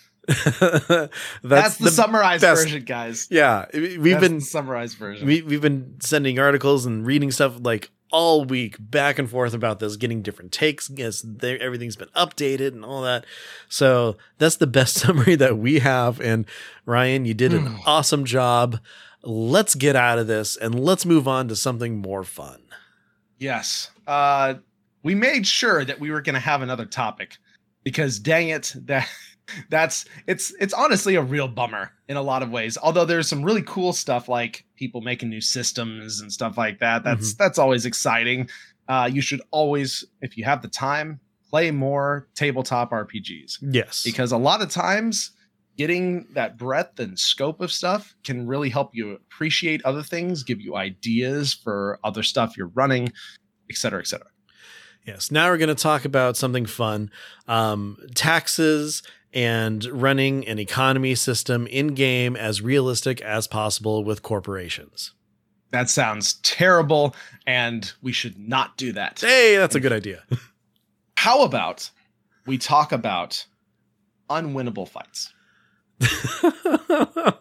That's, 0.59 1.09
That's, 1.45 1.77
the, 1.79 1.91
summarized 1.93 2.43
best- 2.43 2.65
version, 2.65 2.83
guys. 2.85 3.29
Yeah, 3.31 3.67
we've 3.73 4.03
That's 4.03 4.21
been 4.21 4.35
the 4.37 4.41
summarized 4.41 4.99
version. 4.99 5.29
we, 5.29 5.43
we've 5.43 5.61
been 5.63 5.95
sending 6.01 6.41
articles 6.41 6.87
and 6.87 7.07
reading 7.07 7.31
stuff 7.31 7.59
like 7.63 7.89
all 8.11 8.45
week 8.45 8.77
back 8.79 9.19
and 9.19 9.29
forth 9.29 9.55
about 9.55 9.81
this 9.81 9.97
getting 9.97 10.23
different 10.23 10.51
takes 10.53 10.89
yes 10.91 11.25
everything's 11.43 11.97
been 11.97 12.09
updated 12.17 12.69
and 12.69 12.85
all 12.85 13.03
that. 13.03 13.25
So 13.69 14.17
that's 14.39 14.57
the 14.57 14.67
best 14.67 14.95
summary 15.01 15.35
that 15.37 15.59
we 15.59 15.81
have. 15.81 16.21
And 16.21 16.47
ryan 16.87 17.25
you 17.25 17.35
did 17.35 17.53
an 17.55 17.77
awesome 17.87 18.25
job. 18.25 18.79
Let's 19.23 19.75
get 19.75 19.97
out 19.97 20.19
of 20.19 20.27
this 20.27 20.57
and 20.57 20.79
let's 20.79 21.05
move 21.05 21.29
on 21.29 21.49
to 21.49 21.57
something 21.57 21.99
more 21.99 22.25
fun. 22.25 22.63
Yes. 23.39 23.91
Uh 24.07 24.55
we 25.03 25.15
made 25.15 25.47
sure 25.47 25.85
that 25.85 26.01
we 26.01 26.11
were 26.11 26.21
going 26.21 26.35
to 26.35 26.41
have 26.41 26.61
another 26.61 26.85
topic 26.85 27.37
because 27.85 28.19
dang 28.19 28.49
it 28.49 28.75
that 28.85 29.09
that's 29.71 30.05
it's 30.27 30.53
it's 30.61 30.75
honestly 30.75 31.15
a 31.15 31.23
real 31.23 31.49
bummer 31.49 31.93
in 32.09 32.17
a 32.17 32.23
lot 32.23 32.43
of 32.43 32.51
ways. 32.51 32.79
Although 32.83 33.05
there's 33.05 33.29
some 33.29 33.43
really 33.43 33.63
cool 33.63 33.93
stuff 33.93 34.29
like 34.29 34.65
people 34.77 35.01
making 35.01 35.31
new 35.31 35.41
systems 35.41 36.21
and 36.21 36.33
stuff 36.33 36.57
like 36.59 36.79
that. 36.81 37.05
That's 37.05 37.35
that's 37.35 37.59
always 37.59 37.87
exciting. 37.87 38.49
Uh 38.89 39.09
you 39.13 39.21
should 39.21 39.43
always 39.51 40.05
if 40.21 40.37
you 40.37 40.45
have 40.45 40.63
the 40.63 40.69
time 40.69 41.21
play 41.51 41.71
more 41.71 42.29
tabletop 42.35 42.91
RPGs 42.91 43.59
yes 43.63 44.03
because 44.05 44.33
a 44.33 44.37
lot 44.37 44.61
of 44.61 44.69
times 44.69 45.33
getting 45.79 46.27
that 46.35 46.59
breadth 46.59 46.99
and 46.99 47.19
scope 47.19 47.61
of 47.61 47.73
stuff 47.73 48.15
can 48.25 48.47
really 48.47 48.69
help 48.69 48.91
you 48.95 49.13
appreciate 49.13 49.83
other 49.85 50.03
things, 50.03 50.43
give 50.43 50.61
you 50.61 50.77
ideas 50.77 51.55
for 51.55 52.01
other 52.03 52.23
stuff 52.23 52.57
you're 52.57 52.73
running, 52.75 53.11
et 53.71 53.77
cetera, 53.77 54.01
et 54.01 54.07
cetera. 54.09 54.27
Yes. 55.09 55.31
Now 55.31 55.49
we're 55.49 55.57
going 55.57 55.69
to 55.69 55.75
talk 55.75 56.05
about 56.05 56.37
something 56.37 56.67
fun 56.67 57.11
um, 57.47 57.97
taxes 58.15 59.03
and 59.33 59.83
running 59.87 60.47
an 60.47 60.59
economy 60.59 61.15
system 61.15 61.67
in 61.67 61.95
game 61.95 62.37
as 62.37 62.61
realistic 62.61 63.23
as 63.23 63.47
possible 63.47 64.05
with 64.05 64.23
corporations. 64.23 65.15
That 65.71 65.89
sounds 65.89 66.35
terrible, 66.43 67.17
and 67.47 67.91
we 68.03 68.13
should 68.13 68.39
not 68.39 68.77
do 68.77 68.93
that. 68.93 69.19
Hey, 69.21 69.57
that's 69.57 69.75
a 69.75 69.81
good 69.81 69.95
idea. 69.95 70.25
How 71.17 71.43
about 71.43 71.91
we 72.47 72.59
talk 72.59 72.93
about 72.93 73.47
unwinnable 74.29 74.87
fights? 74.87 75.33
it, 76.01 77.35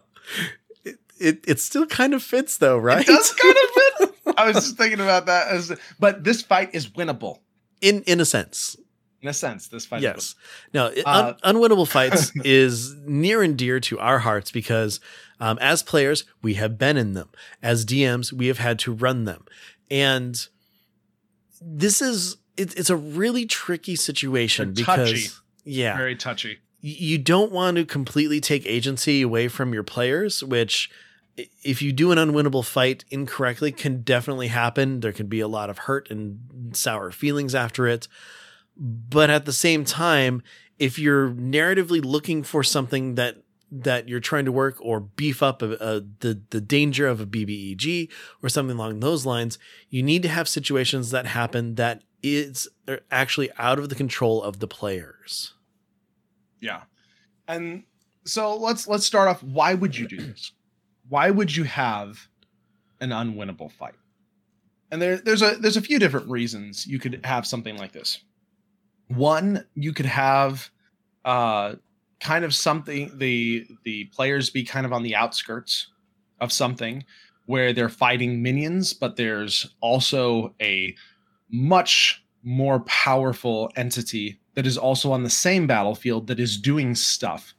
it, 1.20 1.44
it 1.46 1.60
still 1.60 1.84
kind 1.84 2.14
of 2.14 2.22
fits, 2.22 2.56
though, 2.56 2.78
right? 2.78 3.06
It 3.06 3.08
does 3.08 3.34
kind 3.34 3.56
of 3.56 3.70
fit. 4.24 4.34
I 4.38 4.46
was 4.46 4.54
just 4.54 4.78
thinking 4.78 5.00
about 5.00 5.26
that 5.26 5.78
but 5.98 6.24
this 6.24 6.40
fight 6.40 6.70
is 6.74 6.88
winnable. 6.88 7.40
In 7.80 8.02
in 8.02 8.20
a 8.20 8.24
sense. 8.24 8.76
In 9.20 9.28
a 9.28 9.32
sense, 9.32 9.66
this 9.66 9.84
fight 9.84 9.98
is 9.98 10.02
Yes. 10.04 10.34
Now, 10.72 10.86
Uh, 11.04 11.34
un- 11.42 11.56
unwinnable 11.56 11.88
fights 11.96 12.30
is 12.44 12.94
near 13.04 13.42
and 13.42 13.58
dear 13.58 13.80
to 13.80 13.98
our 13.98 14.20
hearts 14.20 14.52
because 14.52 15.00
um, 15.40 15.58
as 15.60 15.82
players, 15.82 16.24
we 16.40 16.54
have 16.54 16.78
been 16.78 16.96
in 16.96 17.14
them. 17.14 17.28
As 17.60 17.84
DMs, 17.84 18.32
we 18.32 18.46
have 18.46 18.58
had 18.58 18.78
to 18.80 18.92
run 18.92 19.24
them. 19.24 19.44
And 19.90 20.40
this 21.60 22.00
is, 22.00 22.36
it, 22.56 22.76
it's 22.78 22.90
a 22.90 22.96
really 22.96 23.44
tricky 23.44 23.96
situation 23.96 24.72
because, 24.72 25.10
touchy. 25.10 25.28
yeah, 25.64 25.96
very 25.96 26.14
touchy. 26.14 26.58
you 26.80 27.18
don't 27.18 27.50
want 27.50 27.76
to 27.76 27.84
completely 27.84 28.40
take 28.40 28.64
agency 28.66 29.22
away 29.22 29.48
from 29.48 29.72
your 29.74 29.82
players, 29.82 30.44
which 30.44 30.90
if 31.62 31.82
you 31.82 31.92
do 31.92 32.12
an 32.12 32.18
unwinnable 32.18 32.64
fight 32.64 33.04
incorrectly 33.10 33.72
can 33.72 34.02
definitely 34.02 34.48
happen. 34.48 35.00
There 35.00 35.12
can 35.12 35.26
be 35.26 35.40
a 35.40 35.48
lot 35.48 35.70
of 35.70 35.78
hurt 35.78 36.10
and 36.10 36.76
sour 36.76 37.10
feelings 37.10 37.54
after 37.54 37.86
it. 37.86 38.08
But 38.76 39.30
at 39.30 39.44
the 39.44 39.52
same 39.52 39.84
time, 39.84 40.42
if 40.78 40.98
you're 40.98 41.30
narratively 41.30 42.04
looking 42.04 42.42
for 42.42 42.62
something 42.62 43.14
that 43.16 43.42
that 43.70 44.08
you're 44.08 44.18
trying 44.18 44.46
to 44.46 44.52
work 44.52 44.78
or 44.80 44.98
beef 44.98 45.42
up 45.42 45.60
a, 45.60 45.72
a, 45.72 46.00
the 46.20 46.40
the 46.50 46.60
danger 46.60 47.06
of 47.06 47.20
a 47.20 47.26
BBEG 47.26 48.08
or 48.42 48.48
something 48.48 48.76
along 48.76 49.00
those 49.00 49.26
lines, 49.26 49.58
you 49.90 50.02
need 50.02 50.22
to 50.22 50.28
have 50.28 50.48
situations 50.48 51.10
that 51.10 51.26
happen 51.26 51.74
that 51.74 52.02
is 52.22 52.68
actually 53.10 53.50
out 53.58 53.78
of 53.78 53.88
the 53.88 53.94
control 53.94 54.42
of 54.42 54.58
the 54.58 54.66
players. 54.66 55.54
Yeah. 56.60 56.82
And 57.46 57.84
so 58.24 58.56
let's 58.56 58.88
let's 58.88 59.04
start 59.04 59.28
off. 59.28 59.42
Why 59.42 59.74
would 59.74 59.96
you 59.96 60.08
do 60.08 60.16
this? 60.16 60.52
Why 61.08 61.30
would 61.30 61.54
you 61.54 61.64
have 61.64 62.28
an 63.00 63.10
unwinnable 63.10 63.70
fight? 63.72 63.94
And 64.90 65.02
there, 65.02 65.18
there's 65.18 65.42
a 65.42 65.56
there's 65.60 65.76
a 65.76 65.82
few 65.82 65.98
different 65.98 66.28
reasons 66.28 66.86
you 66.86 66.98
could 66.98 67.20
have 67.24 67.46
something 67.46 67.76
like 67.76 67.92
this. 67.92 68.18
One, 69.08 69.64
you 69.74 69.92
could 69.92 70.06
have 70.06 70.70
uh 71.24 71.74
kind 72.20 72.44
of 72.44 72.54
something 72.54 73.12
the 73.16 73.66
the 73.84 74.04
players 74.06 74.50
be 74.50 74.64
kind 74.64 74.86
of 74.86 74.92
on 74.92 75.02
the 75.02 75.14
outskirts 75.14 75.88
of 76.40 76.52
something 76.52 77.04
where 77.46 77.72
they're 77.72 77.88
fighting 77.88 78.42
minions, 78.42 78.92
but 78.92 79.16
there's 79.16 79.74
also 79.80 80.54
a 80.60 80.94
much 81.50 82.22
more 82.42 82.80
powerful 82.80 83.70
entity 83.76 84.38
that 84.54 84.66
is 84.66 84.76
also 84.76 85.12
on 85.12 85.22
the 85.22 85.30
same 85.30 85.66
battlefield 85.66 86.26
that 86.26 86.38
is 86.38 86.58
doing 86.58 86.94
stuff, 86.94 87.54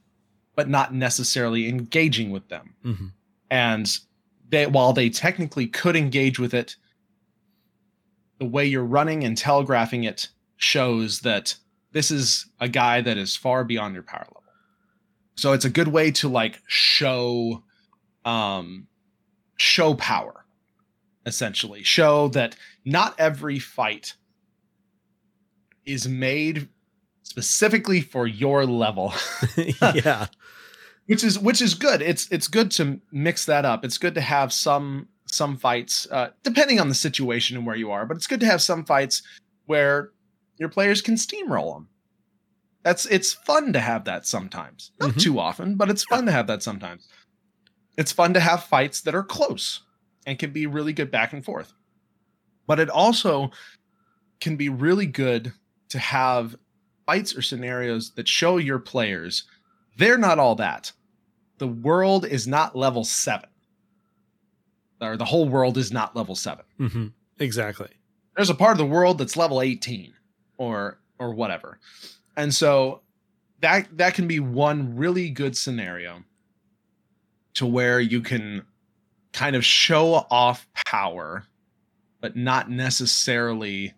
but 0.55 0.69
not 0.69 0.93
necessarily 0.93 1.67
engaging 1.67 2.29
with 2.29 2.47
them. 2.49 2.75
Mm-hmm. 2.85 3.07
And 3.51 3.89
they, 4.49 4.67
while 4.67 4.93
they 4.93 5.09
technically 5.09 5.67
could 5.67 5.95
engage 5.95 6.39
with 6.39 6.53
it, 6.53 6.75
the 8.39 8.45
way 8.45 8.65
you're 8.65 8.83
running 8.83 9.23
and 9.23 9.37
telegraphing 9.37 10.03
it 10.05 10.29
shows 10.57 11.21
that 11.21 11.55
this 11.91 12.11
is 12.11 12.45
a 12.59 12.67
guy 12.67 13.01
that 13.01 13.17
is 13.17 13.35
far 13.35 13.63
beyond 13.63 13.93
your 13.93 14.03
power 14.03 14.25
level. 14.27 14.43
So 15.35 15.53
it's 15.53 15.65
a 15.65 15.69
good 15.69 15.87
way 15.87 16.11
to 16.11 16.29
like 16.29 16.61
show 16.67 17.63
um 18.25 18.87
show 19.57 19.93
power 19.93 20.45
essentially. 21.25 21.83
Show 21.83 22.27
that 22.29 22.55
not 22.85 23.15
every 23.17 23.59
fight 23.59 24.15
is 25.85 26.07
made 26.07 26.67
specifically 27.23 28.01
for 28.01 28.27
your 28.27 28.65
level. 28.65 29.13
yeah. 29.95 30.27
Which 31.09 31.23
is 31.23 31.39
which 31.39 31.61
is 31.61 31.73
good 31.73 32.01
it's 32.01 32.31
it's 32.31 32.47
good 32.47 32.69
to 32.69 32.99
mix 33.11 33.45
that 33.45 33.65
up 33.65 33.83
it's 33.83 33.97
good 33.97 34.13
to 34.13 34.21
have 34.21 34.53
some 34.53 35.07
some 35.25 35.57
fights 35.57 36.07
uh 36.11 36.29
depending 36.43 36.79
on 36.79 36.87
the 36.87 36.95
situation 36.95 37.57
and 37.57 37.65
where 37.65 37.75
you 37.75 37.91
are 37.91 38.05
but 38.05 38.15
it's 38.15 38.27
good 38.27 38.39
to 38.39 38.45
have 38.45 38.61
some 38.61 38.85
fights 38.85 39.23
where 39.65 40.11
your 40.57 40.69
players 40.69 41.01
can 41.01 41.15
steamroll 41.15 41.73
them 41.73 41.87
that's 42.83 43.05
it's 43.07 43.33
fun 43.33 43.73
to 43.73 43.79
have 43.79 44.05
that 44.05 44.25
sometimes 44.27 44.91
not 44.99 45.11
Mhm. 45.11 45.21
too 45.21 45.39
often 45.39 45.75
but 45.75 45.89
it's 45.89 46.03
fun 46.03 46.25
to 46.27 46.31
have 46.31 46.45
that 46.47 46.61
sometimes 46.63 47.07
it's 47.97 48.11
fun 48.11 48.33
to 48.35 48.39
have 48.39 48.63
fights 48.63 49.01
that 49.01 49.15
are 49.15 49.23
close 49.23 49.81
and 50.27 50.37
can 50.37 50.51
be 50.51 50.67
really 50.67 50.93
good 50.93 51.09
back 51.11 51.33
and 51.33 51.43
forth. 51.43 51.73
But 52.67 52.79
it 52.79 52.89
also 52.89 53.51
can 54.39 54.55
be 54.55 54.69
really 54.69 55.05
good 55.07 55.51
to 55.89 55.99
have 55.99 56.55
fights 57.05 57.35
or 57.35 57.41
scenarios 57.41 58.11
that 58.11 58.27
show 58.27 58.57
your 58.57 58.79
players 58.79 59.43
they're 59.97 60.17
not 60.17 60.39
all 60.39 60.55
that. 60.55 60.93
The 61.59 61.67
world 61.67 62.25
is 62.25 62.47
not 62.47 62.75
level 62.75 63.03
seven, 63.03 63.49
or 65.01 65.17
the 65.17 65.25
whole 65.25 65.47
world 65.47 65.77
is 65.77 65.91
not 65.91 66.15
level 66.15 66.35
7 66.35 66.63
Mm-hmm. 66.79 67.07
Exactly. 67.39 67.89
There's 68.35 68.49
a 68.49 68.55
part 68.55 68.73
of 68.73 68.77
the 68.77 68.85
world 68.85 69.17
that's 69.17 69.37
level 69.37 69.61
18 69.61 70.13
or 70.57 70.99
or 71.17 71.33
whatever. 71.33 71.79
And 72.37 72.53
so 72.53 73.01
that 73.61 73.87
that 73.97 74.13
can 74.13 74.27
be 74.27 74.39
one 74.39 74.95
really 74.95 75.29
good 75.29 75.57
scenario 75.57 76.23
to 77.55 77.65
where 77.65 77.99
you 77.99 78.21
can 78.21 78.65
kind 79.33 79.55
of 79.55 79.65
show 79.65 80.25
off 80.29 80.67
power 80.73 81.45
but 82.21 82.35
not 82.35 82.69
necessarily 82.69 83.93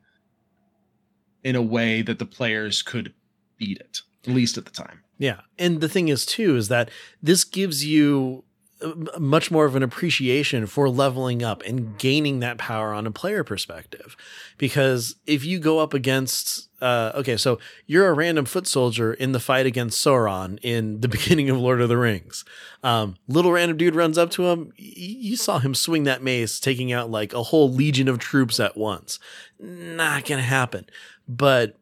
in 1.44 1.56
a 1.56 1.62
way 1.62 2.02
that 2.02 2.20
the 2.20 2.26
players 2.26 2.82
could 2.82 3.14
beat 3.58 3.78
it 3.78 4.02
at 4.28 4.34
least 4.34 4.58
at 4.58 4.66
the 4.66 4.72
time 4.72 5.02
Yeah. 5.22 5.42
And 5.60 5.82
the 5.82 5.88
thing 5.88 6.08
is, 6.08 6.26
too, 6.26 6.58
is 6.58 6.68
that 6.70 6.90
this 7.22 7.44
gives 7.44 7.86
you 7.86 8.44
uh, 8.82 9.20
much 9.20 9.52
more 9.52 9.66
of 9.66 9.76
an 9.76 9.84
appreciation 9.84 10.66
for 10.66 10.90
leveling 10.90 11.44
up 11.44 11.62
and 11.62 11.96
gaining 12.00 12.40
that 12.40 12.58
power 12.58 12.92
on 12.92 13.06
a 13.06 13.12
player 13.12 13.44
perspective. 13.44 14.18
Because 14.58 15.18
if 15.28 15.46
you 15.46 15.60
go 15.60 15.78
up 15.78 15.94
against, 15.94 16.70
uh, 16.82 17.12
okay, 17.14 17.38
so 17.38 17.60
you're 17.86 18.08
a 18.08 18.14
random 18.14 18.46
foot 18.46 18.66
soldier 18.66 19.14
in 19.14 19.32
the 19.32 19.40
fight 19.40 19.68
against 19.68 20.04
Sauron 20.04 20.58
in 20.64 21.02
the 21.02 21.08
beginning 21.16 21.52
of 21.52 21.58
Lord 21.60 21.82
of 21.82 21.90
the 21.90 21.98
Rings. 21.98 22.44
Um, 22.82 23.16
little 23.28 23.52
random 23.52 23.78
dude 23.78 23.94
runs 23.94 24.18
up 24.18 24.32
to 24.32 24.48
him. 24.48 24.74
You 24.76 25.36
saw 25.36 25.60
him 25.60 25.76
swing 25.76 26.06
that 26.06 26.24
mace, 26.24 26.60
taking 26.60 26.92
out 26.92 27.12
like 27.12 27.32
a 27.34 27.44
whole 27.44 27.72
legion 27.72 28.08
of 28.08 28.18
troops 28.18 28.60
at 28.60 28.76
once. 28.76 29.20
Not 29.60 30.26
gonna 30.26 30.42
happen. 30.42 30.88
But 31.28 31.78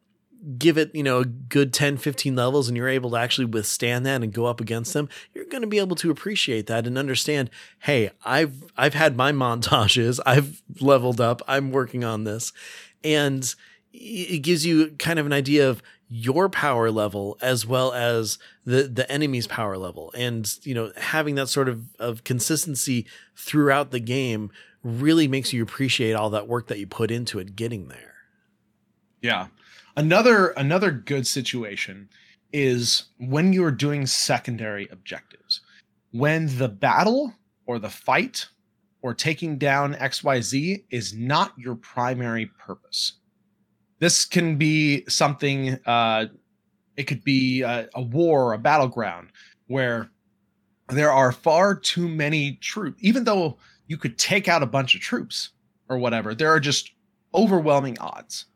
give 0.58 0.78
it, 0.78 0.94
you 0.94 1.02
know, 1.02 1.20
a 1.20 1.24
good 1.24 1.72
10, 1.72 1.98
15 1.98 2.34
levels 2.34 2.68
and 2.68 2.76
you're 2.76 2.88
able 2.88 3.10
to 3.10 3.16
actually 3.16 3.44
withstand 3.44 4.06
that 4.06 4.22
and 4.22 4.32
go 4.32 4.46
up 4.46 4.60
against 4.60 4.92
them, 4.94 5.08
you're 5.34 5.44
going 5.44 5.62
to 5.62 5.68
be 5.68 5.78
able 5.78 5.96
to 5.96 6.10
appreciate 6.10 6.66
that 6.66 6.86
and 6.86 6.96
understand, 6.96 7.50
hey, 7.80 8.10
I've 8.24 8.64
I've 8.76 8.94
had 8.94 9.16
my 9.16 9.32
montages, 9.32 10.20
I've 10.26 10.62
leveled 10.80 11.20
up, 11.20 11.42
I'm 11.46 11.70
working 11.70 12.04
on 12.04 12.24
this. 12.24 12.52
And 13.04 13.54
it 13.92 14.42
gives 14.42 14.64
you 14.64 14.90
kind 14.98 15.18
of 15.18 15.26
an 15.26 15.32
idea 15.32 15.68
of 15.68 15.82
your 16.08 16.48
power 16.48 16.90
level 16.90 17.38
as 17.40 17.66
well 17.66 17.92
as 17.92 18.38
the 18.64 18.82
the 18.82 19.10
enemy's 19.10 19.46
power 19.46 19.78
level 19.78 20.12
and 20.16 20.58
you 20.64 20.74
know 20.74 20.92
having 20.96 21.36
that 21.36 21.48
sort 21.48 21.68
of 21.68 21.84
of 22.00 22.24
consistency 22.24 23.06
throughout 23.36 23.92
the 23.92 24.00
game 24.00 24.50
really 24.82 25.28
makes 25.28 25.52
you 25.52 25.62
appreciate 25.62 26.14
all 26.14 26.28
that 26.28 26.48
work 26.48 26.66
that 26.66 26.80
you 26.80 26.86
put 26.86 27.12
into 27.12 27.38
it 27.38 27.54
getting 27.54 27.86
there 27.88 28.14
Yeah. 29.22 29.46
Another 29.96 30.48
another 30.50 30.90
good 30.90 31.26
situation 31.26 32.08
is 32.52 33.04
when 33.18 33.52
you're 33.52 33.70
doing 33.70 34.06
secondary 34.06 34.88
objectives. 34.90 35.60
When 36.12 36.56
the 36.58 36.68
battle 36.68 37.34
or 37.66 37.78
the 37.78 37.90
fight 37.90 38.46
or 39.02 39.14
taking 39.14 39.58
down 39.58 39.94
XYZ 39.94 40.84
is 40.90 41.14
not 41.14 41.52
your 41.58 41.74
primary 41.74 42.46
purpose. 42.46 43.14
This 43.98 44.24
can 44.24 44.56
be 44.56 45.04
something 45.08 45.78
uh 45.86 46.26
it 46.96 47.04
could 47.04 47.24
be 47.24 47.62
a, 47.62 47.88
a 47.94 48.02
war, 48.02 48.52
a 48.52 48.58
battleground 48.58 49.30
where 49.68 50.10
there 50.88 51.12
are 51.12 51.32
far 51.32 51.74
too 51.74 52.08
many 52.08 52.52
troops 52.60 52.98
even 53.00 53.24
though 53.24 53.58
you 53.86 53.96
could 53.96 54.18
take 54.18 54.48
out 54.48 54.62
a 54.62 54.66
bunch 54.66 54.94
of 54.94 55.00
troops 55.00 55.50
or 55.88 55.98
whatever. 55.98 56.34
There 56.34 56.50
are 56.50 56.60
just 56.60 56.92
overwhelming 57.34 57.98
odds 57.98 58.46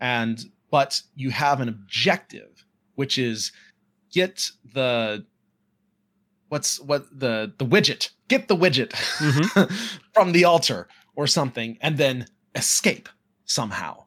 and 0.00 0.50
but 0.70 1.02
you 1.14 1.30
have 1.30 1.60
an 1.60 1.68
objective 1.68 2.64
which 2.94 3.18
is 3.18 3.52
get 4.12 4.50
the 4.74 5.24
what's 6.48 6.80
what 6.80 7.06
the 7.18 7.52
the 7.58 7.66
widget 7.66 8.10
get 8.28 8.48
the 8.48 8.56
widget 8.56 8.92
from 10.14 10.32
the 10.32 10.44
altar 10.44 10.88
or 11.14 11.26
something 11.26 11.78
and 11.80 11.98
then 11.98 12.26
escape 12.54 13.08
somehow. 13.44 14.04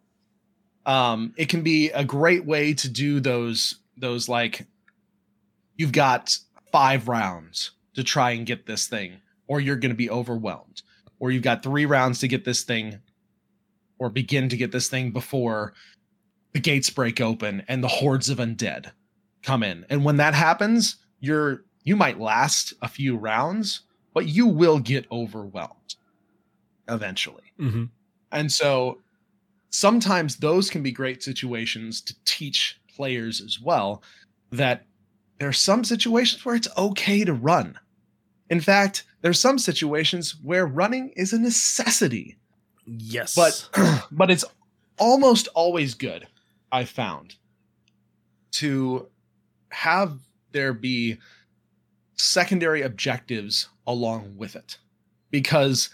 Um 0.86 1.34
it 1.38 1.50
can 1.50 1.62
be 1.62 1.90
a 1.92 2.04
great 2.04 2.46
way 2.46 2.74
to 2.74 2.90
do 2.90 3.20
those 3.20 3.76
those 3.98 4.28
like 4.28 4.66
you've 5.78 5.92
got 5.92 6.38
five 6.72 7.08
rounds 7.08 7.72
to 7.96 8.04
try 8.04 8.32
and 8.32 8.46
get 8.46 8.66
this 8.66 8.88
thing 8.88 9.22
or 9.48 9.60
you're 9.60 9.76
going 9.76 9.92
to 9.92 9.96
be 9.96 10.10
overwhelmed. 10.10 10.82
Or 11.20 11.32
you've 11.32 11.44
got 11.44 11.64
three 11.64 11.86
rounds 11.86 12.20
to 12.20 12.28
get 12.28 12.44
this 12.44 12.64
thing 12.64 13.00
or 14.00 14.10
begin 14.10 14.50
to 14.50 14.58
get 14.58 14.72
this 14.72 14.88
thing 14.88 15.12
before 15.12 15.74
the 16.54 16.60
gates 16.60 16.90
break 16.90 17.20
open 17.20 17.64
and 17.68 17.84
the 17.84 17.88
hordes 17.88 18.30
of 18.30 18.38
undead 18.38 18.92
come 19.42 19.64
in. 19.64 19.86
And 19.90 20.06
when 20.06 20.18
that 20.18 20.34
happens, 20.34 20.98
you're 21.20 21.64
you 21.84 21.96
might 21.96 22.20
last 22.20 22.74
a 22.82 22.88
few 22.88 23.18
rounds, 23.18 23.82
but 24.14 24.28
you 24.28 24.48
will 24.48 24.80
get 24.80 25.06
overwhelmed 25.12 25.96
eventually. 26.88 27.44
mm-hmm. 27.60 27.86
And 28.32 28.52
so 28.52 29.00
sometimes 29.70 30.38
those 30.38 30.70
can 30.70 30.82
be 30.82 30.92
great 30.92 31.22
situations 31.22 32.02
to 32.02 32.16
teach 32.26 32.80
players 32.96 33.42
as 33.42 33.60
well 33.60 34.04
that 34.52 34.86
there 35.40 35.50
are 35.50 35.54
some 35.54 35.84
situations 35.84 36.46
where 36.46 36.56
it's 36.56 36.68
okay 36.78 37.26
to 37.26 37.34
run. 37.34 37.78
In 38.50 38.60
fact, 38.60 39.04
there's 39.22 39.40
some 39.40 39.58
situations 39.58 40.36
where 40.42 40.66
running 40.66 41.10
is 41.16 41.34
a 41.34 41.40
necessity 41.40 42.38
yes. 42.86 43.36
But 43.36 43.70
but 44.12 44.30
it's 44.32 44.46
almost 45.00 45.48
always 45.56 45.96
good 45.96 46.28
i 46.72 46.86
found 46.86 47.36
to 48.52 49.08
have 49.70 50.20
there 50.52 50.72
be 50.74 51.18
secondary 52.16 52.84
objectives 52.84 53.70
along 53.88 54.36
with 54.38 54.56
it. 54.56 54.78
Because 55.32 55.90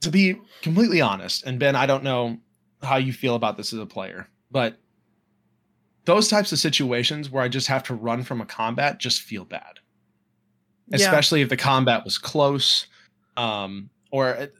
to 0.00 0.10
be 0.10 0.40
completely 0.62 1.00
honest 1.00 1.44
and 1.44 1.58
ben 1.58 1.74
i 1.74 1.84
don't 1.86 2.04
know 2.04 2.38
how 2.82 2.96
you 2.96 3.12
feel 3.12 3.34
about 3.34 3.56
this 3.56 3.72
as 3.72 3.80
a 3.80 3.86
player 3.86 4.28
but 4.52 4.78
those 6.04 6.28
types 6.28 6.52
of 6.52 6.58
situations 6.60 7.28
where 7.30 7.42
i 7.42 7.48
just 7.48 7.66
have 7.66 7.82
to 7.82 7.94
run 7.94 8.22
from 8.22 8.40
a 8.40 8.46
combat 8.46 8.98
just 9.00 9.22
feel 9.22 9.44
bad. 9.44 9.80
Yeah. 10.86 10.98
especially 10.98 11.42
if 11.42 11.48
the 11.48 11.56
combat 11.56 12.04
was 12.04 12.16
close 12.16 12.86
um 13.36 13.90
or 14.12 14.30
it- 14.30 14.54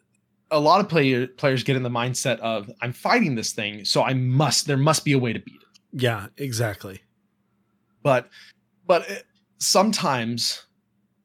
a 0.51 0.59
lot 0.59 0.81
of 0.81 0.89
player, 0.89 1.27
players 1.27 1.63
get 1.63 1.77
in 1.77 1.83
the 1.83 1.91
mindset 1.91 2.39
of 2.41 2.71
i'm 2.81 2.93
fighting 2.93 3.35
this 3.35 3.53
thing 3.53 3.85
so 3.85 4.03
i 4.03 4.15
must 4.15 4.67
there 4.67 4.77
must 4.77 5.05
be 5.05 5.13
a 5.13 5.19
way 5.19 5.33
to 5.33 5.41
beat 5.41 5.61
it. 5.61 6.03
Yeah 6.03 6.27
exactly. 6.37 7.01
But 8.03 8.29
but 8.87 9.09
it, 9.11 9.25
sometimes 9.59 10.67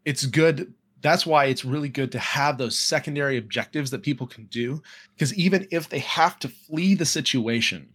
it's 0.06 0.26
good 0.26 0.74
that's 1.02 1.26
why 1.26 1.46
it's 1.46 1.66
really 1.66 1.90
good 1.90 2.12
to 2.14 2.20
have 2.20 2.58
those 2.58 2.80
secondary 2.80 3.38
objectives 3.38 3.92
that 3.92 4.04
people 4.04 4.26
can 4.26 4.46
do 4.46 4.82
because 5.14 5.34
even 5.36 5.68
if 5.72 5.90
they 5.90 6.00
have 6.00 6.40
to 6.40 6.48
flee 6.48 6.96
the 6.96 7.06
situation 7.06 7.94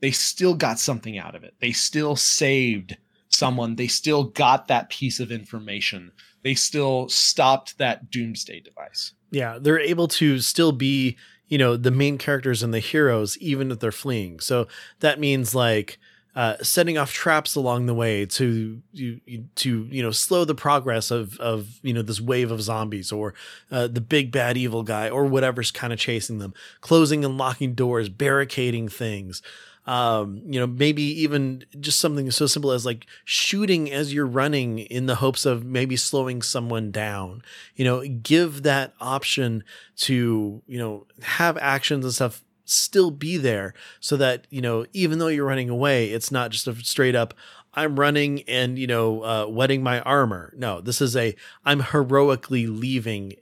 they 0.00 0.10
still 0.10 0.54
got 0.54 0.78
something 0.78 1.18
out 1.18 1.34
of 1.34 1.44
it. 1.44 1.54
They 1.60 1.72
still 1.72 2.16
saved 2.16 2.96
someone. 3.28 3.76
They 3.76 3.86
still 3.86 4.24
got 4.24 4.68
that 4.68 4.90
piece 4.90 5.20
of 5.20 5.30
information. 5.30 6.10
They 6.42 6.54
still 6.54 7.08
stopped 7.08 7.78
that 7.78 8.10
doomsday 8.10 8.60
device 8.60 9.12
Yeah, 9.30 9.58
they're 9.60 9.78
able 9.78 10.08
to 10.08 10.40
still 10.40 10.72
be, 10.72 11.16
you 11.48 11.58
know, 11.58 11.76
the 11.76 11.90
main 11.90 12.18
characters 12.18 12.62
and 12.62 12.74
the 12.74 12.80
heroes, 12.80 13.38
even 13.38 13.70
if 13.70 13.78
they're 13.78 13.92
fleeing. 13.92 14.40
So 14.40 14.66
that 15.00 15.20
means 15.20 15.54
like 15.54 15.98
uh, 16.34 16.56
setting 16.62 16.96
off 16.96 17.12
traps 17.12 17.56
along 17.56 17.86
the 17.86 17.94
way 17.94 18.24
to 18.24 18.80
you, 18.92 19.20
to 19.56 19.88
you 19.90 20.02
know 20.02 20.12
slow 20.12 20.44
the 20.44 20.54
progress 20.54 21.10
of 21.10 21.38
of 21.40 21.80
you 21.82 21.92
know 21.92 22.02
this 22.02 22.20
wave 22.20 22.50
of 22.52 22.62
zombies 22.62 23.10
or 23.10 23.34
uh, 23.70 23.88
the 23.88 24.00
big 24.00 24.30
bad 24.30 24.56
evil 24.56 24.82
guy 24.84 25.08
or 25.08 25.24
whatever's 25.24 25.70
kind 25.72 25.92
of 25.92 25.98
chasing 25.98 26.38
them, 26.38 26.54
closing 26.80 27.24
and 27.24 27.36
locking 27.36 27.74
doors, 27.74 28.08
barricading 28.08 28.88
things. 28.88 29.42
Um, 29.86 30.42
you 30.44 30.60
know, 30.60 30.66
maybe 30.66 31.02
even 31.02 31.64
just 31.80 32.00
something 32.00 32.30
so 32.30 32.46
simple 32.46 32.70
as 32.70 32.86
like 32.86 33.06
shooting 33.24 33.90
as 33.90 34.12
you're 34.14 34.26
running 34.26 34.78
in 34.78 35.06
the 35.06 35.16
hopes 35.16 35.46
of 35.46 35.64
maybe 35.64 35.96
slowing 35.96 36.42
someone 36.42 36.90
down. 36.90 37.42
You 37.74 37.84
know 37.84 38.06
give 38.06 38.62
that 38.62 38.94
option 39.00 39.64
to 39.98 40.62
you 40.66 40.78
know 40.78 41.06
have 41.22 41.56
actions 41.58 42.04
and 42.04 42.14
stuff 42.14 42.42
still 42.70 43.10
be 43.10 43.36
there 43.36 43.74
so 43.98 44.16
that 44.16 44.46
you 44.50 44.60
know 44.60 44.86
even 44.92 45.18
though 45.18 45.26
you're 45.28 45.46
running 45.46 45.68
away 45.68 46.10
it's 46.10 46.30
not 46.30 46.50
just 46.50 46.68
a 46.68 46.74
straight 46.84 47.16
up 47.16 47.34
i'm 47.74 47.98
running 47.98 48.42
and 48.42 48.78
you 48.78 48.86
know 48.86 49.22
uh, 49.22 49.46
wetting 49.48 49.82
my 49.82 50.00
armor. 50.02 50.52
No 50.56 50.80
this 50.80 51.00
is 51.00 51.16
a 51.16 51.34
i'm 51.64 51.80
heroically 51.80 52.66
leaving 52.66 53.34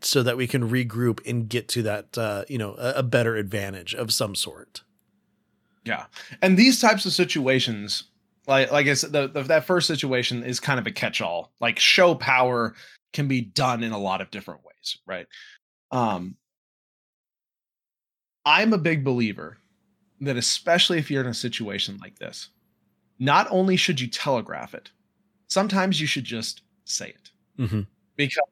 so 0.00 0.22
that 0.24 0.36
we 0.36 0.48
can 0.48 0.68
regroup 0.68 1.20
and 1.28 1.48
get 1.48 1.68
to 1.68 1.82
that 1.82 2.18
uh, 2.18 2.44
you 2.48 2.58
know 2.58 2.74
a, 2.76 2.94
a 2.96 3.02
better 3.02 3.36
advantage 3.36 3.94
of 3.94 4.12
some 4.12 4.34
sort 4.34 4.82
Yeah. 5.84 6.06
And 6.40 6.56
these 6.56 6.80
types 6.80 7.06
of 7.06 7.12
situations 7.12 8.04
like 8.46 8.72
like 8.72 8.86
I 8.86 8.94
said, 8.94 9.12
the, 9.12 9.28
the, 9.28 9.42
that 9.44 9.64
first 9.64 9.86
situation 9.86 10.42
is 10.42 10.58
kind 10.60 10.80
of 10.80 10.86
a 10.86 10.90
catch-all. 10.90 11.52
Like 11.60 11.78
show 11.78 12.14
power 12.14 12.74
can 13.12 13.28
be 13.28 13.40
done 13.40 13.82
in 13.82 13.92
a 13.92 13.98
lot 13.98 14.20
of 14.20 14.30
different 14.30 14.60
ways, 14.64 14.98
right? 15.06 15.26
Um, 15.90 16.36
I'm 18.44 18.72
a 18.72 18.78
big 18.78 19.04
believer 19.04 19.58
that 20.20 20.36
especially 20.36 20.98
if 20.98 21.10
you're 21.10 21.22
in 21.22 21.28
a 21.28 21.34
situation 21.34 21.98
like 22.00 22.18
this, 22.18 22.48
not 23.18 23.46
only 23.50 23.76
should 23.76 24.00
you 24.00 24.08
telegraph 24.08 24.74
it, 24.74 24.90
sometimes 25.48 26.00
you 26.00 26.06
should 26.06 26.24
just 26.24 26.62
say 26.84 27.08
it 27.08 27.30
Mm-hmm. 27.58 27.82
because 28.16 28.48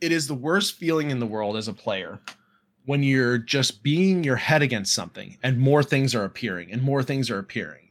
it 0.00 0.10
is 0.10 0.26
the 0.26 0.34
worst 0.34 0.74
feeling 0.74 1.10
in 1.10 1.20
the 1.20 1.26
world 1.26 1.56
as 1.56 1.68
a 1.68 1.72
player 1.72 2.18
when 2.90 3.04
you're 3.04 3.38
just 3.38 3.84
being 3.84 4.24
your 4.24 4.34
head 4.34 4.62
against 4.62 4.92
something 4.92 5.38
and 5.44 5.56
more 5.60 5.80
things 5.80 6.12
are 6.12 6.24
appearing 6.24 6.72
and 6.72 6.82
more 6.82 7.04
things 7.04 7.30
are 7.30 7.38
appearing 7.38 7.88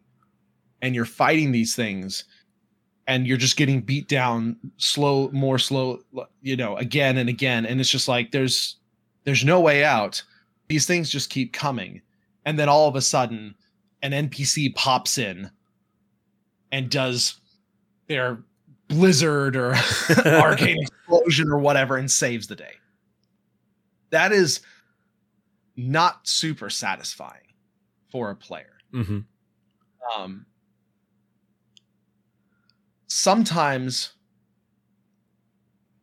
and 0.81 0.93
you're 0.93 1.05
fighting 1.05 1.53
these 1.53 1.73
things 1.73 2.25
and 3.07 3.25
you're 3.25 3.37
just 3.37 3.55
getting 3.55 3.79
beat 3.79 4.09
down 4.09 4.57
slow 4.75 5.29
more 5.31 5.57
slow 5.57 6.01
you 6.41 6.57
know 6.57 6.75
again 6.75 7.15
and 7.15 7.29
again. 7.29 7.65
And 7.65 7.79
it's 7.79 7.89
just 7.89 8.09
like 8.09 8.33
there's 8.33 8.75
there's 9.23 9.45
no 9.45 9.61
way 9.61 9.85
out. 9.85 10.21
These 10.67 10.85
things 10.85 11.09
just 11.09 11.29
keep 11.29 11.53
coming. 11.53 12.01
And 12.43 12.59
then 12.59 12.67
all 12.67 12.89
of 12.89 12.97
a 12.97 13.01
sudden 13.01 13.55
an 14.01 14.11
npc 14.11 14.75
pops 14.75 15.17
in 15.17 15.49
and 16.73 16.89
does 16.89 17.39
their 18.07 18.43
blizzard 18.89 19.55
or 19.55 19.75
arcane 20.25 20.81
explosion 20.81 21.49
or 21.49 21.59
whatever 21.59 21.95
and 21.95 22.11
saves 22.11 22.47
the 22.47 22.57
day. 22.57 22.73
That 24.09 24.33
is 24.33 24.59
not 25.79 26.27
super 26.27 26.69
satisfying 26.69 27.53
for 28.11 28.29
a 28.31 28.35
player 28.35 28.73
Mm-hmm. 28.93 29.19
um, 30.19 30.45
sometimes 33.07 34.13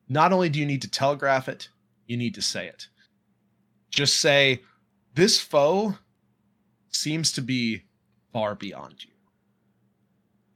not 0.08 0.32
only 0.32 0.48
do 0.48 0.60
you 0.60 0.66
need 0.66 0.82
to 0.82 0.90
telegraph 0.90 1.48
it, 1.48 1.68
you 2.06 2.16
need 2.16 2.34
to 2.34 2.42
say 2.42 2.66
it. 2.68 2.86
Just 3.90 4.20
say, 4.20 4.62
This 5.14 5.40
foe 5.40 5.96
seems 6.90 7.32
to 7.32 7.42
be 7.42 7.82
far 8.32 8.54
beyond 8.54 9.04
you. 9.04 9.10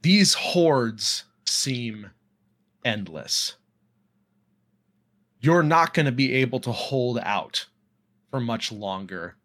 These 0.01 0.33
hordes 0.33 1.25
seem 1.45 2.09
endless. 2.85 3.55
You're 5.41 5.63
not 5.63 5.93
going 5.93 6.05
to 6.05 6.11
be 6.11 6.33
able 6.33 6.59
to 6.61 6.71
hold 6.71 7.19
out 7.19 7.65
for 8.31 8.39
much 8.39 8.71
longer. 8.71 9.35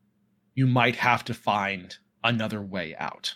You 0.54 0.66
might 0.66 0.96
have 0.96 1.24
to 1.24 1.34
find 1.34 1.94
another 2.24 2.62
way 2.62 2.96
out 2.96 3.34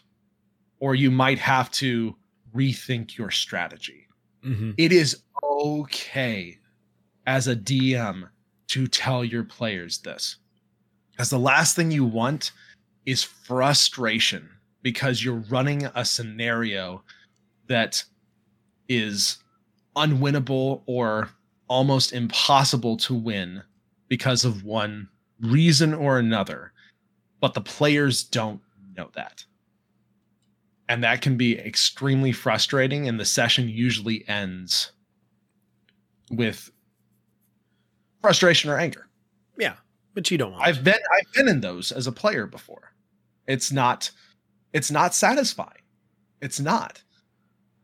or 0.81 0.95
you 0.95 1.11
might 1.11 1.39
have 1.39 1.71
to 1.71 2.17
rethink 2.55 3.17
your 3.17 3.31
strategy. 3.31 4.09
Mm-hmm. 4.45 4.73
It 4.79 4.93
is 4.93 5.23
okay 5.45 6.59
as 7.27 7.47
a 7.47 7.55
DM 7.55 8.29
to 8.69 8.87
tell 8.87 9.25
your 9.25 9.45
players 9.45 9.99
this. 9.99 10.37
Because 11.13 11.31
the 11.31 11.39
last 11.39 11.77
thing 11.77 11.91
you 11.91 12.05
want 12.05 12.53
is 13.05 13.23
frustration 13.23 14.49
because 14.83 15.23
you're 15.23 15.45
running 15.51 15.85
a 15.95 16.05
scenario 16.05 17.05
that 17.69 18.03
is 18.89 19.39
unwinnable 19.97 20.83
or 20.87 21.29
almost 21.69 22.13
impossible 22.13 22.97
to 22.97 23.15
win 23.15 23.63
because 24.09 24.45
of 24.45 24.65
one 24.65 25.09
reason 25.41 25.95
or 25.95 26.19
another. 26.19 26.73
But 27.41 27.55
the 27.55 27.61
players 27.61 28.23
don't 28.25 28.61
know 28.97 29.11
that 29.15 29.45
and 30.91 31.05
that 31.05 31.23
can 31.23 31.37
be 31.37 31.57
extremely 31.59 32.33
frustrating 32.33 33.09
and 33.09 33.19
the 33.19 33.25
session 33.25 33.69
usually 33.69 34.29
ends 34.29 34.91
with 36.33 36.71
frustration 38.21 38.69
or 38.71 38.77
anger 38.77 39.09
Yeah, 39.57 39.77
but 40.15 40.31
you 40.31 40.37
don't 40.37 40.53
want. 40.53 40.65
i've 40.67 40.83
been 40.85 40.99
i've 41.15 41.33
been 41.33 41.49
in 41.49 41.61
those 41.61 41.93
as 41.93 42.07
a 42.09 42.13
player 42.13 42.47
before 42.47 42.93
it's 43.47 43.71
not 43.73 44.11
it's 44.73 44.91
not 44.91 45.15
satisfying 45.15 45.83
it's 46.43 46.59
not 46.61 47.03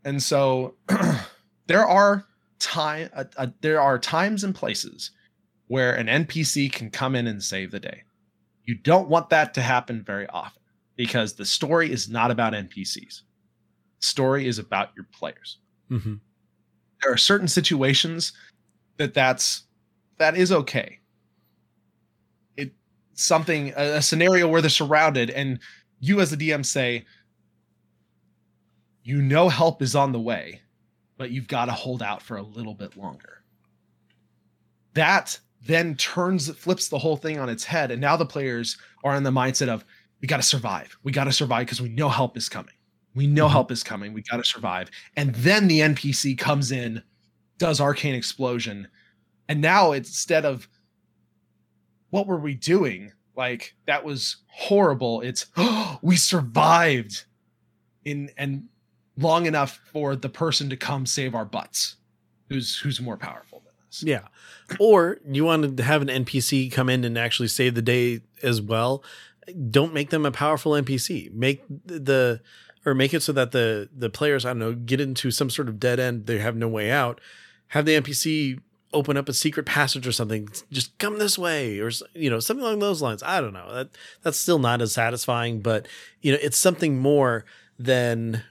and 0.04 0.20
so 0.22 0.74
there 1.68 1.86
are 1.86 2.26
time 2.58 3.08
uh, 3.14 3.24
uh, 3.36 3.46
there 3.60 3.80
are 3.80 3.98
times 3.98 4.42
and 4.44 4.54
places 4.54 5.12
where 5.68 5.94
an 5.94 6.06
npc 6.24 6.72
can 6.72 6.90
come 6.90 7.14
in 7.14 7.26
and 7.26 7.42
save 7.42 7.70
the 7.70 7.80
day. 7.80 8.02
You 8.64 8.74
don't 8.74 9.08
want 9.08 9.30
that 9.30 9.54
to 9.54 9.62
happen 9.62 10.02
very 10.02 10.26
often 10.28 10.62
because 10.96 11.34
the 11.34 11.44
story 11.44 11.90
is 11.90 12.08
not 12.08 12.30
about 12.30 12.52
npcs 12.52 13.22
story 14.00 14.46
is 14.46 14.58
about 14.58 14.90
your 14.94 15.06
players. 15.12 15.58
Mm-hmm. 15.90 16.14
there 17.02 17.12
are 17.12 17.16
certain 17.16 17.48
situations 17.48 18.32
that 18.96 19.14
that's 19.14 19.66
that 20.18 20.36
is 20.36 20.50
okay. 20.50 20.98
It 22.56 22.72
something 23.14 23.72
a, 23.76 23.96
a 23.96 24.02
scenario 24.02 24.48
where 24.48 24.60
they're 24.60 24.70
surrounded 24.70 25.30
and 25.30 25.60
you 26.00 26.20
as 26.20 26.30
the 26.30 26.36
dm 26.36 26.64
say 26.64 27.04
you 29.04 29.22
know 29.22 29.48
help 29.48 29.80
is 29.80 29.94
on 29.94 30.10
the 30.12 30.20
way 30.20 30.60
but 31.16 31.30
you've 31.30 31.48
got 31.48 31.66
to 31.66 31.72
hold 31.72 32.02
out 32.02 32.22
for 32.22 32.36
a 32.36 32.42
little 32.42 32.74
bit 32.74 32.96
longer. 32.96 33.42
That 34.94 35.38
then 35.66 35.96
turns 35.96 36.50
flips 36.56 36.88
the 36.88 36.98
whole 36.98 37.16
thing 37.16 37.38
on 37.38 37.48
its 37.48 37.64
head 37.64 37.90
and 37.90 38.00
now 38.00 38.16
the 38.16 38.26
players 38.26 38.76
are 39.04 39.16
in 39.16 39.22
the 39.22 39.30
mindset 39.30 39.68
of 39.68 39.84
we 40.22 40.28
got 40.28 40.38
to 40.38 40.42
survive. 40.42 40.96
We 41.02 41.12
got 41.12 41.24
to 41.24 41.32
survive 41.32 41.66
because 41.66 41.80
we 41.82 41.90
know 41.90 42.08
help 42.08 42.36
is 42.36 42.48
coming. 42.48 42.74
We 43.14 43.26
know 43.26 43.46
Mhm. 43.48 43.52
help 43.52 43.70
is 43.72 43.82
coming. 43.82 44.12
We 44.12 44.22
got 44.22 44.38
to 44.38 44.44
survive. 44.44 44.90
And 45.16 45.34
then 45.34 45.68
the 45.68 45.80
npc 45.80 46.36
comes 46.38 46.72
in 46.72 47.02
does 47.58 47.80
arcane 47.80 48.14
explosion 48.14 48.88
and 49.48 49.60
now 49.60 49.92
it's 49.92 50.08
instead 50.10 50.44
of 50.44 50.68
what 52.10 52.26
were 52.26 52.38
we 52.38 52.54
doing? 52.54 53.12
Like 53.36 53.74
that 53.86 54.04
was 54.04 54.36
horrible. 54.48 55.20
It's 55.20 55.46
oh, 55.56 55.98
we 56.02 56.16
survived 56.16 57.24
in 58.04 58.30
and 58.38 58.64
long 59.18 59.46
enough 59.46 59.80
for 59.92 60.16
the 60.16 60.28
person 60.30 60.70
to 60.70 60.76
come 60.76 61.06
save 61.06 61.34
our 61.34 61.44
butts 61.46 61.96
who's 62.50 62.76
who's 62.78 63.00
more 63.00 63.18
powerful 63.18 63.62
Yeah. 64.00 64.28
Or 64.78 65.18
you 65.26 65.44
want 65.44 65.76
to 65.76 65.82
have 65.82 66.02
an 66.02 66.08
NPC 66.08 66.70
come 66.72 66.88
in 66.88 67.04
and 67.04 67.16
actually 67.16 67.48
save 67.48 67.74
the 67.74 67.82
day 67.82 68.20
as 68.42 68.60
well. 68.60 69.02
Don't 69.70 69.94
make 69.94 70.10
them 70.10 70.26
a 70.26 70.32
powerful 70.32 70.72
NPC. 70.72 71.32
Make 71.32 71.64
the 71.68 72.40
or 72.84 72.94
make 72.94 73.12
it 73.12 73.22
so 73.22 73.32
that 73.32 73.52
the 73.52 73.88
the 73.96 74.10
players, 74.10 74.44
I 74.44 74.50
don't 74.50 74.58
know, 74.58 74.74
get 74.74 75.00
into 75.00 75.30
some 75.30 75.50
sort 75.50 75.68
of 75.68 75.80
dead 75.80 76.00
end, 76.00 76.26
they 76.26 76.38
have 76.38 76.56
no 76.56 76.68
way 76.68 76.90
out. 76.90 77.20
Have 77.68 77.84
the 77.84 78.00
NPC 78.00 78.60
open 78.92 79.16
up 79.16 79.28
a 79.28 79.32
secret 79.32 79.66
passage 79.66 80.06
or 80.06 80.12
something. 80.12 80.48
Just 80.70 80.96
come 80.98 81.18
this 81.18 81.38
way 81.38 81.80
or 81.80 81.90
you 82.14 82.30
know, 82.30 82.40
something 82.40 82.64
along 82.64 82.78
those 82.78 83.02
lines. 83.02 83.22
I 83.22 83.40
don't 83.40 83.52
know. 83.52 83.72
That 83.72 83.90
that's 84.22 84.38
still 84.38 84.58
not 84.58 84.80
as 84.80 84.92
satisfying, 84.92 85.60
but 85.60 85.86
you 86.22 86.32
know, 86.32 86.38
it's 86.40 86.58
something 86.58 86.98
more 86.98 87.44
than, 87.78 88.42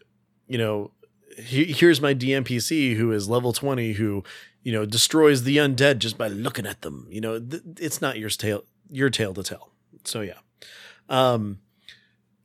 you 0.47 0.57
know, 0.57 0.91
here's 1.38 1.99
my 1.99 2.13
DMPC 2.13 2.95
who 2.95 3.11
is 3.11 3.27
level 3.27 3.51
20 3.51 3.93
who 3.93 4.23
you 4.66 4.74
know 4.74 4.86
destroys 4.86 5.43
the 5.43 5.55
undead 5.55 5.99
just 5.99 6.18
by 6.18 6.28
looking 6.28 6.66
at 6.66 6.82
them 6.82 7.07
you 7.09 7.22
know 7.22 7.39
th- 7.39 7.63
it's 7.80 8.01
not 8.01 8.18
your 8.18 8.30
tale 8.30 8.66
your 8.89 9.09
tale 9.09 9.34
to 9.34 9.43
tell. 9.43 9.72
So 10.03 10.22
yeah. 10.22 10.39
Um 11.09 11.59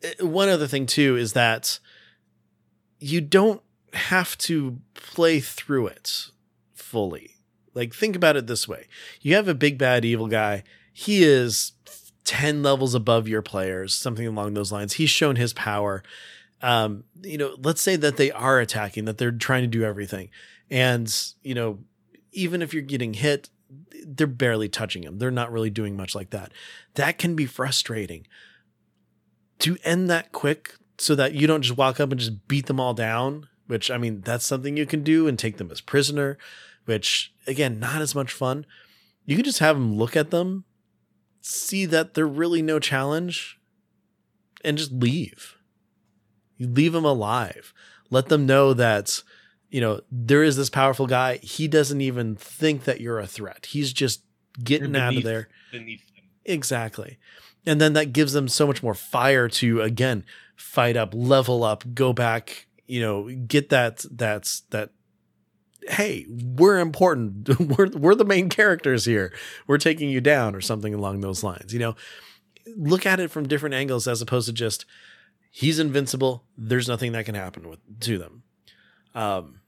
eh, 0.03 0.15
one 0.21 0.49
other 0.49 0.67
thing 0.67 0.87
too 0.87 1.17
is 1.17 1.33
that 1.33 1.79
you 2.99 3.21
don't 3.21 3.63
have 3.95 4.37
to 4.39 4.79
play 4.95 5.41
through 5.41 5.89
it 5.89 6.27
fully. 6.75 7.37
Like 7.75 7.95
think 7.95 8.17
about 8.17 8.37
it 8.37 8.47
this 8.47 8.69
way. 8.69 8.87
You 9.21 9.35
have 9.35 9.49
a 9.49 9.55
big 9.55 9.79
bad 9.79 10.05
evil 10.05 10.27
guy. 10.27 10.65
He 10.93 11.23
is 11.23 11.73
10 12.25 12.63
levels 12.63 12.95
above 12.95 13.27
your 13.27 13.43
players 13.43 13.95
something 13.95 14.27
along 14.27 14.55
those 14.55 14.71
lines. 14.73 14.95
He's 14.95 15.11
shown 15.11 15.37
his 15.37 15.53
power. 15.53 16.03
Um 16.63 17.05
you 17.23 17.39
know 17.39 17.57
let's 17.59 17.83
say 17.83 17.97
that 17.97 18.17
they 18.17 18.31
are 18.31 18.61
attacking 18.61 19.07
that 19.07 19.19
they're 19.19 19.33
trying 19.33 19.63
to 19.63 19.69
do 19.69 19.85
everything. 19.85 20.29
And 20.71 21.13
you 21.43 21.55
know 21.55 21.81
even 22.33 22.63
if 22.63 22.73
you're 22.73 22.83
getting 22.83 23.15
hit 23.15 23.51
they're 24.05 24.27
barely 24.27 24.69
touching 24.69 25.05
him. 25.05 25.19
They're 25.19 25.31
not 25.31 25.53
really 25.53 25.71
doing 25.71 25.97
much 25.97 26.15
like 26.15 26.31
that. 26.31 26.51
That 26.95 27.19
can 27.19 27.37
be 27.37 27.47
frustrating. 27.47 28.27
To 29.61 29.77
end 29.85 30.11
that 30.11 30.33
quick 30.33 30.75
so 30.99 31.15
that 31.15 31.35
you 31.35 31.47
don't 31.47 31.63
just 31.63 31.77
walk 31.77 32.01
up 32.01 32.11
and 32.11 32.19
just 32.19 32.49
beat 32.49 32.67
them 32.67 32.81
all 32.81 32.95
down 32.95 33.49
which 33.67 33.91
i 33.91 33.97
mean 33.97 34.21
that's 34.23 34.45
something 34.45 34.77
you 34.77 34.85
can 34.85 35.05
do 35.05 35.29
and 35.29 35.39
take 35.39 35.57
them 35.57 35.71
as 35.71 35.81
prisoner 35.81 36.37
which 36.87 37.33
again 37.47 37.79
not 37.79 38.03
as 38.03 38.15
much 38.15 38.33
fun. 38.33 38.67
You 39.25 39.37
can 39.37 39.45
just 39.45 39.61
have 39.61 39.77
them 39.77 39.97
look 39.97 40.17
at 40.17 40.31
them 40.31 40.65
see 41.41 41.87
that 41.87 42.15
they're 42.15 42.27
really 42.27 42.63
no 42.63 42.79
challenge 42.79 43.59
and 44.63 44.77
just 44.77 44.93
leave. 44.93 45.57
You 46.57 46.69
leave 46.69 46.93
them 46.93 47.05
alive. 47.05 47.73
Let 48.11 48.29
them 48.29 48.45
know 48.45 48.75
that 48.75 49.23
you 49.71 49.81
know 49.81 50.01
there 50.11 50.43
is 50.43 50.57
this 50.57 50.71
powerful 50.71 51.07
guy 51.07 51.37
he 51.39 51.69
doesn't 51.69 52.01
even 52.01 52.37
think 52.37 52.85
that 52.85 53.01
you're 53.01 53.19
a 53.19 53.27
threat 53.27 53.67
he's 53.67 53.93
just 53.93 54.23
getting 54.63 54.95
You're 54.95 55.03
out 55.03 55.17
of 55.17 55.23
there 55.23 55.49
beneath 55.73 56.03
exactly 56.45 57.19
and 57.67 57.81
then 57.81 57.93
that 57.93 58.13
gives 58.13 58.33
them 58.33 58.49
so 58.49 58.67
much 58.67 58.83
more 58.83 58.95
fire 58.95 59.49
to 59.49 59.83
again 59.83 60.25
fight 60.57 60.97
up, 60.97 61.13
level 61.15 61.65
up, 61.65 61.85
go 61.95 62.13
back, 62.13 62.67
you 62.87 63.01
know, 63.01 63.31
get 63.47 63.71
that 63.71 64.05
that's 64.11 64.61
that 64.71 64.91
hey, 65.89 66.27
we're 66.29 66.79
important. 66.79 67.49
we're 67.79 67.89
we're 67.89 68.15
the 68.15 68.25
main 68.25 68.49
characters 68.49 69.05
here. 69.05 69.33
We're 69.67 69.79
taking 69.79 70.11
you 70.11 70.21
down 70.21 70.55
or 70.55 70.61
something 70.61 70.95
along 70.95 71.21
those 71.21 71.43
lines. 71.43 71.73
You 71.73 71.81
know, 71.81 71.97
look 72.77 73.07
at 73.07 73.21
it 73.21 73.31
from 73.31 73.49
different 73.49 73.75
angles 73.75 74.07
as 74.07 74.23
opposed 74.23 74.47
to 74.47 74.53
just 74.53 74.85
he's 75.51 75.79
invincible. 75.79 76.45
There's 76.57 76.89
nothing 76.89 77.13
that 77.13 77.27
can 77.27 77.35
happen 77.35 77.69
with 77.69 77.79
to 78.01 78.19
them. 78.19 78.43
Um, 79.15 79.60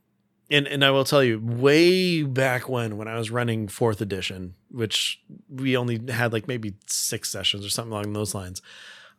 and 0.53 0.69
and 0.69 0.85
I 0.85 0.91
will 0.91 1.05
tell 1.05 1.25
you, 1.25 1.41
way 1.41 2.23
back 2.23 2.69
when 2.69 2.99
when 2.99 3.09
I 3.09 3.17
was 3.17 3.31
running 3.31 3.67
fourth 3.67 4.01
edition, 4.01 4.55
which 4.71 5.21
we 5.49 5.77
only 5.77 6.01
had 6.13 6.33
like 6.33 6.47
maybe 6.47 6.75
six 6.87 7.31
sessions 7.31 7.65
or 7.65 7.71
something 7.71 7.93
along 7.93 8.13
those 8.13 8.35
lines, 8.35 8.61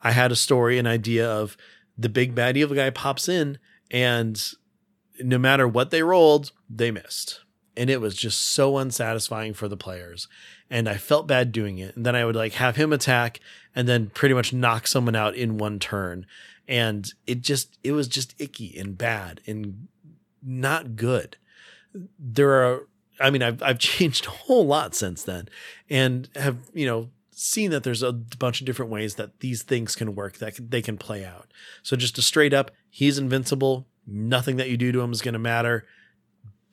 I 0.01 0.11
had 0.11 0.31
a 0.31 0.35
story, 0.35 0.77
an 0.77 0.87
idea 0.87 1.29
of 1.29 1.57
the 1.97 2.09
big 2.09 2.35
bad 2.35 2.55
evil 2.55 2.75
guy 2.75 2.91
pops 2.91 3.27
in 3.27 3.57
and 3.89 4.41
no 5.21 5.37
matter 5.37 5.67
what 5.67 5.89
they 5.89 6.03
rolled, 6.03 6.51
they 6.69 6.91
missed. 6.91 7.41
And 7.75 7.89
it 7.89 8.01
was 8.01 8.15
just 8.15 8.41
so 8.41 8.77
unsatisfying 8.77 9.53
for 9.53 9.67
the 9.67 9.77
players. 9.77 10.27
And 10.69 10.87
I 10.87 10.97
felt 10.97 11.27
bad 11.27 11.51
doing 11.51 11.79
it. 11.79 11.95
And 11.95 12.05
then 12.05 12.15
I 12.15 12.25
would 12.25 12.35
like 12.35 12.53
have 12.53 12.75
him 12.75 12.93
attack 12.93 13.39
and 13.75 13.87
then 13.87 14.11
pretty 14.13 14.35
much 14.35 14.53
knock 14.53 14.85
someone 14.87 15.15
out 15.15 15.35
in 15.35 15.57
one 15.57 15.79
turn. 15.79 16.27
And 16.67 17.11
it 17.25 17.41
just, 17.41 17.77
it 17.83 17.91
was 17.93 18.07
just 18.07 18.39
icky 18.39 18.77
and 18.77 18.97
bad 18.97 19.41
and 19.47 19.87
not 20.45 20.95
good. 20.95 21.37
There 22.19 22.51
are, 22.51 22.87
I 23.19 23.29
mean, 23.29 23.41
I've, 23.41 23.61
I've 23.61 23.79
changed 23.79 24.25
a 24.25 24.31
whole 24.31 24.65
lot 24.65 24.95
since 24.95 25.23
then 25.23 25.49
and 25.89 26.29
have, 26.35 26.57
you 26.73 26.85
know, 26.85 27.09
seen 27.35 27.71
that 27.71 27.83
there's 27.83 28.03
a 28.03 28.13
bunch 28.13 28.61
of 28.61 28.65
different 28.65 28.91
ways 28.91 29.15
that 29.15 29.39
these 29.39 29.63
things 29.63 29.95
can 29.95 30.15
work 30.15 30.37
that 30.37 30.57
they 30.69 30.81
can 30.81 30.97
play 30.97 31.25
out. 31.25 31.51
So 31.81 31.95
just 31.95 32.17
a 32.17 32.21
straight 32.21 32.53
up, 32.53 32.71
he's 32.89 33.17
invincible. 33.17 33.87
Nothing 34.05 34.57
that 34.57 34.69
you 34.69 34.77
do 34.77 34.91
to 34.91 35.01
him 35.01 35.11
is 35.11 35.21
going 35.21 35.33
to 35.33 35.39
matter. 35.39 35.85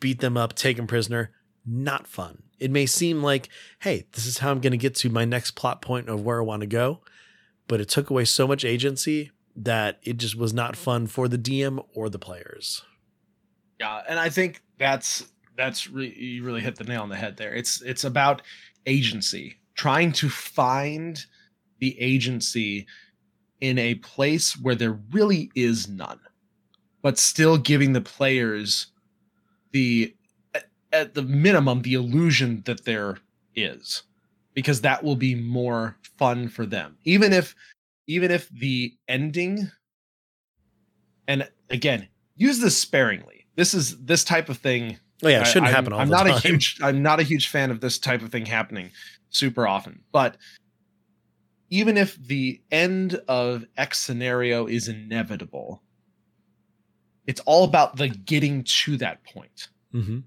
Beat 0.00 0.20
them 0.20 0.36
up, 0.36 0.54
take 0.54 0.76
them 0.76 0.86
prisoner. 0.86 1.30
Not 1.66 2.06
fun. 2.06 2.42
It 2.58 2.70
may 2.70 2.86
seem 2.86 3.22
like, 3.22 3.48
hey, 3.80 4.06
this 4.12 4.26
is 4.26 4.38
how 4.38 4.50
I'm 4.50 4.60
going 4.60 4.72
to 4.72 4.76
get 4.76 4.94
to 4.96 5.10
my 5.10 5.24
next 5.24 5.52
plot 5.52 5.80
point 5.80 6.08
of 6.08 6.22
where 6.22 6.40
I 6.40 6.44
want 6.44 6.60
to 6.60 6.66
go, 6.66 7.00
but 7.68 7.80
it 7.80 7.88
took 7.88 8.10
away 8.10 8.24
so 8.26 8.46
much 8.46 8.64
agency 8.64 9.30
that 9.56 9.98
it 10.02 10.16
just 10.16 10.36
was 10.36 10.52
not 10.52 10.76
fun 10.76 11.06
for 11.06 11.28
the 11.28 11.38
DM 11.38 11.84
or 11.94 12.08
the 12.08 12.18
players. 12.18 12.82
Yeah, 13.80 14.02
and 14.08 14.18
I 14.20 14.28
think 14.28 14.62
that's 14.78 15.26
that's 15.56 15.88
really 15.88 16.18
you 16.18 16.44
really 16.44 16.60
hit 16.60 16.76
the 16.76 16.84
nail 16.84 17.02
on 17.02 17.08
the 17.08 17.16
head 17.16 17.38
there. 17.38 17.54
It's 17.54 17.82
it's 17.82 18.04
about 18.04 18.42
agency, 18.86 19.58
trying 19.74 20.12
to 20.12 20.28
find 20.30 21.24
the 21.80 21.98
agency 22.00 22.86
in 23.60 23.78
a 23.78 23.96
place 23.96 24.54
where 24.58 24.76
there 24.76 24.98
really 25.12 25.50
is 25.56 25.88
none 25.88 26.20
but 27.02 27.18
still 27.18 27.58
giving 27.58 27.92
the 27.92 28.00
players 28.00 28.88
the 29.72 30.14
at 30.92 31.14
the 31.14 31.22
minimum 31.22 31.82
the 31.82 31.94
illusion 31.94 32.62
that 32.66 32.84
there 32.84 33.18
is 33.56 34.04
because 34.54 34.80
that 34.82 35.04
will 35.04 35.16
be 35.16 35.34
more 35.34 35.96
fun 36.18 36.48
for 36.48 36.66
them 36.66 36.96
even 37.04 37.32
if 37.32 37.54
even 38.06 38.30
if 38.30 38.48
the 38.50 38.94
ending 39.08 39.70
and 41.28 41.48
again 41.70 42.08
use 42.36 42.60
this 42.60 42.78
sparingly 42.78 43.39
this 43.61 43.74
is 43.74 44.02
this 44.04 44.24
type 44.24 44.48
of 44.48 44.58
thing 44.58 44.98
oh 45.22 45.28
yeah 45.28 45.42
it 45.42 45.46
shouldn't 45.46 45.68
I, 45.68 45.70
happen 45.70 45.92
I'm, 45.92 46.00
I'm 46.00 46.08
not 46.08 46.26
time. 46.26 46.36
a 46.36 46.40
huge 46.40 46.78
i'm 46.82 47.02
not 47.02 47.20
a 47.20 47.22
huge 47.22 47.48
fan 47.48 47.70
of 47.70 47.80
this 47.80 47.98
type 47.98 48.22
of 48.22 48.30
thing 48.30 48.46
happening 48.46 48.90
super 49.30 49.66
often 49.66 50.00
but 50.12 50.36
even 51.68 51.96
if 51.96 52.16
the 52.26 52.61
end 52.70 53.20
of 53.28 53.64
x 53.76 53.98
scenario 53.98 54.66
is 54.66 54.88
inevitable 54.88 55.82
it's 57.30 57.40
all 57.46 57.62
about 57.62 57.96
the 57.96 58.08
getting 58.08 58.64
to 58.64 58.96
that 58.96 59.22
point. 59.22 59.68
Mm-hmm. 59.94 60.18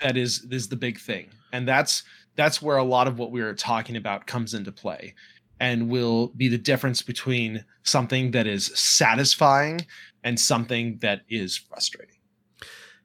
That 0.00 0.16
is 0.16 0.44
is 0.50 0.68
the 0.68 0.74
big 0.74 0.98
thing, 0.98 1.28
and 1.52 1.68
that's 1.68 2.02
that's 2.34 2.60
where 2.60 2.78
a 2.78 2.84
lot 2.84 3.06
of 3.06 3.16
what 3.16 3.30
we 3.30 3.40
are 3.42 3.54
talking 3.54 3.94
about 3.96 4.26
comes 4.26 4.52
into 4.52 4.72
play, 4.72 5.14
and 5.60 5.88
will 5.88 6.28
be 6.36 6.48
the 6.48 6.58
difference 6.58 7.00
between 7.00 7.64
something 7.84 8.32
that 8.32 8.48
is 8.48 8.66
satisfying 8.78 9.86
and 10.24 10.38
something 10.38 10.98
that 10.98 11.20
is 11.28 11.56
frustrating. 11.56 12.16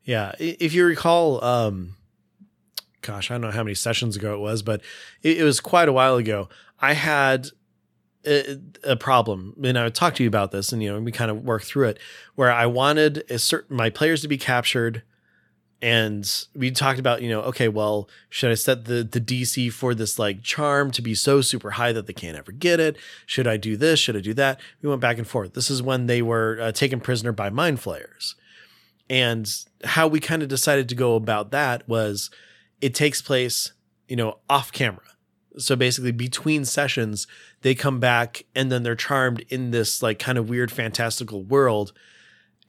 Yeah, 0.08 0.32
if 0.40 0.74
you 0.74 0.86
recall, 0.86 1.44
um, 1.44 1.98
gosh, 3.02 3.30
I 3.30 3.34
don't 3.34 3.42
know 3.42 3.52
how 3.52 3.64
many 3.64 3.76
sessions 3.76 4.16
ago 4.16 4.36
it 4.36 4.40
was, 4.40 4.62
but 4.64 4.80
it, 5.22 5.40
it 5.40 5.44
was 5.44 5.60
quite 5.60 5.90
a 5.90 5.92
while 5.92 6.16
ago. 6.16 6.48
I 6.80 6.94
had 6.94 7.50
a, 8.26 8.58
a 8.86 8.96
problem, 8.96 9.54
and 9.62 9.78
I 9.78 9.84
would 9.84 9.96
talk 9.96 10.16
to 10.16 10.24
you 10.24 10.30
about 10.30 10.52
this, 10.52 10.72
and 10.72 10.82
you 10.82 10.94
know, 10.94 11.02
we 11.02 11.12
kind 11.12 11.30
of 11.30 11.44
worked 11.44 11.66
through 11.66 11.90
it, 11.90 12.00
where 12.36 12.50
I 12.50 12.68
wanted 12.68 13.30
a 13.30 13.38
certain 13.38 13.76
my 13.76 13.90
players 13.90 14.22
to 14.22 14.30
be 14.30 14.38
captured, 14.38 15.04
and 15.82 16.48
we 16.56 16.72
talked 16.72 17.00
about, 17.00 17.22
you 17.22 17.28
know, 17.28 17.42
okay, 17.42 17.68
well, 17.68 18.08
should 18.30 18.50
I 18.50 18.56
set 18.56 18.86
the 18.86 19.04
the 19.04 19.20
DC 19.20 19.74
for 19.74 19.94
this 19.94 20.18
like 20.18 20.42
charm 20.42 20.90
to 20.92 21.02
be 21.02 21.16
so 21.16 21.42
super 21.42 21.72
high 21.72 21.92
that 21.92 22.08
they 22.08 22.14
can't 22.14 22.38
ever 22.38 22.54
get 22.54 22.80
it? 22.80 22.96
Should 23.26 23.46
I 23.46 23.58
do 23.58 23.76
this? 23.76 24.00
Should 24.00 24.16
I 24.16 24.22
do 24.22 24.34
that? 24.36 24.58
We 24.82 24.88
went 24.88 25.02
back 25.02 25.18
and 25.18 25.28
forth. 25.28 25.54
This 25.54 25.70
is 25.70 25.84
when 25.84 26.06
they 26.06 26.22
were 26.22 26.58
uh, 26.62 26.72
taken 26.72 27.02
prisoner 27.02 27.34
by 27.34 27.50
mind 27.50 27.82
flayers, 27.82 28.36
and 29.10 29.50
how 29.84 30.08
we 30.08 30.20
kind 30.20 30.44
of 30.44 30.50
decided 30.50 30.90
to 30.90 30.96
go 30.96 31.16
about 31.16 31.52
that 31.52 31.88
was, 31.88 32.30
it 32.82 32.94
takes 32.94 33.22
place, 33.22 33.72
you 34.08 34.16
know, 34.16 34.40
off 34.50 34.72
camera. 34.72 35.02
So 35.58 35.76
basically, 35.76 36.12
between 36.12 36.66
sessions, 36.66 37.26
they 37.62 37.74
come 37.74 38.00
back 38.00 38.46
and 38.56 38.72
then 38.72 38.84
they're 38.84 38.96
charmed 38.96 39.44
in 39.50 39.72
this 39.72 40.04
like 40.04 40.20
kind 40.20 40.38
of 40.38 40.50
weird 40.50 40.72
fantastical 40.72 41.44
world 41.44 41.94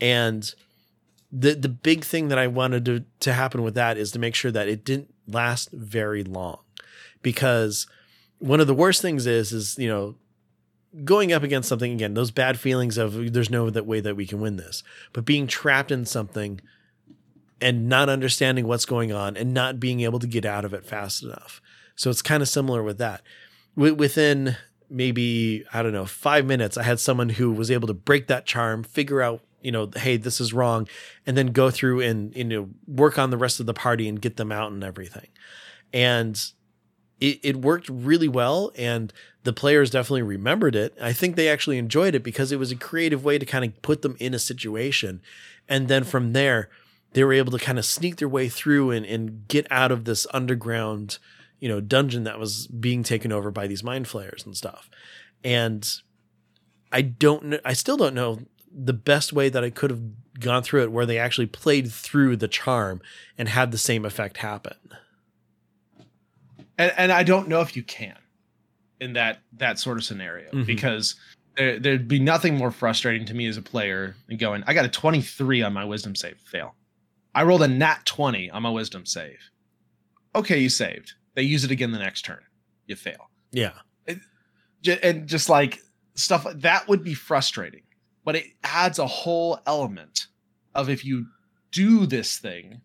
and 0.01 0.55
the 1.31 1.55
the 1.55 1.69
big 1.69 2.05
thing 2.05 2.29
that 2.29 2.39
I 2.39 2.47
wanted 2.47 2.85
to 2.87 3.05
to 3.21 3.33
happen 3.33 3.63
with 3.63 3.75
that 3.75 3.97
is 3.97 4.13
to 4.13 4.19
make 4.19 4.35
sure 4.35 4.51
that 4.51 4.69
it 4.69 4.85
didn't 4.85 5.13
last 5.27 5.71
very 5.73 6.25
long 6.25 6.61
because 7.23 7.87
one 8.39 8.61
of 8.61 8.67
the 8.67 8.75
worst 8.75 9.03
things 9.03 9.27
is 9.27 9.53
is 9.53 9.79
you 9.79 9.89
know 9.89 10.15
going 11.05 11.33
up 11.33 11.43
against 11.43 11.69
something 11.69 11.93
again 11.93 12.15
those 12.15 12.31
bad 12.31 12.59
feelings 12.59 12.99
of 12.99 13.33
there's 13.33 13.51
no 13.51 13.71
that 13.71 13.87
way 13.87 14.01
that 14.01 14.17
we 14.17 14.27
can 14.27 14.41
win 14.41 14.57
this. 14.57 14.83
But 15.13 15.25
being 15.25 15.47
trapped 15.47 15.91
in 15.91 16.05
something 16.05 16.61
and 17.61 17.89
not 17.89 18.09
understanding 18.09 18.67
what's 18.67 18.85
going 18.85 19.13
on 19.13 19.37
and 19.37 19.53
not 19.53 19.81
being 19.81 20.01
able 20.01 20.19
to 20.21 20.27
get 20.27 20.45
out 20.45 20.65
of 20.65 20.73
it 20.73 20.85
fast 20.85 21.23
enough. 21.23 21.61
So 21.97 22.11
it's 22.11 22.23
kind 22.23 22.43
of 22.43 22.49
similar 22.49 22.83
with 22.83 22.99
that. 22.99 23.23
Within 23.75 24.57
maybe 24.91 25.65
I 25.73 25.83
don't 25.83 25.93
know 25.93 26.07
five 26.07 26.47
minutes, 26.47 26.77
I 26.77 26.83
had 26.83 27.01
someone 27.01 27.31
who 27.31 27.53
was 27.53 27.71
able 27.71 27.89
to 27.89 27.95
break 27.95 28.27
that 28.29 28.47
charm, 28.47 28.83
figure 28.83 29.23
out 29.23 29.43
you 29.61 29.73
know, 29.73 29.91
hey, 29.97 30.17
this 30.17 30.41
is 30.41 30.53
wrong, 30.53 30.89
and 31.27 31.37
then 31.37 31.49
go 31.49 31.71
through 31.71 32.01
and 32.01 32.35
you 32.37 32.45
know 32.45 32.69
work 32.87 33.19
on 33.19 33.31
the 33.31 33.37
rest 33.37 33.61
of 33.61 33.67
the 33.67 33.75
party 33.75 34.09
and 34.09 34.21
get 34.21 34.37
them 34.37 34.53
out 34.53 34.71
and 34.71 34.85
everything, 34.85 35.29
and 35.93 36.53
it, 37.21 37.41
it 37.43 37.57
worked 37.57 37.89
really 37.89 38.29
well 38.29 38.73
and 38.77 39.13
the 39.45 39.53
players 39.53 39.91
definitely 39.91 40.23
remembered 40.23 40.75
it. 40.75 40.97
I 41.01 41.13
think 41.13 41.37
they 41.37 41.49
actually 41.49 41.79
enjoyed 41.79 42.15
it 42.15 42.23
because 42.23 42.53
it 42.53 42.59
was 42.59 42.71
a 42.71 42.77
creative 42.77 43.25
way 43.25 43.39
to 43.39 43.47
kind 43.47 43.65
of 43.65 43.81
put 43.83 44.03
them 44.03 44.17
in 44.19 44.35
a 44.35 44.39
situation. 44.39 45.23
And 45.69 45.89
then 45.89 46.05
from 46.05 46.33
there, 46.33 46.69
they 47.13 47.25
were 47.25 47.33
able 47.33 47.53
to 47.53 47.59
kind 47.59 47.79
of 47.79 47.85
sneak 47.85 48.17
their 48.17 48.29
way 48.29 48.49
through 48.49 48.91
and, 48.91 49.07
and 49.07 49.49
get 49.49 49.67
out 49.71 49.91
of 49.91 50.05
this 50.05 50.27
underground 50.33 51.19
you 51.61 51.69
know 51.69 51.81
dungeon 51.81 52.25
that 52.25 52.39
was 52.39 52.67
being 52.67 53.03
taken 53.03 53.33
over 53.33 53.51
by 53.51 53.67
these 53.67 53.83
mind 53.83 54.07
flayers 54.07 54.45
and 54.45 54.57
stuff 54.57 54.89
and 55.43 56.01
i 56.93 57.03
don't 57.03 57.45
know 57.45 57.59
i 57.65 57.73
still 57.73 57.97
don't 57.97 58.15
know 58.15 58.39
the 58.73 58.93
best 58.93 59.33
way 59.33 59.49
that 59.49 59.65
i 59.65 59.71
could 59.71 59.91
have 59.91 60.03
gone 60.39 60.63
through 60.63 60.83
it 60.83 60.93
where 60.93 61.07
they 61.07 61.19
actually 61.19 61.47
played 61.47 61.91
through 61.91 62.37
the 62.37 62.49
charm 62.49 63.01
and 63.37 63.49
had 63.49 63.73
the 63.73 63.79
same 63.79 64.05
effect 64.05 64.37
happen 64.39 64.77
and, 66.79 66.93
and 66.97 67.13
i 67.13 67.23
don't 67.23 67.49
know 67.49 67.61
if 67.61 67.77
you 67.77 67.83
can 67.83 68.17
in 69.01 69.13
that 69.13 69.39
that 69.53 69.79
sort 69.79 69.99
of 69.99 70.05
scenario 70.05 70.49
mm-hmm. 70.49 70.65
because 70.65 71.15
there, 71.57 71.79
there'd 71.79 72.09
be 72.09 72.21
nothing 72.21 72.57
more 72.57 72.71
frustrating 72.71 73.27
to 73.27 73.35
me 73.35 73.47
as 73.47 73.57
a 73.57 73.63
player 73.63 74.17
than 74.29 74.37
going 74.37 74.65
i 74.67 74.75
got 74.75 74.85
a 74.85 74.89
23 74.89 75.63
on 75.63 75.73
my 75.73 75.85
wisdom 75.85 76.15
save 76.15 76.39
fail 76.39 76.75
i 77.35 77.43
rolled 77.43 77.63
a 77.63 77.69
nat 77.69 77.99
20 78.07 78.51
on 78.51 78.63
my 78.63 78.71
wisdom 78.71 79.05
save 79.05 79.39
okay 80.35 80.59
you 80.59 80.69
saved 80.69 81.15
they 81.39 81.45
use 81.45 81.63
it 81.63 81.71
again 81.71 81.93
the 81.93 82.01
next 82.01 82.23
turn. 82.23 82.41
You 82.89 82.97
fail. 82.97 83.31
Yeah. 83.53 83.75
It, 84.09 84.19
and 85.05 85.29
just 85.29 85.49
like 85.49 85.79
stuff 86.17 86.45
that 86.53 86.89
would 86.89 87.05
be 87.05 87.15
frustrating, 87.15 87.83
but 88.25 88.35
it 88.35 88.47
adds 88.65 88.99
a 88.99 89.07
whole 89.07 89.61
element 89.65 90.27
of 90.75 90.91
if 90.91 91.05
you 91.05 91.27
do 91.71 92.07
this 92.07 92.39
thing 92.39 92.81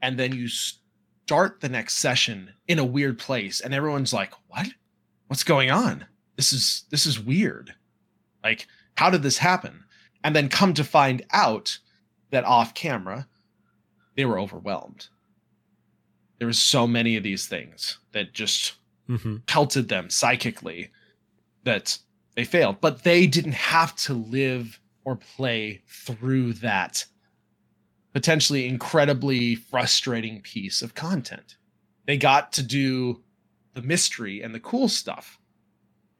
and 0.00 0.18
then 0.18 0.34
you 0.34 0.48
start 1.26 1.60
the 1.60 1.68
next 1.68 1.94
session 1.94 2.50
in 2.68 2.78
a 2.78 2.84
weird 2.84 3.18
place 3.18 3.60
and 3.60 3.74
everyone's 3.74 4.12
like, 4.12 4.32
"What? 4.48 4.68
What's 5.26 5.44
going 5.44 5.70
on? 5.70 6.06
This 6.36 6.52
is 6.52 6.84
this 6.90 7.06
is 7.06 7.20
weird." 7.20 7.74
Like, 8.42 8.66
how 8.96 9.10
did 9.10 9.22
this 9.22 9.38
happen? 9.38 9.84
And 10.22 10.34
then 10.34 10.48
come 10.48 10.74
to 10.74 10.84
find 10.84 11.24
out 11.32 11.78
that 12.30 12.44
off 12.44 12.74
camera 12.74 13.26
they 14.16 14.24
were 14.24 14.38
overwhelmed 14.38 15.08
there 16.38 16.46
was 16.46 16.58
so 16.58 16.86
many 16.86 17.16
of 17.16 17.22
these 17.22 17.46
things 17.46 17.98
that 18.12 18.32
just 18.32 18.74
mm-hmm. 19.08 19.36
pelted 19.46 19.88
them 19.88 20.10
psychically 20.10 20.90
that 21.64 21.98
they 22.34 22.44
failed, 22.44 22.80
but 22.80 23.02
they 23.02 23.26
didn't 23.26 23.54
have 23.54 23.96
to 23.96 24.14
live 24.14 24.78
or 25.04 25.16
play 25.16 25.82
through 25.86 26.52
that 26.54 27.04
potentially 28.16 28.66
incredibly 28.66 29.54
frustrating 29.54 30.40
piece 30.40 30.80
of 30.80 30.94
content. 30.94 31.58
They 32.06 32.16
got 32.16 32.50
to 32.54 32.62
do 32.62 33.22
the 33.74 33.82
mystery 33.82 34.40
and 34.40 34.54
the 34.54 34.58
cool 34.58 34.88
stuff 34.88 35.38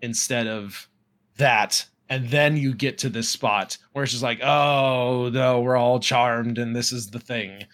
instead 0.03 0.47
of 0.47 0.91
that. 1.39 1.87
And 2.11 2.29
then 2.29 2.59
you 2.59 2.75
get 2.75 2.99
to 2.99 3.09
this 3.09 3.31
spot 3.31 3.79
where 3.93 4.03
it's 4.03 4.13
just 4.13 4.23
like, 4.23 4.43
oh 4.43 5.31
no, 5.33 5.63
we're 5.63 5.79
all 5.79 5.99
charmed 5.99 6.59
and 6.59 6.77
this 6.77 6.93
is 6.93 7.09
the 7.13 7.19
thing. 7.19 7.65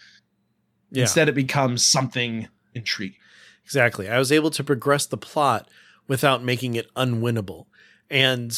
Yeah. 0.89 1.01
Instead, 1.01 1.27
it 1.27 1.35
becomes 1.35 1.85
something 1.85 2.47
intriguing. 2.73 3.19
Exactly. 3.65 4.07
I 4.07 4.19
was 4.19 4.31
able 4.31 4.51
to 4.51 4.63
progress 4.63 5.05
the 5.05 5.17
plot 5.17 5.69
without 6.07 6.41
making 6.41 6.75
it 6.75 6.87
unwinnable. 6.95 7.65
And 8.09 8.57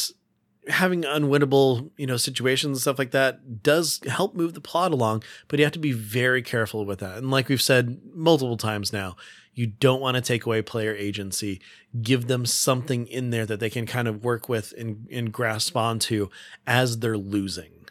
having 0.68 1.02
unwinnable, 1.02 1.90
you 1.96 2.06
know, 2.06 2.16
situations 2.16 2.76
and 2.76 2.80
stuff 2.80 2.98
like 2.98 3.12
that 3.12 3.62
does 3.62 4.00
help 4.06 4.34
move 4.34 4.54
the 4.54 4.60
plot 4.60 4.92
along, 4.92 5.22
but 5.48 5.58
you 5.58 5.64
have 5.64 5.72
to 5.72 5.78
be 5.78 5.92
very 5.92 6.42
careful 6.42 6.84
with 6.84 6.98
that. 6.98 7.18
And 7.18 7.30
like 7.30 7.48
we've 7.48 7.62
said 7.62 8.00
multiple 8.12 8.56
times 8.56 8.92
now, 8.92 9.16
you 9.54 9.66
don't 9.66 10.00
want 10.00 10.16
to 10.16 10.20
take 10.20 10.44
away 10.44 10.60
player 10.62 10.94
agency. 10.94 11.60
Give 12.02 12.26
them 12.26 12.44
something 12.44 13.06
in 13.06 13.30
there 13.30 13.46
that 13.46 13.60
they 13.60 13.70
can 13.70 13.86
kind 13.86 14.06
of 14.06 14.24
work 14.24 14.48
with 14.48 14.74
and, 14.76 15.08
and 15.10 15.32
grasp 15.32 15.76
onto 15.76 16.28
as 16.66 16.98
they're 16.98 17.16
losing. 17.16 17.86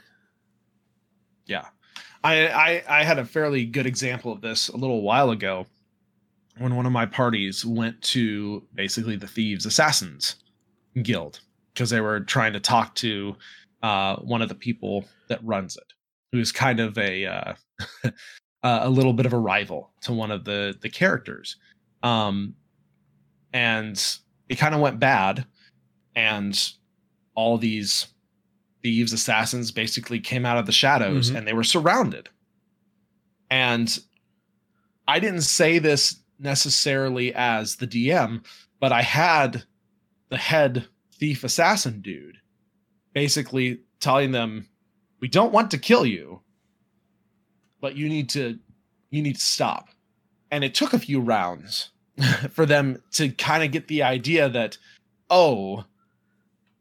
Yeah. 1.45 1.65
I, 2.23 2.47
I 2.47 2.83
I 3.01 3.03
had 3.03 3.19
a 3.19 3.25
fairly 3.25 3.65
good 3.65 3.85
example 3.85 4.31
of 4.31 4.41
this 4.41 4.69
a 4.69 4.77
little 4.77 5.03
while 5.03 5.29
ago 5.29 5.67
when 6.57 6.75
one 6.75 6.85
of 6.85 6.91
my 6.91 7.05
parties 7.05 7.63
went 7.63 8.01
to 8.01 8.63
basically 8.73 9.15
the 9.15 9.27
thieves 9.27 9.65
assassins 9.65 10.37
guild 11.03 11.41
because 11.75 11.89
they 11.91 12.01
were 12.01 12.21
trying 12.21 12.53
to 12.53 12.59
talk 12.59 12.95
to 12.95 13.35
uh, 13.83 14.15
one 14.15 14.41
of 14.41 14.49
the 14.49 14.55
people 14.55 15.05
that 15.27 15.43
runs 15.43 15.75
it 15.77 15.93
who's 16.31 16.51
kind 16.51 16.79
of 16.79 16.97
a 16.97 17.25
uh, 17.25 17.53
a 18.63 18.89
little 18.89 19.13
bit 19.13 19.25
of 19.27 19.33
a 19.33 19.37
rival 19.37 19.91
to 20.01 20.11
one 20.13 20.31
of 20.31 20.43
the 20.45 20.75
the 20.81 20.89
characters 20.89 21.57
um 22.01 22.55
and 23.53 24.17
it 24.49 24.55
kind 24.55 24.73
of 24.73 24.81
went 24.81 24.99
bad 24.99 25.45
and 26.15 26.71
all 27.35 27.57
these 27.57 28.07
thieves 28.81 29.13
assassins 29.13 29.71
basically 29.71 30.19
came 30.19 30.45
out 30.45 30.57
of 30.57 30.65
the 30.65 30.71
shadows 30.71 31.29
Mhm. 31.31 31.37
and 31.37 31.47
they 31.47 31.53
were 31.53 31.63
surrounded 31.63 32.29
and 33.51 33.99
i 35.07 35.19
didn't 35.19 35.41
say 35.41 35.77
this 35.79 36.21
necessarily 36.39 37.33
as 37.35 37.75
the 37.77 37.87
dm 37.87 38.43
but 38.79 38.91
i 38.91 39.01
had 39.01 39.63
the 40.29 40.37
head 40.37 40.87
thief 41.19 41.43
assassin 41.43 42.01
dude 42.01 42.37
basically 43.13 43.79
telling 43.99 44.31
them 44.31 44.67
we 45.21 45.27
don't 45.27 45.53
want 45.53 45.71
to 45.71 45.77
kill 45.77 46.05
you 46.05 46.41
but 47.85 47.95
you 47.95 48.09
need 48.09 48.27
to 48.29 48.57
you 49.11 49.21
need 49.21 49.35
to 49.35 49.41
stop. 49.41 49.89
And 50.49 50.63
it 50.63 50.73
took 50.73 50.93
a 50.93 50.99
few 50.99 51.19
rounds 51.19 51.91
for 52.51 52.65
them 52.65 53.01
to 53.11 53.29
kind 53.29 53.63
of 53.63 53.71
get 53.71 53.87
the 53.87 54.01
idea 54.01 54.49
that 54.49 54.77
oh 55.29 55.85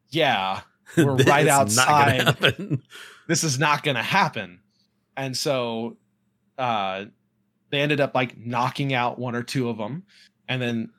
yeah 0.08 0.62
We're 0.96 1.16
right 1.16 1.48
outside. 1.48 2.36
this 3.28 3.44
is 3.44 3.58
not 3.58 3.82
going 3.82 3.96
to 3.96 4.02
happen. 4.02 4.60
And 5.16 5.36
so 5.36 5.98
uh 6.56 7.04
they 7.70 7.80
ended 7.80 8.00
up 8.00 8.14
like 8.14 8.38
knocking 8.38 8.94
out 8.94 9.18
one 9.18 9.34
or 9.34 9.42
two 9.42 9.68
of 9.68 9.76
them 9.76 10.04
and 10.48 10.62
then 10.62 10.90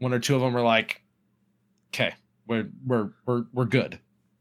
one 0.00 0.12
or 0.12 0.18
two 0.18 0.34
of 0.34 0.40
them 0.42 0.52
were 0.52 0.60
like 0.60 1.02
okay 1.94 2.12
we're 2.50 2.68
we're 2.86 3.10
we're 3.24 3.44
we're 3.54 3.64
good 3.64 3.98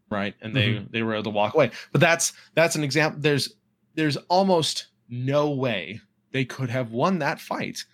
right? 0.10 0.36
And 0.42 0.56
they 0.56 0.70
mm-hmm. 0.70 0.86
they 0.92 1.04
were 1.04 1.14
able 1.14 1.26
to 1.26 1.30
walk 1.30 1.54
away. 1.54 1.72
But 1.92 2.02
that's 2.02 2.34
that's 2.56 2.76
an 2.76 2.84
example 2.84 3.22
there's 3.22 3.54
there's 3.96 4.18
almost 4.28 4.88
no 5.10 5.50
way 5.50 6.02
they 6.32 6.46
could 6.46 6.70
have 6.70 6.92
won 6.92 7.20
that 7.20 7.40
fight 7.40 7.86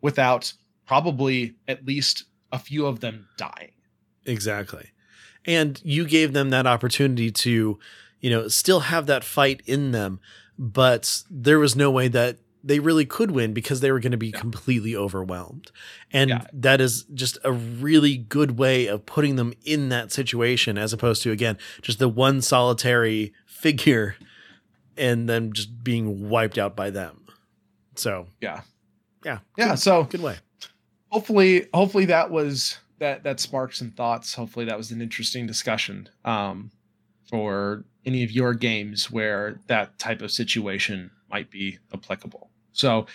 without 0.00 0.52
probably 0.86 1.54
at 1.68 1.84
least 1.86 2.24
a 2.52 2.58
few 2.58 2.86
of 2.86 3.00
them 3.00 3.28
dying. 3.36 3.72
Exactly. 4.24 4.90
And 5.44 5.80
you 5.84 6.06
gave 6.06 6.32
them 6.32 6.50
that 6.50 6.66
opportunity 6.66 7.30
to, 7.30 7.78
you 8.20 8.30
know, 8.30 8.48
still 8.48 8.80
have 8.80 9.06
that 9.06 9.24
fight 9.24 9.62
in 9.66 9.92
them, 9.92 10.20
but 10.58 11.22
there 11.30 11.58
was 11.58 11.76
no 11.76 11.90
way 11.90 12.08
that 12.08 12.38
they 12.66 12.80
really 12.80 13.06
could 13.06 13.30
win 13.30 13.52
because 13.54 13.80
they 13.80 13.92
were 13.92 14.00
going 14.00 14.10
to 14.12 14.18
be 14.18 14.28
Yeah. 14.28 14.40
completely 14.40 14.94
overwhelmed. 14.96 15.70
And 16.12 16.30
Yeah. 16.30 16.46
that 16.52 16.80
is 16.80 17.04
just 17.14 17.38
a 17.44 17.52
really 17.52 18.16
good 18.16 18.58
way 18.58 18.86
of 18.86 19.06
putting 19.06 19.36
them 19.36 19.54
in 19.64 19.88
that 19.90 20.10
situation 20.12 20.76
as 20.76 20.92
opposed 20.92 21.22
to 21.22 21.30
again, 21.30 21.58
just 21.80 21.98
the 22.00 22.08
one 22.08 22.42
solitary 22.42 23.32
figure 23.46 24.16
and 24.96 25.28
then 25.28 25.52
just 25.52 25.84
being 25.84 26.28
wiped 26.28 26.58
out 26.58 26.74
by 26.76 26.90
them. 26.90 27.24
So, 27.94 28.26
yeah 28.40 28.62
yeah. 29.24 29.38
yeah 29.56 29.70
Good, 29.70 29.78
so 29.78 30.04
good 30.04 30.20
way. 30.22 30.36
hopefully 31.10 31.66
hopefully 31.72 32.04
that 32.06 32.30
was 32.30 32.78
that 32.98 33.22
that 33.24 33.40
sparked 33.40 33.76
some 33.76 33.90
thoughts 33.92 34.34
hopefully 34.34 34.64
that 34.66 34.76
was 34.76 34.90
an 34.90 35.00
interesting 35.00 35.46
discussion 35.46 36.08
um 36.24 36.70
for 37.30 37.84
any 38.04 38.22
of 38.22 38.30
your 38.30 38.54
games 38.54 39.10
where 39.10 39.60
that 39.66 39.98
type 39.98 40.20
of 40.22 40.30
situation 40.30 41.10
might 41.30 41.50
be 41.50 41.78
applicable 41.92 42.45
so 42.76 43.06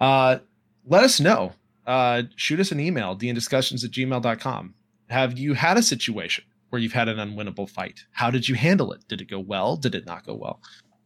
uh 0.00 0.38
let 0.86 1.04
us 1.04 1.20
know 1.20 1.52
uh 1.86 2.22
shoot 2.36 2.60
us 2.60 2.72
an 2.72 2.80
email 2.80 3.16
dndiscussions 3.16 3.84
at 3.84 3.90
gmail.com 3.90 4.74
have 5.08 5.38
you 5.38 5.54
had 5.54 5.76
a 5.76 5.82
situation 5.82 6.44
where 6.70 6.80
you've 6.80 6.92
had 6.92 7.08
an 7.08 7.16
unwinnable 7.16 7.68
fight 7.68 8.04
how 8.12 8.30
did 8.30 8.48
you 8.48 8.54
handle 8.54 8.92
it 8.92 9.06
did 9.08 9.20
it 9.20 9.28
go 9.28 9.38
well 9.38 9.76
did 9.76 9.94
it 9.94 10.06
not 10.06 10.24
go 10.26 10.34
well 10.34 10.60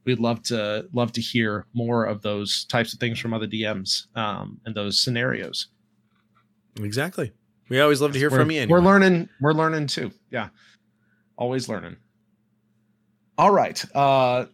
we'd 0.04 0.20
love 0.20 0.42
to 0.42 0.86
love 0.92 1.12
to 1.12 1.20
hear 1.20 1.66
more 1.74 2.04
of 2.04 2.22
those 2.22 2.64
types 2.66 2.92
of 2.92 3.00
things 3.00 3.18
from 3.18 3.32
other 3.34 3.46
dms 3.46 4.06
um, 4.16 4.60
and 4.64 4.74
those 4.74 5.00
scenarios 5.00 5.68
Exactly. 6.82 7.32
We 7.68 7.80
always 7.80 8.00
love 8.00 8.12
to 8.12 8.18
hear 8.18 8.30
we're, 8.30 8.38
from 8.38 8.50
you. 8.50 8.62
Anyway. 8.62 8.78
We're 8.78 8.84
learning. 8.84 9.28
We're 9.40 9.52
learning 9.52 9.86
too. 9.86 10.10
Yeah, 10.30 10.48
always 11.36 11.68
learning. 11.68 11.96
All 13.38 13.50
right. 13.50 13.82
Uh, 13.94 14.46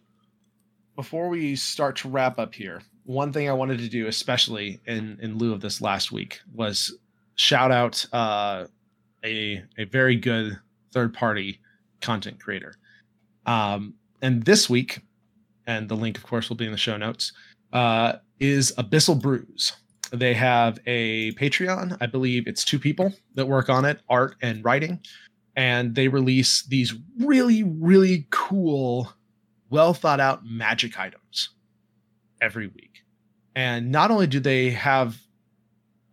before 0.95 1.29
we 1.29 1.55
start 1.55 1.97
to 1.97 2.09
wrap 2.09 2.39
up 2.39 2.53
here, 2.53 2.81
one 3.05 3.33
thing 3.33 3.49
I 3.49 3.53
wanted 3.53 3.79
to 3.79 3.89
do, 3.89 4.07
especially 4.07 4.79
in 4.85 5.17
in 5.21 5.37
lieu 5.37 5.53
of 5.53 5.61
this 5.61 5.81
last 5.81 6.11
week, 6.11 6.39
was 6.53 6.97
shout 7.35 7.71
out 7.71 8.05
uh, 8.13 8.65
a 9.23 9.63
a 9.77 9.85
very 9.85 10.15
good 10.15 10.59
third 10.91 11.13
party 11.13 11.59
content 12.01 12.39
creator. 12.39 12.75
Um, 13.45 13.95
and 14.21 14.43
this 14.43 14.69
week, 14.69 15.01
and 15.65 15.89
the 15.89 15.95
link, 15.95 16.17
of 16.17 16.25
course, 16.25 16.49
will 16.49 16.57
be 16.57 16.65
in 16.65 16.71
the 16.71 16.77
show 16.77 16.97
notes. 16.97 17.33
Uh, 17.73 18.13
is 18.39 18.73
Abyssal 18.77 19.21
Brews. 19.21 19.73
They 20.11 20.33
have 20.33 20.79
a 20.85 21.31
Patreon. 21.33 21.97
I 22.01 22.05
believe 22.05 22.47
it's 22.47 22.65
two 22.65 22.79
people 22.79 23.13
that 23.35 23.47
work 23.47 23.69
on 23.69 23.85
it, 23.85 24.01
art 24.09 24.35
and 24.41 24.63
writing. 24.65 24.99
And 25.55 25.95
they 25.95 26.07
release 26.07 26.63
these 26.63 26.93
really, 27.19 27.63
really 27.63 28.27
cool, 28.29 29.13
well 29.69 29.93
thought 29.93 30.19
out 30.19 30.45
magic 30.45 30.99
items 30.99 31.49
every 32.41 32.67
week. 32.67 33.03
And 33.55 33.91
not 33.91 34.11
only 34.11 34.27
do 34.27 34.39
they 34.39 34.71
have 34.71 35.17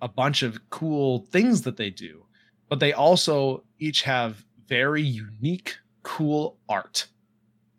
a 0.00 0.08
bunch 0.08 0.42
of 0.42 0.70
cool 0.70 1.20
things 1.30 1.62
that 1.62 1.76
they 1.76 1.90
do, 1.90 2.24
but 2.68 2.80
they 2.80 2.92
also 2.92 3.64
each 3.78 4.02
have 4.02 4.44
very 4.66 5.02
unique, 5.02 5.76
cool 6.02 6.58
art 6.68 7.08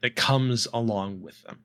that 0.01 0.15
comes 0.15 0.67
along 0.73 1.21
with 1.21 1.41
them. 1.43 1.59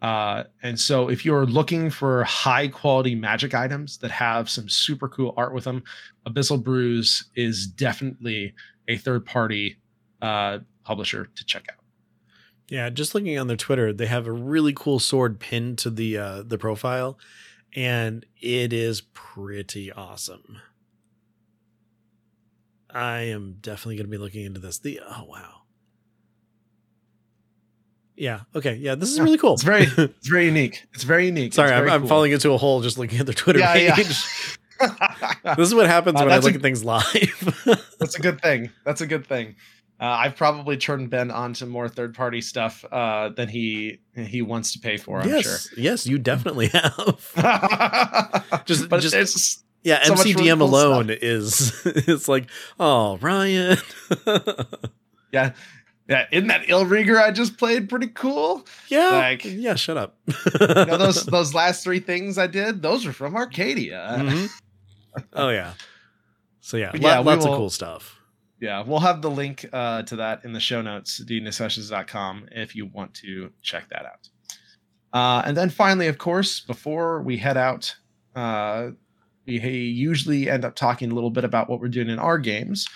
Uh, 0.00 0.44
and 0.64 0.80
so, 0.80 1.08
if 1.08 1.24
you're 1.24 1.46
looking 1.46 1.88
for 1.88 2.24
high 2.24 2.66
quality 2.66 3.14
magic 3.14 3.54
items 3.54 3.98
that 3.98 4.10
have 4.10 4.50
some 4.50 4.68
super 4.68 5.08
cool 5.08 5.32
art 5.36 5.54
with 5.54 5.62
them, 5.62 5.84
Abyssal 6.26 6.60
Brews 6.60 7.30
is 7.36 7.68
definitely 7.68 8.52
a 8.88 8.96
third 8.96 9.24
party 9.24 9.76
uh, 10.20 10.58
publisher 10.82 11.28
to 11.36 11.44
check 11.44 11.66
out. 11.70 11.81
Yeah, 12.72 12.88
just 12.88 13.14
looking 13.14 13.38
on 13.38 13.48
their 13.48 13.56
Twitter, 13.58 13.92
they 13.92 14.06
have 14.06 14.26
a 14.26 14.32
really 14.32 14.72
cool 14.72 14.98
sword 14.98 15.38
pinned 15.38 15.76
to 15.80 15.90
the 15.90 16.16
uh, 16.16 16.42
the 16.42 16.56
profile, 16.56 17.18
and 17.76 18.24
it 18.40 18.72
is 18.72 19.02
pretty 19.12 19.92
awesome. 19.92 20.56
I 22.90 23.20
am 23.24 23.58
definitely 23.60 23.96
going 23.96 24.06
to 24.06 24.10
be 24.10 24.16
looking 24.16 24.46
into 24.46 24.58
this. 24.58 24.78
The 24.78 25.00
oh 25.06 25.24
wow, 25.28 25.64
yeah, 28.16 28.40
okay, 28.54 28.76
yeah, 28.76 28.94
this 28.94 29.10
is 29.10 29.18
Yeah, 29.18 29.24
really 29.24 29.36
cool. 29.36 29.52
It's 29.52 29.62
very, 29.64 29.82
it's 29.98 30.28
very 30.28 30.46
unique. 30.46 30.86
It's 30.94 31.04
very 31.04 31.26
unique. 31.26 31.52
Sorry, 31.52 31.72
I'm, 31.72 31.80
very 31.82 31.90
I'm 31.90 32.00
cool. 32.00 32.08
falling 32.08 32.32
into 32.32 32.52
a 32.52 32.56
hole 32.56 32.80
just 32.80 32.96
looking 32.96 33.18
at 33.18 33.26
their 33.26 33.34
Twitter 33.34 33.58
Yeah, 33.58 33.74
yeah. 33.74 33.94
page. 33.96 34.06
this 35.56 35.68
is 35.68 35.74
what 35.74 35.86
happens 35.88 36.18
Uh, 36.18 36.24
when 36.24 36.32
I 36.32 36.38
look 36.38 36.52
a- 36.52 36.56
at 36.56 36.62
things 36.62 36.82
live. 36.86 37.04
That's 38.00 38.16
a 38.16 38.20
good 38.22 38.40
thing. 38.40 38.70
That's 38.86 39.02
a 39.02 39.06
good 39.06 39.26
thing. 39.26 39.56
Uh, 40.02 40.06
I've 40.06 40.34
probably 40.34 40.76
turned 40.76 41.10
Ben 41.10 41.30
onto 41.30 41.64
more 41.64 41.88
third 41.88 42.12
party 42.16 42.40
stuff 42.40 42.84
uh, 42.90 43.28
than 43.28 43.48
he 43.48 44.00
he 44.16 44.42
wants 44.42 44.72
to 44.72 44.80
pay 44.80 44.96
for. 44.96 45.20
I'm 45.20 45.28
yes, 45.28 45.68
yes, 45.76 46.06
you 46.08 46.18
definitely 46.18 46.66
have. 46.68 47.30
Just- 48.66 48.88
but 48.88 49.00
just- 49.00 49.12
there's 49.14 49.62
Yeah, 49.84 50.02
So 50.02 50.14
much 50.14 50.24
really 50.26 50.34
MCDM 50.48 50.58
cool 50.58 50.66
alone 50.68 51.10
is 51.10 51.80
it's 51.84 52.26
like, 52.26 52.50
oh 52.80 53.16
Ryan. 53.18 53.78
Yeah. 55.32 55.52
Yeah. 56.08 56.26
Isn't 56.32 56.48
that 56.48 56.66
Illrigger 56.66 57.18
I 57.22 57.30
just 57.30 57.56
played 57.56 57.88
pretty 57.88 58.08
cool? 58.08 58.66
yeah, 58.88 59.08
Like- 59.10 59.44
yeah. 59.44 59.76
Shut 59.76 59.96
up. 59.96 60.18
You 60.26 60.66
know, 60.66 60.98
those 60.98 61.24
those 61.26 61.54
last 61.54 61.84
three 61.84 62.00
things 62.00 62.38
I 62.38 62.48
did, 62.48 62.82
those 62.82 63.06
are 63.06 63.12
from 63.12 63.36
Arcadia. 63.36 64.16
Mhm. 64.18 64.48
Oh 65.32 65.48
yeah. 65.50 65.74
So 66.60 66.76
yeah, 66.76 66.90
lo- 66.92 66.98
yeah, 67.00 67.18
lots 67.20 67.44
will- 67.44 67.52
of 67.54 67.58
cool 67.58 67.70
stuff. 67.70 68.18
Yeah, 68.62 68.84
we'll 68.86 69.00
have 69.00 69.22
the 69.22 69.30
link 69.30 69.68
uh, 69.72 70.02
to 70.02 70.14
that 70.14 70.44
in 70.44 70.52
the 70.52 70.60
show 70.60 70.80
notes, 70.82 71.20
dndiscussions.com, 71.24 72.46
if 72.52 72.76
you 72.76 72.86
want 72.86 73.12
to 73.14 73.50
check 73.60 73.88
that 73.88 74.06
out. 74.06 74.28
Uh, 75.12 75.42
and 75.44 75.56
then 75.56 75.68
finally, 75.68 76.06
of 76.06 76.16
course, 76.16 76.60
before 76.60 77.22
we 77.22 77.36
head 77.36 77.56
out, 77.56 77.92
uh, 78.36 78.90
we 79.46 79.58
usually 79.58 80.48
end 80.48 80.64
up 80.64 80.76
talking 80.76 81.10
a 81.10 81.14
little 81.14 81.28
bit 81.28 81.42
about 81.42 81.68
what 81.68 81.80
we're 81.80 81.88
doing 81.88 82.08
in 82.08 82.20
our 82.20 82.38
games. 82.38 82.88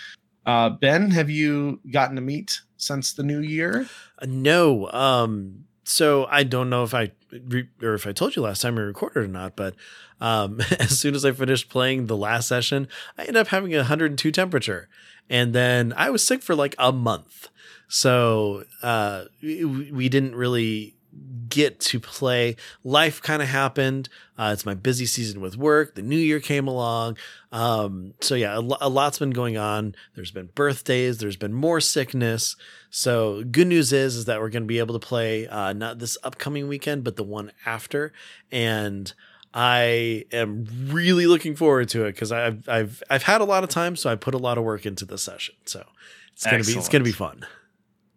Uh, 0.47 0.71
ben, 0.71 1.11
have 1.11 1.29
you 1.29 1.81
gotten 1.91 2.15
to 2.15 2.23
meet 2.23 2.61
since 2.77 3.15
the 3.15 3.25
new 3.25 3.41
year? 3.41 3.89
Uh, 4.23 4.27
No. 4.29 4.89
Um. 4.93 5.65
So 5.89 6.27
I 6.29 6.43
don't 6.43 6.69
know 6.69 6.83
if 6.83 6.95
I 6.95 7.13
re- 7.31 7.69
or 7.81 7.95
if 7.95 8.09
I 8.09 8.13
told 8.13 8.35
you 8.35 8.43
last 8.43 8.61
time 8.61 8.75
we 8.75 8.83
recorded 8.83 9.25
or 9.25 9.29
not, 9.29 9.55
but 9.55 9.77
um, 10.21 10.61
as 10.81 10.99
soon 10.99 11.15
as 11.15 11.25
I 11.25 11.31
finished 11.31 11.69
playing 11.69 12.07
the 12.07 12.17
last 12.17 12.49
session, 12.49 12.89
I 13.17 13.23
ended 13.23 13.37
up 13.37 13.49
having 13.49 13.73
a 13.73 13.79
102 13.79 14.33
temperature, 14.33 14.89
and 15.31 15.53
then 15.53 15.95
I 15.97 16.11
was 16.11 16.27
sick 16.27 16.43
for 16.43 16.57
like 16.57 16.75
a 16.77 16.91
month. 16.91 17.51
So 17.87 18.65
uh, 18.83 19.27
we, 19.41 19.65
we 19.65 20.09
didn't 20.09 20.35
really 20.35 20.96
get 21.49 21.81
to 21.81 22.01
play. 22.01 22.57
Life 22.85 23.23
kind 23.23 23.43
of 23.43 23.49
happened. 23.49 24.09
Uh, 24.39 24.51
it's 24.53 24.67
my 24.67 24.75
busy 24.75 25.07
season 25.07 25.41
with 25.41 25.57
work. 25.57 25.95
The 25.95 26.03
new 26.03 26.19
year 26.19 26.41
came 26.41 26.69
along. 26.69 27.17
Um, 27.53 28.15
so 28.21 28.35
yeah, 28.35 28.59
a, 28.59 28.61
lo- 28.61 28.77
a 28.81 28.89
lot's 28.89 29.19
been 29.19 29.31
going 29.31 29.57
on. 29.57 29.95
There's 30.15 30.31
been 30.31 30.51
birthdays. 30.55 31.19
There's 31.19 31.37
been 31.37 31.55
more 31.55 31.81
sickness. 31.81 32.57
So 32.91 33.43
good 33.45 33.67
news 33.67 33.93
is 33.93 34.17
is 34.17 34.25
that 34.27 34.41
we're 34.41 34.51
going 34.51 34.65
to 34.65 34.69
be 34.69 34.79
able 34.79 34.99
to 34.99 35.07
play 35.07 35.47
uh, 35.49 35.73
not 35.73 35.99
this 35.99 36.19
upcoming 36.23 36.69
weekend, 36.69 37.05
but 37.05 37.17
the 37.17 37.25
one 37.25 37.53
after, 37.65 38.13
and 38.53 39.13
I 39.55 40.25
am 40.33 40.67
really 40.89 41.27
looking 41.27 41.57
forward 41.57 41.89
to 41.91 42.05
it 42.05 42.13
because 42.13 42.33
I've 42.33 42.69
I've 42.69 43.03
I've 43.09 43.23
had 43.23 43.41
a 43.41 43.45
lot 43.45 43.65
of 43.65 43.71
time, 43.71 43.97
so 43.97 44.11
I 44.11 44.15
put 44.15 44.35
a 44.35 44.39
lot 44.39 44.59
of 44.59 44.65
work 44.65 44.85
into 44.85 45.05
the 45.05 45.19
session. 45.19 45.55
So 45.65 45.85
it's 46.33 46.45
gonna 46.45 46.65
be 46.65 46.73
it's 46.73 46.89
gonna 46.89 47.05
be 47.05 47.13
fun. 47.13 47.47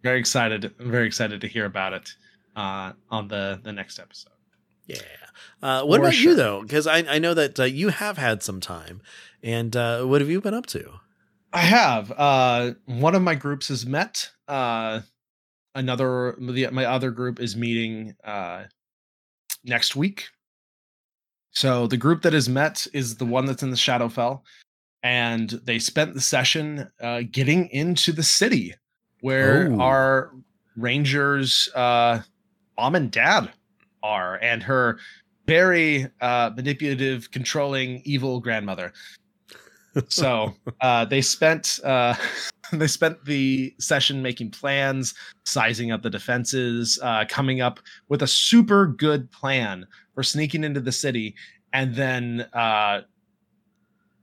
Very 0.04 0.20
excited. 0.20 0.74
I'm 0.80 0.92
very 0.92 1.08
excited 1.08 1.42
to 1.42 1.48
hear 1.48 1.66
about 1.66 1.94
it 1.94 2.14
uh, 2.60 2.94
on 3.10 3.28
the, 3.28 3.60
the 3.64 3.72
next 3.72 4.00
episode. 4.00 4.34
Yeah. 4.86 4.98
Uh, 5.62 5.84
what 5.84 5.98
For 5.98 6.02
about 6.06 6.14
sure. 6.16 6.32
you 6.32 6.36
though? 6.36 6.62
Because 6.64 6.88
I 6.88 6.98
I 7.16 7.20
know 7.20 7.34
that 7.36 7.60
uh, 7.60 7.64
you 7.64 7.90
have 7.90 8.18
had 8.18 8.42
some 8.44 8.60
time, 8.60 9.02
and 9.44 9.76
uh, 9.76 10.04
what 10.04 10.20
have 10.22 10.30
you 10.30 10.42
been 10.42 10.54
up 10.56 10.66
to? 10.68 10.84
I 11.54 11.60
have. 11.62 12.12
Uh, 12.12 12.74
one 12.86 13.16
of 13.16 13.22
my 13.22 13.36
groups 13.36 13.68
has 13.70 13.86
met. 13.86 14.32
Uh, 14.48 15.02
another, 15.76 16.36
the, 16.40 16.68
my 16.72 16.86
other 16.86 17.12
group 17.12 17.40
is 17.40 17.56
meeting 17.56 18.16
uh, 18.24 18.64
next 19.64 19.96
week. 19.96 20.30
So 21.52 21.88
the 21.88 21.98
group 21.98 22.22
that 22.24 22.34
has 22.34 22.48
met 22.50 22.86
is 22.94 23.16
the 23.18 23.26
one 23.26 23.46
that's 23.46 23.64
in 23.64 23.72
the 23.72 23.78
Shadowfell, 23.78 24.42
and 25.04 25.50
they 25.50 25.80
spent 25.80 26.14
the 26.14 26.22
session 26.22 26.90
uh, 27.02 27.22
getting 27.32 27.68
into 27.70 28.12
the 28.12 28.24
city 28.24 28.76
where 29.22 29.72
Oh. 29.72 29.80
our 29.82 30.32
rangers' 30.78 31.70
uh, 31.76 32.22
mom 32.80 32.96
and 32.96 33.12
dad 33.12 33.52
are, 34.04 34.38
and 34.42 34.64
her 34.64 35.00
very 35.48 36.08
uh, 36.22 36.52
manipulative, 36.56 37.30
controlling, 37.32 38.02
evil 38.06 38.40
grandmother 38.40 38.94
so 40.08 40.54
uh, 40.82 41.06
they 41.06 41.22
spent 41.22 41.80
uh, 41.84 42.16
they 42.72 42.88
spent 42.88 43.24
the 43.26 43.74
session 43.80 44.22
making 44.22 44.52
plans, 44.52 45.14
sizing 45.46 45.92
up 45.92 46.02
the 46.02 46.10
defenses, 46.10 47.00
uh, 47.02 47.26
coming 47.28 47.62
up 47.62 47.80
with 48.08 48.22
a 48.22 48.28
super 48.28 48.88
good 48.88 49.30
plan 49.32 49.86
for 50.14 50.24
sneaking 50.24 50.64
into 50.64 50.80
the 50.80 50.92
city, 50.92 51.36
and 51.74 51.96
then 51.96 52.48
uh, 52.54 53.02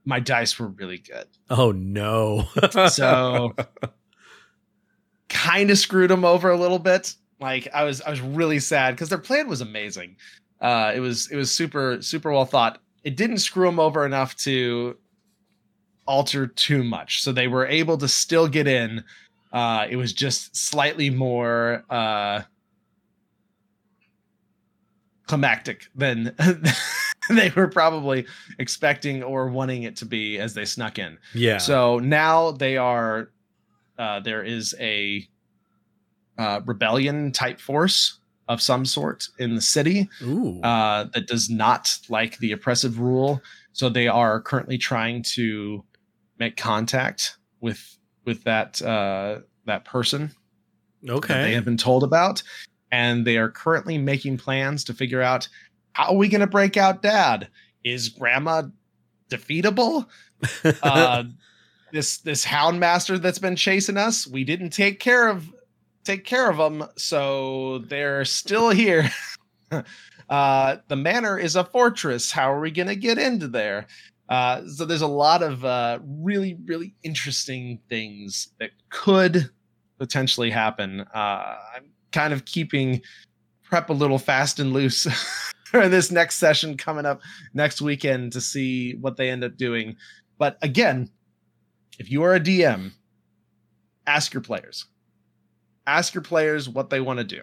my 0.04 0.20
dice 0.20 0.58
were 0.58 0.68
really 0.68 0.98
good, 0.98 1.26
Oh 1.50 1.72
no! 1.72 2.48
so 2.88 3.54
kind 5.28 5.70
of 5.70 5.78
screwed 5.78 6.10
them 6.10 6.24
over 6.24 6.50
a 6.50 6.56
little 6.56 6.78
bit. 6.78 7.14
Like 7.40 7.68
I 7.74 7.84
was 7.84 8.00
I 8.02 8.10
was 8.10 8.20
really 8.20 8.58
sad 8.58 8.94
because 8.94 9.08
their 9.08 9.18
plan 9.18 9.48
was 9.48 9.60
amazing. 9.60 10.16
Uh, 10.60 10.92
it 10.94 11.00
was 11.00 11.30
it 11.30 11.36
was 11.36 11.50
super 11.50 12.00
super 12.00 12.32
well 12.32 12.46
thought. 12.46 12.80
It 13.04 13.16
didn't 13.16 13.38
screw 13.38 13.66
them 13.66 13.78
over 13.78 14.04
enough 14.04 14.36
to 14.38 14.96
alter 16.06 16.46
too 16.46 16.82
much. 16.82 17.22
So 17.22 17.32
they 17.32 17.48
were 17.48 17.66
able 17.66 17.98
to 17.98 18.08
still 18.08 18.48
get 18.48 18.66
in. 18.66 19.04
Uh, 19.52 19.86
it 19.88 19.96
was 19.96 20.12
just 20.12 20.56
slightly 20.56 21.10
more 21.10 21.84
uh, 21.90 22.42
climactic 25.26 25.88
than 25.94 26.34
they 27.30 27.50
were 27.54 27.68
probably 27.68 28.26
expecting 28.58 29.22
or 29.22 29.48
wanting 29.48 29.82
it 29.82 29.96
to 29.96 30.06
be 30.06 30.38
as 30.38 30.54
they 30.54 30.64
snuck 30.64 30.98
in. 30.98 31.18
yeah. 31.34 31.58
So 31.58 31.98
now 31.98 32.52
they 32.52 32.76
are, 32.76 33.30
uh, 33.98 34.20
there 34.20 34.42
is 34.42 34.74
a 34.78 35.26
uh, 36.38 36.60
rebellion 36.64 37.32
type 37.32 37.60
force 37.60 38.18
of 38.48 38.62
some 38.62 38.84
sort 38.84 39.28
in 39.38 39.54
the 39.54 39.60
city 39.60 40.08
uh, 40.62 41.04
that 41.14 41.26
does 41.26 41.50
not 41.50 41.98
like 42.08 42.38
the 42.38 42.52
oppressive 42.52 43.00
rule. 43.00 43.42
So 43.72 43.88
they 43.88 44.08
are 44.08 44.40
currently 44.40 44.78
trying 44.78 45.22
to 45.34 45.84
make 46.38 46.56
contact 46.56 47.36
with 47.60 47.98
with 48.24 48.44
that 48.44 48.80
uh, 48.82 49.40
that 49.66 49.84
person 49.84 50.32
that 51.28 51.42
they 51.42 51.54
have 51.54 51.64
been 51.64 51.76
told 51.76 52.02
about, 52.04 52.42
and 52.90 53.26
they 53.26 53.36
are 53.36 53.50
currently 53.50 53.98
making 53.98 54.38
plans 54.38 54.84
to 54.84 54.94
figure 54.94 55.22
out 55.22 55.48
how 55.92 56.12
are 56.12 56.16
we 56.16 56.28
going 56.28 56.40
to 56.40 56.46
break 56.46 56.76
out 56.76 57.02
Dad? 57.02 57.48
Is 57.84 58.08
Grandma 58.08 58.62
defeatable? 59.30 60.06
Uh, 60.82 61.24
this 61.92 62.18
this 62.18 62.44
Houndmaster 62.44 63.20
that's 63.20 63.38
been 63.38 63.56
chasing 63.56 63.96
us, 63.96 64.26
we 64.26 64.44
didn't 64.44 64.68
take 64.68 65.00
care 65.00 65.28
of 65.28 65.50
take 66.06 66.24
care 66.24 66.48
of 66.48 66.56
them, 66.56 66.86
so 66.96 67.78
they're 67.78 68.24
still 68.24 68.70
here. 68.70 69.10
uh, 70.30 70.76
the 70.88 70.96
manor 70.96 71.38
is 71.38 71.56
a 71.56 71.64
fortress. 71.64 72.30
How 72.30 72.52
are 72.52 72.60
we 72.60 72.70
going 72.70 72.88
to 72.88 72.96
get 72.96 73.18
into 73.18 73.48
there? 73.48 73.88
Uh, 74.28 74.66
so 74.66 74.84
there's 74.84 75.02
a 75.02 75.06
lot 75.06 75.42
of 75.42 75.64
uh, 75.64 75.98
really, 76.04 76.56
really 76.64 76.94
interesting 77.02 77.80
things 77.88 78.48
that 78.60 78.70
could 78.88 79.50
potentially 79.98 80.50
happen. 80.50 81.00
Uh, 81.14 81.56
I'm 81.76 81.90
kind 82.12 82.32
of 82.32 82.44
keeping 82.44 83.02
prep 83.62 83.90
a 83.90 83.92
little 83.92 84.18
fast 84.18 84.60
and 84.60 84.72
loose 84.72 85.06
for 85.66 85.88
this 85.88 86.10
next 86.10 86.36
session 86.36 86.76
coming 86.76 87.06
up 87.06 87.20
next 87.52 87.80
weekend 87.80 88.32
to 88.32 88.40
see 88.40 88.94
what 88.96 89.16
they 89.16 89.30
end 89.30 89.44
up 89.44 89.56
doing. 89.56 89.96
But 90.38 90.58
again, 90.62 91.10
if 91.98 92.10
you 92.10 92.22
are 92.22 92.34
a 92.34 92.40
DM, 92.40 92.92
ask 94.06 94.32
your 94.32 94.42
players. 94.42 94.86
Ask 95.86 96.14
your 96.14 96.22
players 96.22 96.68
what 96.68 96.90
they 96.90 97.00
want 97.00 97.18
to 97.18 97.24
do. 97.24 97.42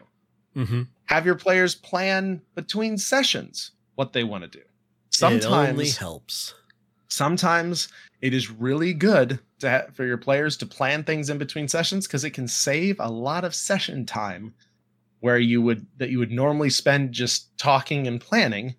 hmm 0.54 0.82
Have 1.06 1.26
your 1.26 1.36
players 1.36 1.76
plan 1.76 2.42
between 2.56 2.98
sessions 2.98 3.72
what 3.96 4.14
they 4.14 4.24
want 4.24 4.44
to 4.44 4.50
do. 4.50 4.64
Sometimes 5.10 5.46
it 5.46 5.52
only 5.70 5.90
helps. 5.90 6.56
sometimes 7.08 7.88
it 8.22 8.34
is 8.34 8.50
really 8.50 8.94
good 8.94 9.40
to 9.60 9.70
ha- 9.70 9.86
for 9.94 10.06
your 10.06 10.18
players 10.18 10.58
to 10.58 10.66
plan 10.66 11.04
things 11.04 11.30
in 11.30 11.38
between 11.38 11.68
sessions 11.68 12.08
because 12.08 12.24
it 12.24 12.32
can 12.32 12.48
save 12.48 13.00
a 13.00 13.10
lot 13.10 13.44
of 13.44 13.54
session 13.54 14.06
time 14.06 14.54
where 15.20 15.38
you 15.38 15.62
would 15.62 15.86
that 15.98 16.10
you 16.10 16.20
would 16.20 16.32
normally 16.32 16.70
spend 16.70 17.12
just 17.14 17.56
talking 17.58 18.08
and 18.08 18.20
planning 18.20 18.76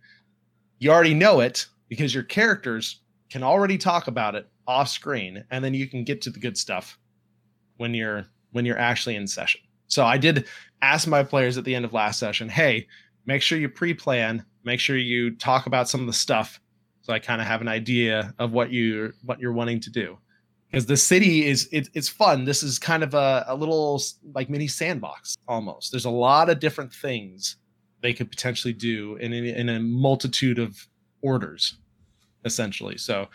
you 0.78 0.90
already 0.90 1.14
know 1.14 1.40
it 1.40 1.66
because 1.88 2.12
your 2.12 2.24
characters 2.24 3.00
can 3.30 3.42
already 3.42 3.78
talk 3.78 4.08
about 4.08 4.34
it 4.34 4.48
off 4.66 4.88
screen 4.88 5.44
and 5.50 5.64
then 5.64 5.74
you 5.74 5.86
can 5.86 6.04
get 6.04 6.20
to 6.22 6.30
the 6.30 6.40
good 6.40 6.58
stuff 6.58 6.98
when 7.76 7.94
you're 7.94 8.26
when 8.54 8.64
you're 8.64 8.78
actually 8.78 9.16
in 9.16 9.26
session 9.26 9.60
so 9.86 10.04
i 10.04 10.16
did 10.16 10.46
ask 10.82 11.06
my 11.06 11.22
players 11.22 11.56
at 11.56 11.64
the 11.64 11.74
end 11.74 11.84
of 11.84 11.92
last 11.92 12.18
session 12.18 12.48
hey 12.48 12.86
make 13.26 13.42
sure 13.42 13.58
you 13.58 13.68
pre-plan 13.68 14.44
make 14.64 14.80
sure 14.80 14.96
you 14.96 15.30
talk 15.36 15.66
about 15.66 15.88
some 15.88 16.00
of 16.00 16.06
the 16.06 16.12
stuff 16.12 16.60
so 17.04 17.12
I 17.12 17.18
kind 17.18 17.42
of 17.42 17.46
have 17.46 17.60
an 17.60 17.68
idea 17.68 18.34
of 18.38 18.52
what 18.52 18.70
you 18.70 19.12
what 19.24 19.38
you're 19.38 19.52
wanting 19.52 19.78
to 19.80 19.90
do. 19.90 20.16
Because 20.70 20.86
the 20.86 20.96
city 20.96 21.46
is 21.46 21.68
it, 21.70 21.88
it's 21.92 22.08
fun. 22.08 22.46
This 22.46 22.62
is 22.62 22.78
kind 22.78 23.02
of 23.02 23.12
a, 23.12 23.44
a 23.46 23.54
little 23.54 24.00
like 24.32 24.48
mini 24.48 24.66
sandbox 24.66 25.36
almost. 25.46 25.90
There's 25.92 26.06
a 26.06 26.10
lot 26.10 26.48
of 26.48 26.60
different 26.60 26.90
things 26.90 27.56
they 28.00 28.14
could 28.14 28.30
potentially 28.30 28.72
do 28.72 29.16
in 29.16 29.34
a, 29.34 29.36
in 29.36 29.68
a 29.68 29.80
multitude 29.80 30.58
of 30.58 30.88
orders, 31.20 31.76
essentially. 32.46 32.96
So 32.96 33.28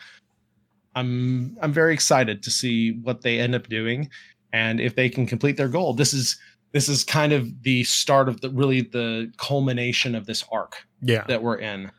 I'm 0.95 1.55
I'm 1.61 1.71
very 1.71 1.93
excited 1.93 2.41
to 2.41 2.49
see 2.49 2.93
what 3.03 3.21
they 3.21 3.39
end 3.39 3.53
up 3.53 3.69
doing, 3.69 4.09
and 4.53 4.79
if 4.79 4.95
they 4.95 5.09
can 5.09 5.25
complete 5.25 5.57
their 5.57 5.67
goal. 5.67 5.93
This 5.93 6.13
is 6.13 6.37
this 6.71 6.87
is 6.87 7.03
kind 7.03 7.33
of 7.33 7.63
the 7.63 7.83
start 7.83 8.29
of 8.29 8.41
the 8.41 8.49
really 8.51 8.81
the 8.81 9.31
culmination 9.37 10.13
of 10.15 10.25
this 10.27 10.43
arc 10.51 10.75
Yeah. 11.01 11.23
that 11.27 11.41
we're 11.41 11.57
in. 11.57 11.83
that 11.85 11.93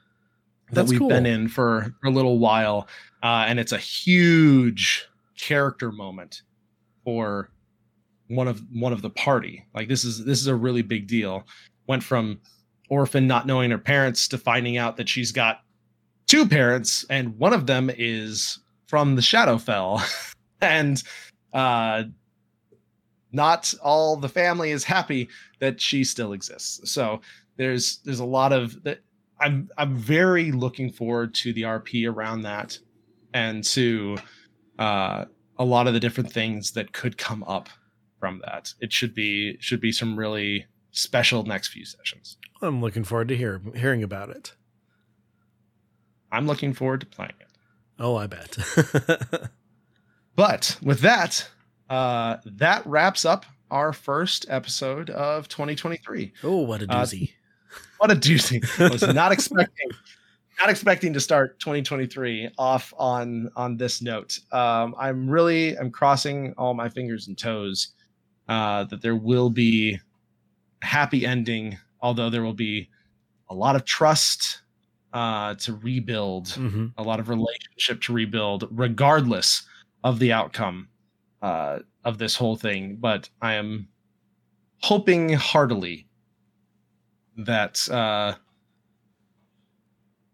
That's 0.72 0.90
we've 0.90 1.00
cool. 1.00 1.08
been 1.08 1.26
in 1.26 1.48
for 1.48 1.92
a 2.04 2.10
little 2.10 2.38
while, 2.38 2.86
uh, 3.22 3.44
and 3.48 3.58
it's 3.58 3.72
a 3.72 3.78
huge 3.78 5.06
character 5.36 5.90
moment 5.90 6.42
for 7.04 7.50
one 8.28 8.46
of 8.46 8.62
one 8.72 8.92
of 8.92 9.02
the 9.02 9.10
party. 9.10 9.64
Like 9.74 9.88
this 9.88 10.04
is 10.04 10.24
this 10.24 10.40
is 10.40 10.46
a 10.46 10.54
really 10.54 10.82
big 10.82 11.06
deal. 11.08 11.44
Went 11.88 12.02
from 12.04 12.40
orphan 12.88 13.26
not 13.26 13.46
knowing 13.46 13.70
her 13.72 13.78
parents 13.78 14.28
to 14.28 14.38
finding 14.38 14.76
out 14.76 14.96
that 14.96 15.08
she's 15.08 15.32
got 15.32 15.60
two 16.28 16.46
parents, 16.46 17.04
and 17.10 17.36
one 17.38 17.52
of 17.52 17.66
them 17.66 17.90
is 17.98 18.60
from 18.86 19.16
the 19.16 19.22
Shadowfell, 19.22 20.00
and 20.60 21.02
uh, 21.52 22.04
not 23.32 23.72
all 23.82 24.16
the 24.16 24.28
family 24.28 24.70
is 24.70 24.84
happy 24.84 25.28
that 25.58 25.80
she 25.80 26.04
still 26.04 26.32
exists. 26.32 26.90
So 26.90 27.20
there's 27.56 27.98
there's 28.04 28.20
a 28.20 28.24
lot 28.24 28.52
of 28.52 28.82
that. 28.84 29.00
I'm 29.38 29.70
I'm 29.78 29.96
very 29.96 30.52
looking 30.52 30.90
forward 30.90 31.34
to 31.36 31.52
the 31.52 31.62
RP 31.62 32.10
around 32.10 32.42
that, 32.42 32.78
and 33.32 33.64
to 33.64 34.18
uh, 34.78 35.24
a 35.58 35.64
lot 35.64 35.86
of 35.86 35.94
the 35.94 36.00
different 36.00 36.32
things 36.32 36.72
that 36.72 36.92
could 36.92 37.16
come 37.16 37.42
up 37.44 37.68
from 38.18 38.42
that. 38.44 38.74
It 38.80 38.92
should 38.92 39.14
be 39.14 39.56
should 39.60 39.80
be 39.80 39.92
some 39.92 40.18
really 40.18 40.66
special 40.90 41.44
next 41.44 41.68
few 41.68 41.84
sessions. 41.84 42.36
I'm 42.62 42.82
looking 42.82 43.04
forward 43.04 43.28
to 43.28 43.36
hear, 43.36 43.62
hearing 43.74 44.02
about 44.02 44.28
it. 44.28 44.54
I'm 46.30 46.46
looking 46.46 46.74
forward 46.74 47.00
to 47.00 47.06
playing 47.06 47.32
it. 47.40 47.46
Oh, 47.98 48.16
I 48.16 48.26
bet. 48.26 48.58
But 50.36 50.78
with 50.82 51.00
that, 51.00 51.50
uh, 51.90 52.36
that 52.46 52.86
wraps 52.86 53.24
up 53.24 53.44
our 53.70 53.92
first 53.92 54.46
episode 54.48 55.10
of 55.10 55.48
2023. 55.48 56.32
oh, 56.44 56.58
what 56.62 56.82
a 56.82 56.90
Uh, 56.90 57.02
doozy. 57.02 57.32
What 57.98 58.10
a 58.10 58.16
doozy! 58.16 58.64
I 58.80 58.90
was 58.90 59.02
not 59.14 59.30
expecting, 59.30 59.90
not 60.58 60.70
expecting 60.70 61.12
to 61.12 61.20
start 61.20 61.60
2023 61.60 62.50
off 62.58 62.94
on 62.98 63.50
on 63.56 63.76
this 63.76 64.00
note. 64.00 64.38
Um, 64.52 64.94
I'm 64.98 65.28
really, 65.28 65.76
I'm 65.78 65.90
crossing 65.90 66.54
all 66.56 66.72
my 66.74 66.88
fingers 66.88 67.28
and 67.28 67.36
toes 67.36 67.88
uh, 68.48 68.84
that 68.84 69.02
there 69.02 69.16
will 69.16 69.50
be 69.50 69.98
a 70.82 70.86
happy 70.86 71.26
ending. 71.26 71.76
Although 72.00 72.30
there 72.30 72.42
will 72.42 72.54
be 72.54 72.88
a 73.50 73.54
lot 73.54 73.76
of 73.76 73.84
trust 73.84 74.62
uh, 75.12 75.54
to 75.56 75.74
rebuild 75.74 76.48
hmm 76.50 76.86
a 76.96 77.02
lot 77.02 77.20
of 77.20 77.28
relationship 77.28 78.00
to 78.02 78.12
rebuild 78.14 78.66
regardless 78.70 79.62
of 80.04 80.18
the 80.18 80.32
outcome 80.32 80.88
uh, 81.42 81.78
of 82.04 82.18
this 82.18 82.36
whole 82.36 82.56
thing 82.56 82.96
but 83.00 83.28
i 83.40 83.54
am 83.54 83.88
hoping 84.82 85.32
heartily 85.32 86.06
that 87.36 87.88
uh, 87.90 88.34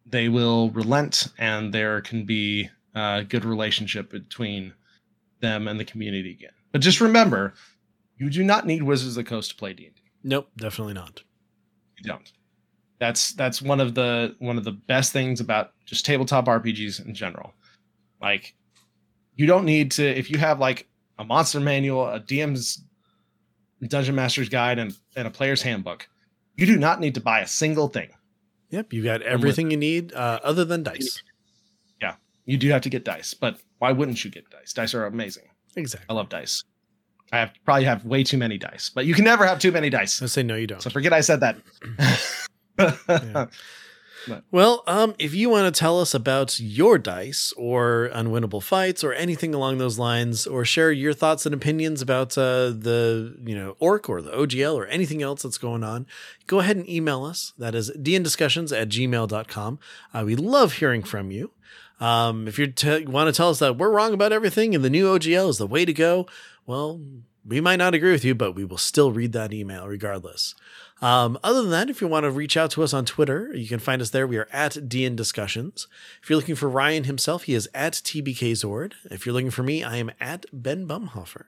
they 0.05 0.29
will 0.29 0.71
relent 0.71 1.29
and 1.39 1.73
there 1.73 2.01
can 2.01 2.25
be 2.25 2.69
a 2.95 3.25
good 3.29 3.45
relationship 3.45 4.11
between 4.11 4.73
them 5.41 5.69
and 5.69 5.79
the 5.79 5.85
community 5.85 6.31
again. 6.31 6.53
But 6.73 6.81
just 6.81 7.01
remember 7.01 7.55
you 8.17 8.31
do 8.31 8.43
not 8.43 8.67
need 8.67 8.83
wizards 8.83 9.17
of 9.17 9.25
the 9.25 9.29
coast 9.29 9.51
to 9.51 9.57
play 9.57 9.75
d&d 9.75 9.93
Nope, 10.25 10.49
definitely 10.57 10.95
not. 10.95 11.23
you 11.99 12.05
don't. 12.05 12.33
That's 12.99 13.33
that's 13.33 13.61
one 13.61 13.81
of 13.81 13.95
the 13.95 14.35
one 14.39 14.57
of 14.57 14.65
the 14.65 14.73
best 14.73 15.13
things 15.13 15.41
about 15.41 15.73
just 15.85 16.07
tabletop 16.07 16.47
rpgs 16.47 17.05
in 17.05 17.15
general. 17.15 17.53
Like 18.23 18.55
you 19.35 19.47
don't 19.47 19.67
need 19.67 19.91
to 19.93 20.05
if 20.07 20.31
you 20.31 20.39
have 20.39 20.59
like 20.59 20.89
a 21.19 21.25
monster 21.25 21.61
manual 21.61 22.07
a 22.09 22.21
dm's 22.21 22.83
dungeon 23.89 24.15
master's 24.15 24.49
guide 24.49 24.79
and, 24.79 24.97
and 25.17 25.27
a 25.27 25.31
player's 25.31 25.63
handbook 25.63 26.09
you 26.57 26.67
do 26.67 26.77
not 26.79 27.01
need 27.01 27.15
to 27.15 27.21
buy 27.21 27.41
a 27.41 27.47
single 27.47 27.89
thing 27.89 28.11
Yep, 28.71 28.93
you 28.93 29.05
got 29.05 29.23
everything 29.23 29.71
you 29.71 29.77
need 29.77 30.13
uh, 30.13 30.41
other 30.43 30.65
than 30.65 30.83
dice. 30.83 31.23
Yeah, 32.03 32.17
you 32.47 32.57
do 32.59 32.69
have 32.71 32.83
to 32.83 32.89
get 32.91 33.05
dice 33.05 33.33
but 33.35 33.59
why 33.79 33.93
wouldn't 33.93 34.25
you 34.25 34.31
get 34.31 34.49
dice 34.51 34.73
dice 34.73 34.95
are 34.95 35.07
amazing 35.07 35.45
Exactly. 35.77 36.07
i 36.09 36.13
love 36.15 36.29
dice 36.29 36.65
i 37.33 37.39
have 37.39 37.53
probably 37.65 37.85
have 37.85 38.05
way 38.05 38.25
too 38.25 38.39
many 38.39 38.57
dice 38.59 38.91
but 38.95 39.05
you 39.07 39.15
can 39.15 39.25
never 39.25 39.47
have 39.47 39.59
too 39.59 39.71
many 39.73 39.91
dice 39.91 40.21
I 40.23 40.27
say 40.27 40.43
no, 40.43 40.57
you 40.57 40.67
don't. 40.67 40.83
so 40.83 40.91
forget 40.91 41.13
i 41.13 41.21
said 41.21 41.41
that 41.41 41.57
Yeah. 42.79 43.47
Well, 44.51 44.83
um, 44.87 45.15
if 45.19 45.35
you 45.35 45.49
want 45.49 45.73
to 45.73 45.79
tell 45.79 46.01
us 46.01 46.15
about 46.15 46.59
your 46.61 46.99
dice 46.99 47.53
or 47.57 48.11
unwinnable 48.13 48.63
fights 48.63 49.05
or 49.05 49.13
anything 49.13 49.55
along 49.55 49.79
those 49.79 49.99
lines, 49.99 50.47
or 50.47 50.65
share 50.65 50.93
your 50.93 51.13
thoughts 51.13 51.47
and 51.47 51.55
opinions 51.55 52.03
about 52.03 52.37
uh, 52.37 52.71
the 52.71 53.37
you 53.45 53.57
know 53.57 53.77
ORC 53.81 54.09
or 54.09 54.23
the 54.23 54.33
OGL 54.33 54.75
or 54.75 54.87
anything 54.87 55.23
else 55.23 55.43
that's 55.43 55.59
going 55.59 55.85
on, 55.85 56.07
go 56.47 56.61
ahead 56.61 56.77
and 56.77 56.89
email 56.89 57.25
us. 57.25 57.53
That 57.59 57.75
is 57.75 57.91
dndiscussions 57.93 58.77
at 58.77 58.89
gmail.com. 58.89 59.79
Uh, 60.13 60.23
we 60.25 60.37
love 60.37 60.75
hearing 60.75 61.03
from 61.03 61.31
you. 61.31 61.51
Um, 61.99 62.47
if 62.47 62.59
you 62.59 62.73
want 63.07 63.29
to 63.29 63.33
tell 63.33 63.49
us 63.49 63.59
that 63.61 63.79
we're 63.79 63.91
wrong 63.91 64.13
about 64.13 64.33
everything 64.33 64.75
and 64.75 64.85
the 64.85 64.91
new 64.91 65.07
OGL 65.07 65.49
is 65.49 65.59
the 65.59 65.67
way 65.67 65.85
to 65.85 65.93
go, 65.93 66.27
well, 66.67 67.01
we 67.47 67.61
might 67.61 67.77
not 67.77 67.95
agree 67.95 68.13
with 68.13 68.25
you, 68.25 68.35
but 68.35 68.53
we 68.53 68.65
will 68.65 68.77
still 68.77 69.13
read 69.13 69.33
that 69.33 69.53
email 69.53 69.87
regardless. 69.87 70.55
Um, 71.03 71.39
other 71.45 71.61
than 71.61 71.71
that, 71.73 71.91
if 71.91 72.01
you 72.01 72.09
want 72.09 72.25
to 72.25 72.31
reach 72.31 72.57
out 72.57 72.71
to 72.73 72.83
us 72.83 72.95
on 72.95 73.05
Twitter, 73.05 73.51
you 73.55 73.69
can 73.69 73.79
find 73.79 74.01
us 74.01 74.11
there. 74.11 74.27
We 74.27 74.39
are 74.39 74.49
at 74.51 74.73
DN 74.73 75.15
Discussions. 75.15 75.89
If 76.23 76.31
you're 76.31 76.39
looking 76.39 76.55
for 76.55 76.71
Ryan 76.71 77.05
himself, 77.05 77.43
he 77.45 77.55
is 77.55 77.69
at 77.75 77.95
TBKZord. 77.95 78.95
If 79.11 79.27
you're 79.27 79.35
looking 79.35 79.51
for 79.51 79.63
me, 79.63 79.85
I 79.85 79.97
am 79.99 80.11
at 80.21 80.47
Ben 80.53 80.89
Bumhofer. 80.89 81.45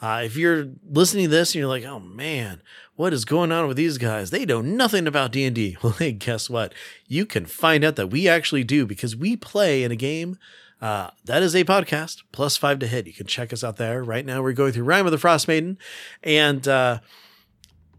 Uh, 0.00 0.22
if 0.24 0.34
you're 0.34 0.68
listening 0.88 1.24
to 1.24 1.30
this 1.30 1.50
and 1.50 1.60
you're 1.60 1.68
like, 1.68 1.84
oh 1.84 2.00
man, 2.00 2.62
what 2.96 3.12
is 3.12 3.26
going 3.26 3.52
on 3.52 3.68
with 3.68 3.76
these 3.76 3.98
guys? 3.98 4.30
They 4.30 4.46
know 4.46 4.62
nothing 4.62 5.06
about 5.06 5.32
D&D. 5.32 5.76
Well, 5.82 5.92
hey, 5.92 6.12
guess 6.12 6.48
what? 6.48 6.72
You 7.06 7.26
can 7.26 7.44
find 7.44 7.84
out 7.84 7.96
that 7.96 8.06
we 8.06 8.26
actually 8.26 8.64
do 8.64 8.86
because 8.86 9.14
we 9.14 9.36
play 9.36 9.82
in 9.82 9.92
a 9.92 9.96
game 9.96 10.38
uh, 10.80 11.10
that 11.26 11.42
is 11.42 11.54
a 11.54 11.64
podcast, 11.64 12.22
plus 12.32 12.56
five 12.56 12.78
to 12.78 12.86
hit. 12.86 13.06
You 13.06 13.12
can 13.12 13.26
check 13.26 13.52
us 13.52 13.62
out 13.62 13.76
there. 13.76 14.02
Right 14.02 14.24
now, 14.24 14.42
we're 14.42 14.54
going 14.54 14.72
through 14.72 14.84
Rime 14.84 15.04
of 15.04 15.12
the 15.12 15.18
Frost 15.18 15.46
Maiden. 15.46 15.76
And 16.22 16.66
uh, 16.66 17.00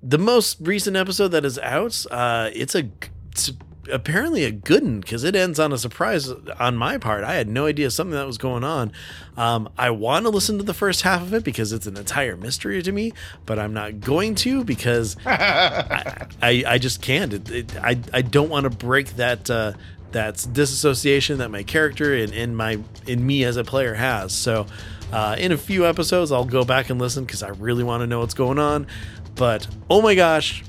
the 0.04 0.18
most 0.18 0.58
recent 0.62 0.98
episode 0.98 1.30
that 1.30 1.46
is 1.46 1.60
out, 1.60 2.06
uh, 2.12 2.50
it's 2.54 2.76
a 2.76 2.90
it's 3.32 3.52
apparently 3.92 4.44
a 4.44 4.52
good 4.52 4.84
one 4.84 5.00
because 5.00 5.24
it 5.24 5.36
ends 5.36 5.60
on 5.60 5.72
a 5.74 5.78
surprise 5.78 6.30
on 6.60 6.76
my 6.78 6.98
part. 6.98 7.24
I 7.24 7.36
had 7.36 7.48
no 7.48 7.66
idea 7.66 7.90
something 7.92 8.16
that 8.16 8.26
was 8.26 8.38
going 8.38 8.64
on. 8.64 8.92
Um, 9.38 9.70
I 9.78 9.90
want 9.90 10.26
to 10.26 10.30
listen 10.30 10.58
to 10.58 10.64
the 10.64 10.74
first 10.74 11.02
half 11.02 11.22
of 11.22 11.34
it 11.34 11.44
because 11.44 11.74
it's 11.74 11.88
an 11.88 11.98
entire 11.98 12.38
mystery 12.38 12.82
to 12.82 12.92
me, 12.92 13.14
but 13.46 13.60
I'm 13.60 13.74
not 13.74 14.00
going 14.00 14.36
to 14.36 14.64
because 14.64 15.18
I, 15.26 16.28
I, 16.42 16.64
I 16.68 16.78
just 16.78 17.02
can't. 17.02 17.34
It, 17.34 17.52
it, 17.52 17.78
I, 17.78 18.00
I 18.14 18.22
don't 18.22 18.50
want 18.50 18.64
to 18.66 18.70
break 18.70 19.16
that 19.16 19.50
uh, 19.50 19.74
that 20.12 20.46
disassociation 20.52 21.38
that 21.38 21.50
my 21.50 21.64
character 21.64 22.14
and 22.14 22.34
in 22.34 22.56
my 22.56 22.80
in 23.08 23.26
me 23.26 23.44
as 23.46 23.58
a 23.58 23.64
player 23.64 23.94
has. 23.94 24.34
So, 24.34 24.68
uh, 25.12 25.36
in 25.40 25.52
a 25.52 25.58
few 25.58 25.86
episodes, 25.86 26.32
I'll 26.32 26.46
go 26.46 26.66
back 26.66 26.90
and 26.90 27.00
listen 27.00 27.24
because 27.26 27.44
I 27.44 27.50
really 27.50 27.84
want 27.84 28.02
to 28.02 28.08
know 28.08 28.20
what's 28.20 28.34
going 28.34 28.60
on. 28.60 28.88
But 29.36 29.68
oh 29.90 30.02
my 30.02 30.16
gosh, 30.16 30.64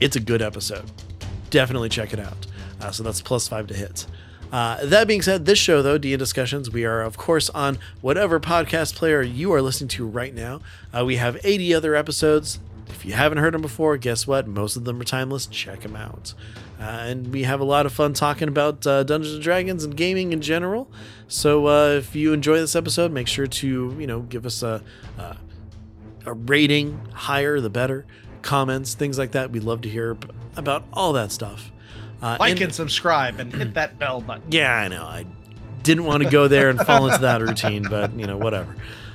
it's 0.00 0.16
a 0.16 0.20
good 0.20 0.42
episode. 0.42 0.90
Definitely 1.50 1.88
check 1.88 2.12
it 2.12 2.20
out. 2.20 2.46
Uh, 2.80 2.90
so 2.90 3.02
that's 3.02 3.20
plus 3.20 3.48
five 3.48 3.66
to 3.68 3.74
hit. 3.74 4.06
Uh, 4.52 4.84
that 4.86 5.06
being 5.06 5.20
said, 5.20 5.44
this 5.44 5.58
show, 5.58 5.82
though, 5.82 5.98
DnDiscussions, 5.98 6.72
we 6.72 6.84
are, 6.84 7.02
of 7.02 7.18
course, 7.18 7.50
on 7.50 7.78
whatever 8.00 8.40
podcast 8.40 8.94
player 8.94 9.20
you 9.20 9.52
are 9.52 9.60
listening 9.60 9.88
to 9.88 10.06
right 10.06 10.34
now. 10.34 10.60
Uh, 10.96 11.04
we 11.04 11.16
have 11.16 11.38
80 11.44 11.74
other 11.74 11.94
episodes. 11.94 12.58
If 12.88 13.04
you 13.04 13.12
haven't 13.12 13.38
heard 13.38 13.52
them 13.52 13.60
before, 13.60 13.96
guess 13.98 14.26
what? 14.26 14.46
Most 14.46 14.76
of 14.76 14.84
them 14.84 14.98
are 15.00 15.04
timeless. 15.04 15.46
Check 15.46 15.80
them 15.80 15.96
out. 15.96 16.32
Uh, 16.80 16.84
and 16.84 17.32
we 17.32 17.42
have 17.42 17.60
a 17.60 17.64
lot 17.64 17.84
of 17.84 17.92
fun 17.92 18.14
talking 18.14 18.48
about 18.48 18.86
uh, 18.86 19.02
Dungeons 19.02 19.34
and 19.34 19.42
Dragons 19.42 19.84
and 19.84 19.94
gaming 19.96 20.32
in 20.32 20.40
general. 20.40 20.90
So 21.26 21.66
uh, 21.66 21.88
if 21.98 22.16
you 22.16 22.32
enjoy 22.32 22.58
this 22.58 22.74
episode, 22.74 23.12
make 23.12 23.28
sure 23.28 23.46
to 23.46 23.96
you 23.98 24.06
know 24.06 24.20
give 24.20 24.46
us 24.46 24.62
a, 24.62 24.82
a 26.28 26.32
rating. 26.34 27.00
Higher 27.12 27.60
the 27.60 27.70
better. 27.70 28.06
Comments, 28.42 28.92
things 28.94 29.18
like 29.18 29.32
that. 29.32 29.50
We'd 29.50 29.64
love 29.64 29.80
to 29.82 29.88
hear 29.88 30.16
about 30.56 30.84
all 30.92 31.12
that 31.14 31.32
stuff. 31.32 31.72
Uh, 32.22 32.36
like 32.40 32.52
and- 32.52 32.62
and 32.62 32.74
subscribe 32.74 33.38
and 33.40 33.52
hit 33.52 33.74
that 33.74 33.98
bell 33.98 34.20
button 34.20 34.42
yeah, 34.50 34.74
I 34.74 34.88
know. 34.88 35.04
I 35.04 35.24
didn't 35.82 36.04
want 36.04 36.22
to 36.22 36.28
go 36.30 36.48
there 36.48 36.68
and 36.68 36.78
fall 36.80 37.06
into 37.06 37.20
that 37.22 37.40
routine, 37.40 37.84
but 37.88 38.12
you 38.14 38.26
know, 38.26 38.36
whatever. 38.36 38.74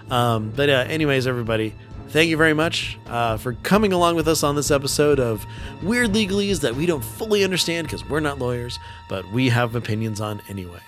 Um, 0.09 0.51
but 0.55 0.69
uh, 0.69 0.85
anyways, 0.87 1.27
everybody, 1.27 1.73
thank 2.09 2.29
you 2.29 2.37
very 2.37 2.53
much 2.53 2.97
uh, 3.07 3.37
for 3.37 3.53
coming 3.53 3.91
along 3.93 4.15
with 4.15 4.27
us 4.27 4.43
on 4.43 4.55
this 4.55 4.71
episode 4.71 5.19
of 5.19 5.45
weird 5.81 6.11
legalese 6.13 6.61
that 6.61 6.75
we 6.75 6.85
don't 6.85 7.03
fully 7.03 7.43
understand 7.43 7.87
because 7.87 8.07
we're 8.09 8.19
not 8.21 8.39
lawyers, 8.39 8.79
but 9.09 9.29
we 9.31 9.49
have 9.49 9.75
opinions 9.75 10.19
on 10.21 10.41
anyway. 10.49 10.79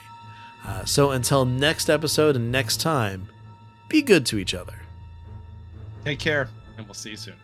Uh, 0.65 0.83
so 0.85 1.11
until 1.11 1.45
next 1.45 1.89
episode 1.89 2.35
and 2.35 2.51
next 2.51 2.77
time, 2.81 3.29
be 3.89 4.01
good 4.01 4.25
to 4.25 4.37
each 4.39 4.53
other. 4.53 4.79
Take 6.05 6.19
care. 6.19 6.47
And 6.77 6.85
we'll 6.87 6.93
see 6.93 7.11
you 7.11 7.17
soon 7.17 7.35